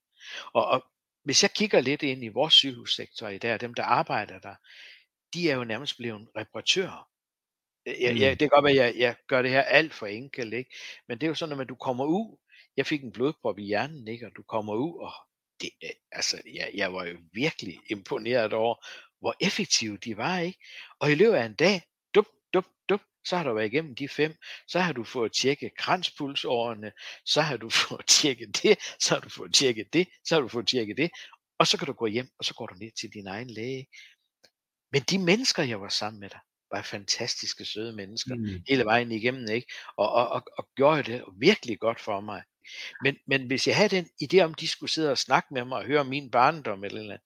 [0.52, 0.89] Og, og
[1.24, 4.54] hvis jeg kigger lidt ind i vores sygehussektor i dag, dem der arbejder der,
[5.34, 7.08] de er jo nærmest blevet reparatører.
[7.86, 8.38] Jeg, jeg, mm.
[8.38, 10.76] det kan godt være, at jeg, jeg gør det her alt for enkelt, ikke?
[11.08, 12.36] men det er jo sådan, at du kommer ud,
[12.76, 14.26] jeg fik en blodprop i hjernen, ikke?
[14.26, 15.12] og du kommer ud, og
[15.60, 18.74] det, øh, altså, jeg, jeg var jo virkelig imponeret over,
[19.20, 20.58] hvor effektive de var, ikke?
[20.98, 21.82] Og i løbet af en dag,
[22.14, 24.34] dup, dup, dup, så har du været igennem de fem,
[24.68, 26.92] så har du fået tjekket kranspulsårene,
[27.24, 30.48] så har du fået tjekket det, så har du fået tjekket det, så har du
[30.48, 31.10] fået tjekket det,
[31.58, 33.86] og så kan du gå hjem, og så går du ned til din egen læge.
[34.92, 36.40] Men de mennesker, jeg var sammen med dig,
[36.70, 38.62] var fantastiske, søde mennesker, mm.
[38.68, 39.72] hele vejen igennem, ikke?
[39.96, 42.42] Og, og, og, og gjorde det virkelig godt for mig.
[43.02, 45.78] Men, men hvis jeg havde den idé om, de skulle sidde og snakke med mig
[45.78, 47.20] og høre min barndom eller noget,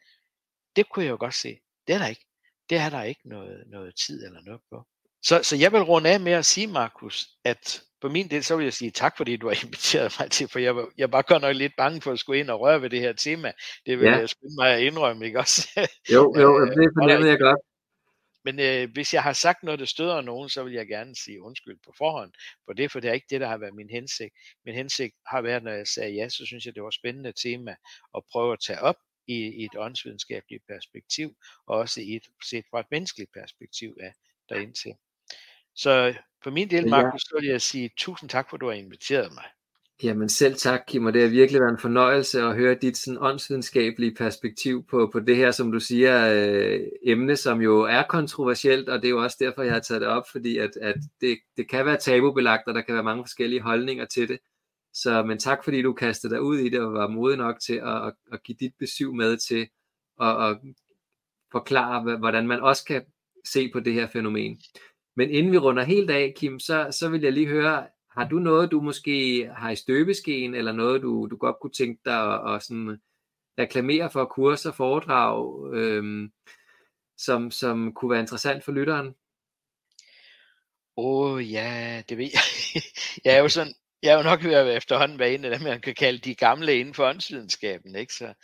[0.76, 1.60] det kunne jeg jo godt se.
[1.86, 2.26] Det er der ikke.
[2.70, 4.86] Det er der ikke noget, noget tid eller noget på.
[5.24, 8.56] Så, så jeg vil runde af med at sige, Markus, at på min del, så
[8.56, 11.22] vil jeg sige tak, fordi du har inviteret mig til, for jeg, var, jeg var
[11.22, 13.52] godt nok lidt bange for at skulle ind og røre ved det her tema.
[13.86, 14.16] Det vil ja.
[14.16, 15.68] jeg skynde mig at indrømme, ikke også?
[16.14, 17.60] Jo, jo, øh, det fornemmede jeg godt.
[18.44, 21.42] Men øh, hvis jeg har sagt noget, der støder nogen, så vil jeg gerne sige
[21.42, 22.32] undskyld på forhånd
[22.64, 24.34] for det, for det er ikke det, der har været min hensigt.
[24.64, 27.32] Min hensigt har været, når jeg sagde ja, så synes jeg, det var et spændende
[27.32, 27.76] tema
[28.16, 28.96] at prøve at tage op
[29.26, 31.36] i, i et åndsvidenskabeligt perspektiv,
[31.66, 34.12] og også i et, set fra et menneskeligt perspektiv af
[34.48, 34.94] derind til.
[35.76, 38.72] Så for min del, Markus, så vil jeg sige tusind tak, for at du har
[38.72, 39.44] inviteret mig.
[40.02, 43.18] Jamen selv tak, Kim, og det har virkelig været en fornøjelse at høre dit sådan
[43.20, 48.88] åndsvidenskabelige perspektiv på, på det her, som du siger, øh, emne, som jo er kontroversielt,
[48.88, 51.38] og det er jo også derfor, jeg har taget det op, fordi at, at det,
[51.56, 54.38] det kan være tabubelagt, og der kan være mange forskellige holdninger til det.
[54.92, 57.74] Så men tak, fordi du kastede dig ud i det, og var modig nok til
[57.74, 59.68] at, at, at give dit besøg med til
[60.20, 60.59] at, at
[61.52, 63.02] forklare, hvordan man også kan
[63.46, 64.60] se på det her fænomen.
[65.16, 68.39] Men inden vi runder helt af, Kim, så, så vil jeg lige høre, har du
[68.39, 72.55] noget, du måske har i støbeskeen, eller noget, du, du godt kunne tænke dig at,
[72.55, 73.01] at sådan
[73.59, 76.32] reklamere for kurser og foredrag, øhm,
[77.19, 79.15] som, som kunne være interessant for lytteren?
[80.97, 82.43] Åh oh, ja, det ved jeg.
[83.24, 85.69] jeg er jo sådan, jeg er jo nok ved at efterhånden være en af dem,
[85.69, 87.97] man kan kalde de gamle inden for åndsvidenskaben.
[87.97, 88.15] Ikke?
[88.15, 88.35] Så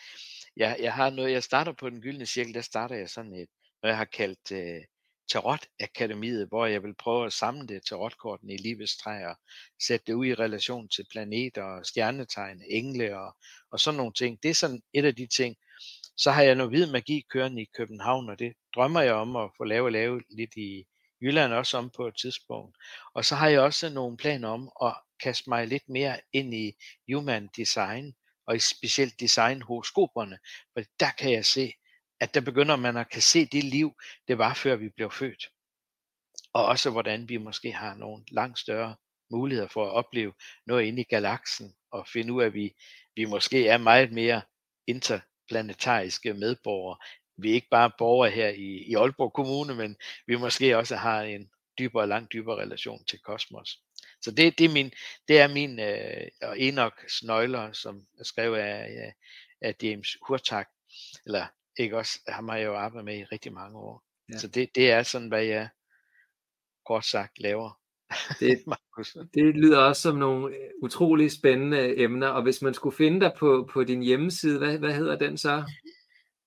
[0.57, 3.49] jeg, jeg har noget, jeg starter på den gyldne cirkel, der starter jeg sådan et,
[3.83, 4.83] når jeg har kaldt øh,
[5.31, 9.35] Tarot Akademiet, hvor jeg vil prøve at samle det tarotkortene i livets træer,
[9.87, 13.37] sætte det ud i relation til planeter og stjernetegn, engle og,
[13.73, 14.43] og sådan nogle ting.
[14.43, 15.57] Det er sådan et af de ting.
[16.17, 19.51] Så har jeg noget hvid magi kørende i København, og det drømmer jeg om at
[19.57, 20.85] få lavet og lave lidt i
[21.23, 22.77] Jylland også om på et tidspunkt.
[23.15, 26.73] Og så har jeg også nogle planer om at kaste mig lidt mere ind i
[27.13, 28.15] human design,
[28.47, 30.39] og i specielt design horoskoperne,
[30.73, 31.73] for der kan jeg se,
[32.21, 33.95] at der begynder man at kan se det liv,
[34.29, 35.51] det var før vi blev født.
[36.53, 38.97] Og også hvordan vi måske har nogle langt større
[39.31, 40.33] muligheder for at opleve
[40.67, 42.75] noget inde i galaksen, og finde ud af, at vi,
[43.17, 44.43] vi måske er meget mere
[44.87, 46.97] interplanetariske medborgere.
[47.37, 51.23] Vi er ikke bare borgere her i, i Aalborg Kommune, men vi måske også har
[51.23, 53.79] en dybere, langt dybere relation til kosmos.
[54.23, 54.93] Så det, det er min,
[55.29, 59.15] det er min øh, og Enochs nøgler, som er skrevet af,
[59.63, 60.69] af James Hurtak,
[61.27, 64.05] eller ikke også, ham har jeg jo arbejdet med i rigtig mange år.
[64.33, 64.39] Ja.
[64.39, 65.69] Så det, det er sådan, hvad jeg
[66.87, 67.81] kort sagt laver.
[68.41, 68.65] Det,
[69.35, 73.33] det lyder også som nogle øh, utrolig spændende emner, og hvis man skulle finde dig
[73.39, 75.65] på, på din hjemmeside, hvad, hvad hedder den så?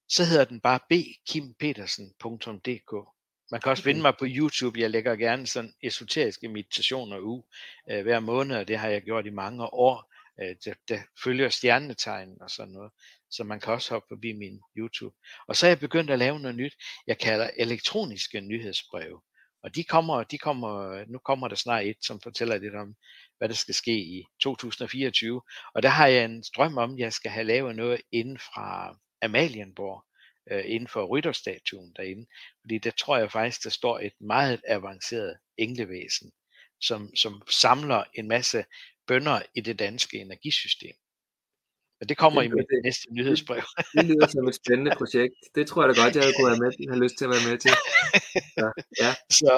[0.10, 2.94] Så hedder den bare bkimpetersen.dk.
[3.52, 4.80] Man kan også finde mig på YouTube.
[4.80, 7.42] Jeg lægger gerne sådan esoteriske meditationer ud
[7.92, 10.13] øh, hver måned, og det har jeg gjort i mange år.
[10.42, 12.92] Øh, der, der følger stjernetegn og sådan noget
[13.34, 15.16] så man kan også hoppe forbi min YouTube.
[15.48, 16.74] Og så er jeg begyndt at lave noget nyt,
[17.08, 19.22] jeg kalder elektroniske nyhedsbreve.
[19.64, 22.96] Og de kommer, de kommer, nu kommer der snart et, som fortæller lidt om,
[23.38, 25.42] hvad der skal ske i 2024.
[25.76, 28.96] Og der har jeg en drøm om, at jeg skal have lavet noget inden fra
[29.22, 30.06] Amalienborg,
[30.52, 32.26] øh, inden for rytterstatuen derinde.
[32.62, 36.32] Fordi der tror jeg faktisk, der står et meget avanceret englevæsen,
[36.82, 38.66] som, som samler en masse
[39.08, 40.96] bønder i det danske energisystem.
[42.00, 43.64] Men det kommer det, i mit det, næste nyhedsbrev.
[43.78, 45.36] Det, det lyder som et spændende projekt.
[45.56, 47.58] Det tror jeg da godt, jeg kunne have, med, have lyst til at være med
[47.58, 47.72] til.
[48.58, 49.12] Så, ja.
[49.40, 49.54] så,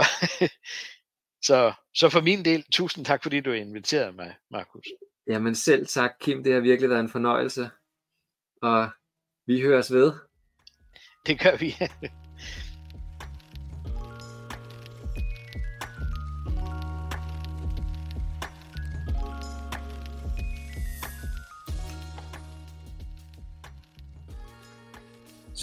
[1.47, 4.87] så, så for min del, tusind tak, fordi du inviterede mig, Markus.
[5.27, 6.43] Jamen selv tak, Kim.
[6.43, 7.69] Det har virkelig været en fornøjelse.
[8.61, 8.89] Og
[9.47, 10.13] vi høres ved.
[11.25, 11.75] Det gør vi.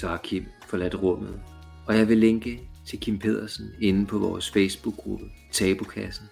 [0.03, 1.41] så har Kim forladt rummet,
[1.87, 6.27] og jeg vil linke til Kim Pedersen inde på vores Facebook-gruppe Tabukassen.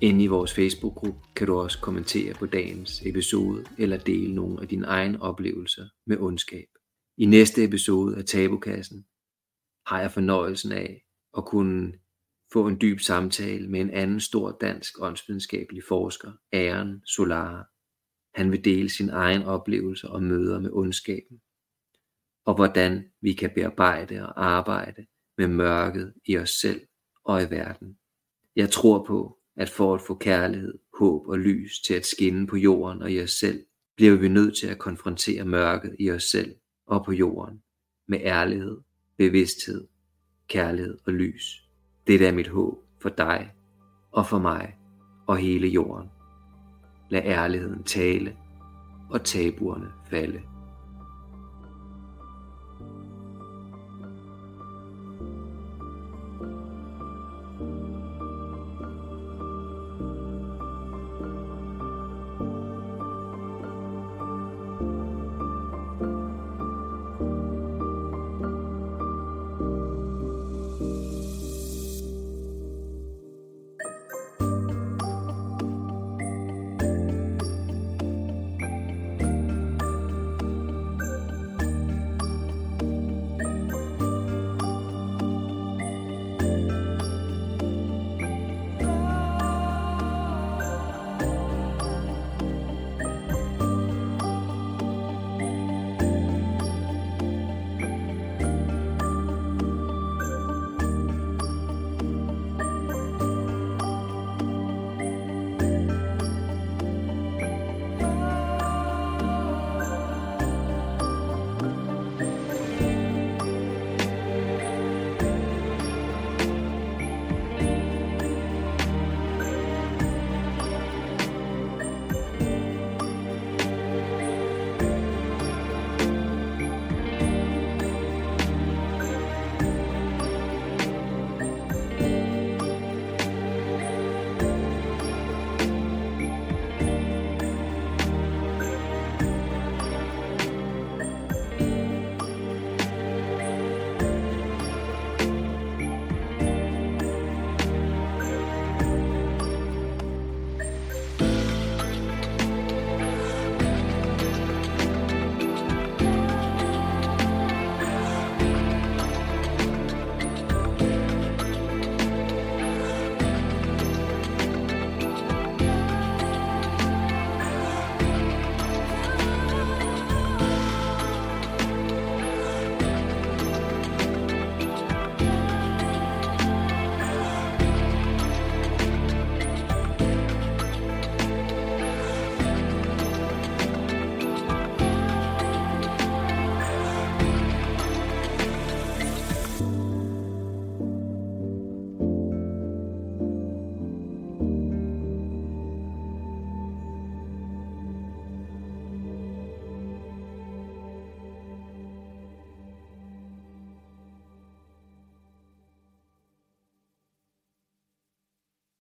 [0.00, 4.68] Inde i vores Facebook-gruppe kan du også kommentere på dagens episode eller dele nogle af
[4.68, 6.68] dine egne oplevelser med ondskab.
[7.18, 9.04] I næste episode af Tabukassen
[9.86, 11.02] har jeg fornøjelsen af
[11.36, 11.92] at kunne
[12.52, 17.64] få en dyb samtale med en anden stor dansk åndsvidenskabelig forsker, Aaron Solara.
[18.34, 21.40] han vil dele sin egen oplevelse og møder med ondskaben,
[22.44, 25.06] og hvordan vi kan bearbejde og arbejde
[25.38, 26.80] med mørket i os selv
[27.24, 27.96] og i verden.
[28.56, 32.56] Jeg tror på, at for at få kærlighed, håb og lys til at skinne på
[32.56, 33.64] jorden og i os selv,
[33.96, 36.54] bliver vi nødt til at konfrontere mørket i os selv
[36.86, 37.62] og på jorden
[38.08, 38.78] med ærlighed,
[39.16, 39.88] bevidsthed,
[40.48, 41.68] kærlighed og lys.
[42.06, 43.52] Det er mit håb for dig
[44.12, 44.76] og for mig
[45.26, 46.08] og hele jorden.
[47.10, 48.36] Lad ærligheden tale
[49.10, 50.51] og tabuerne falde.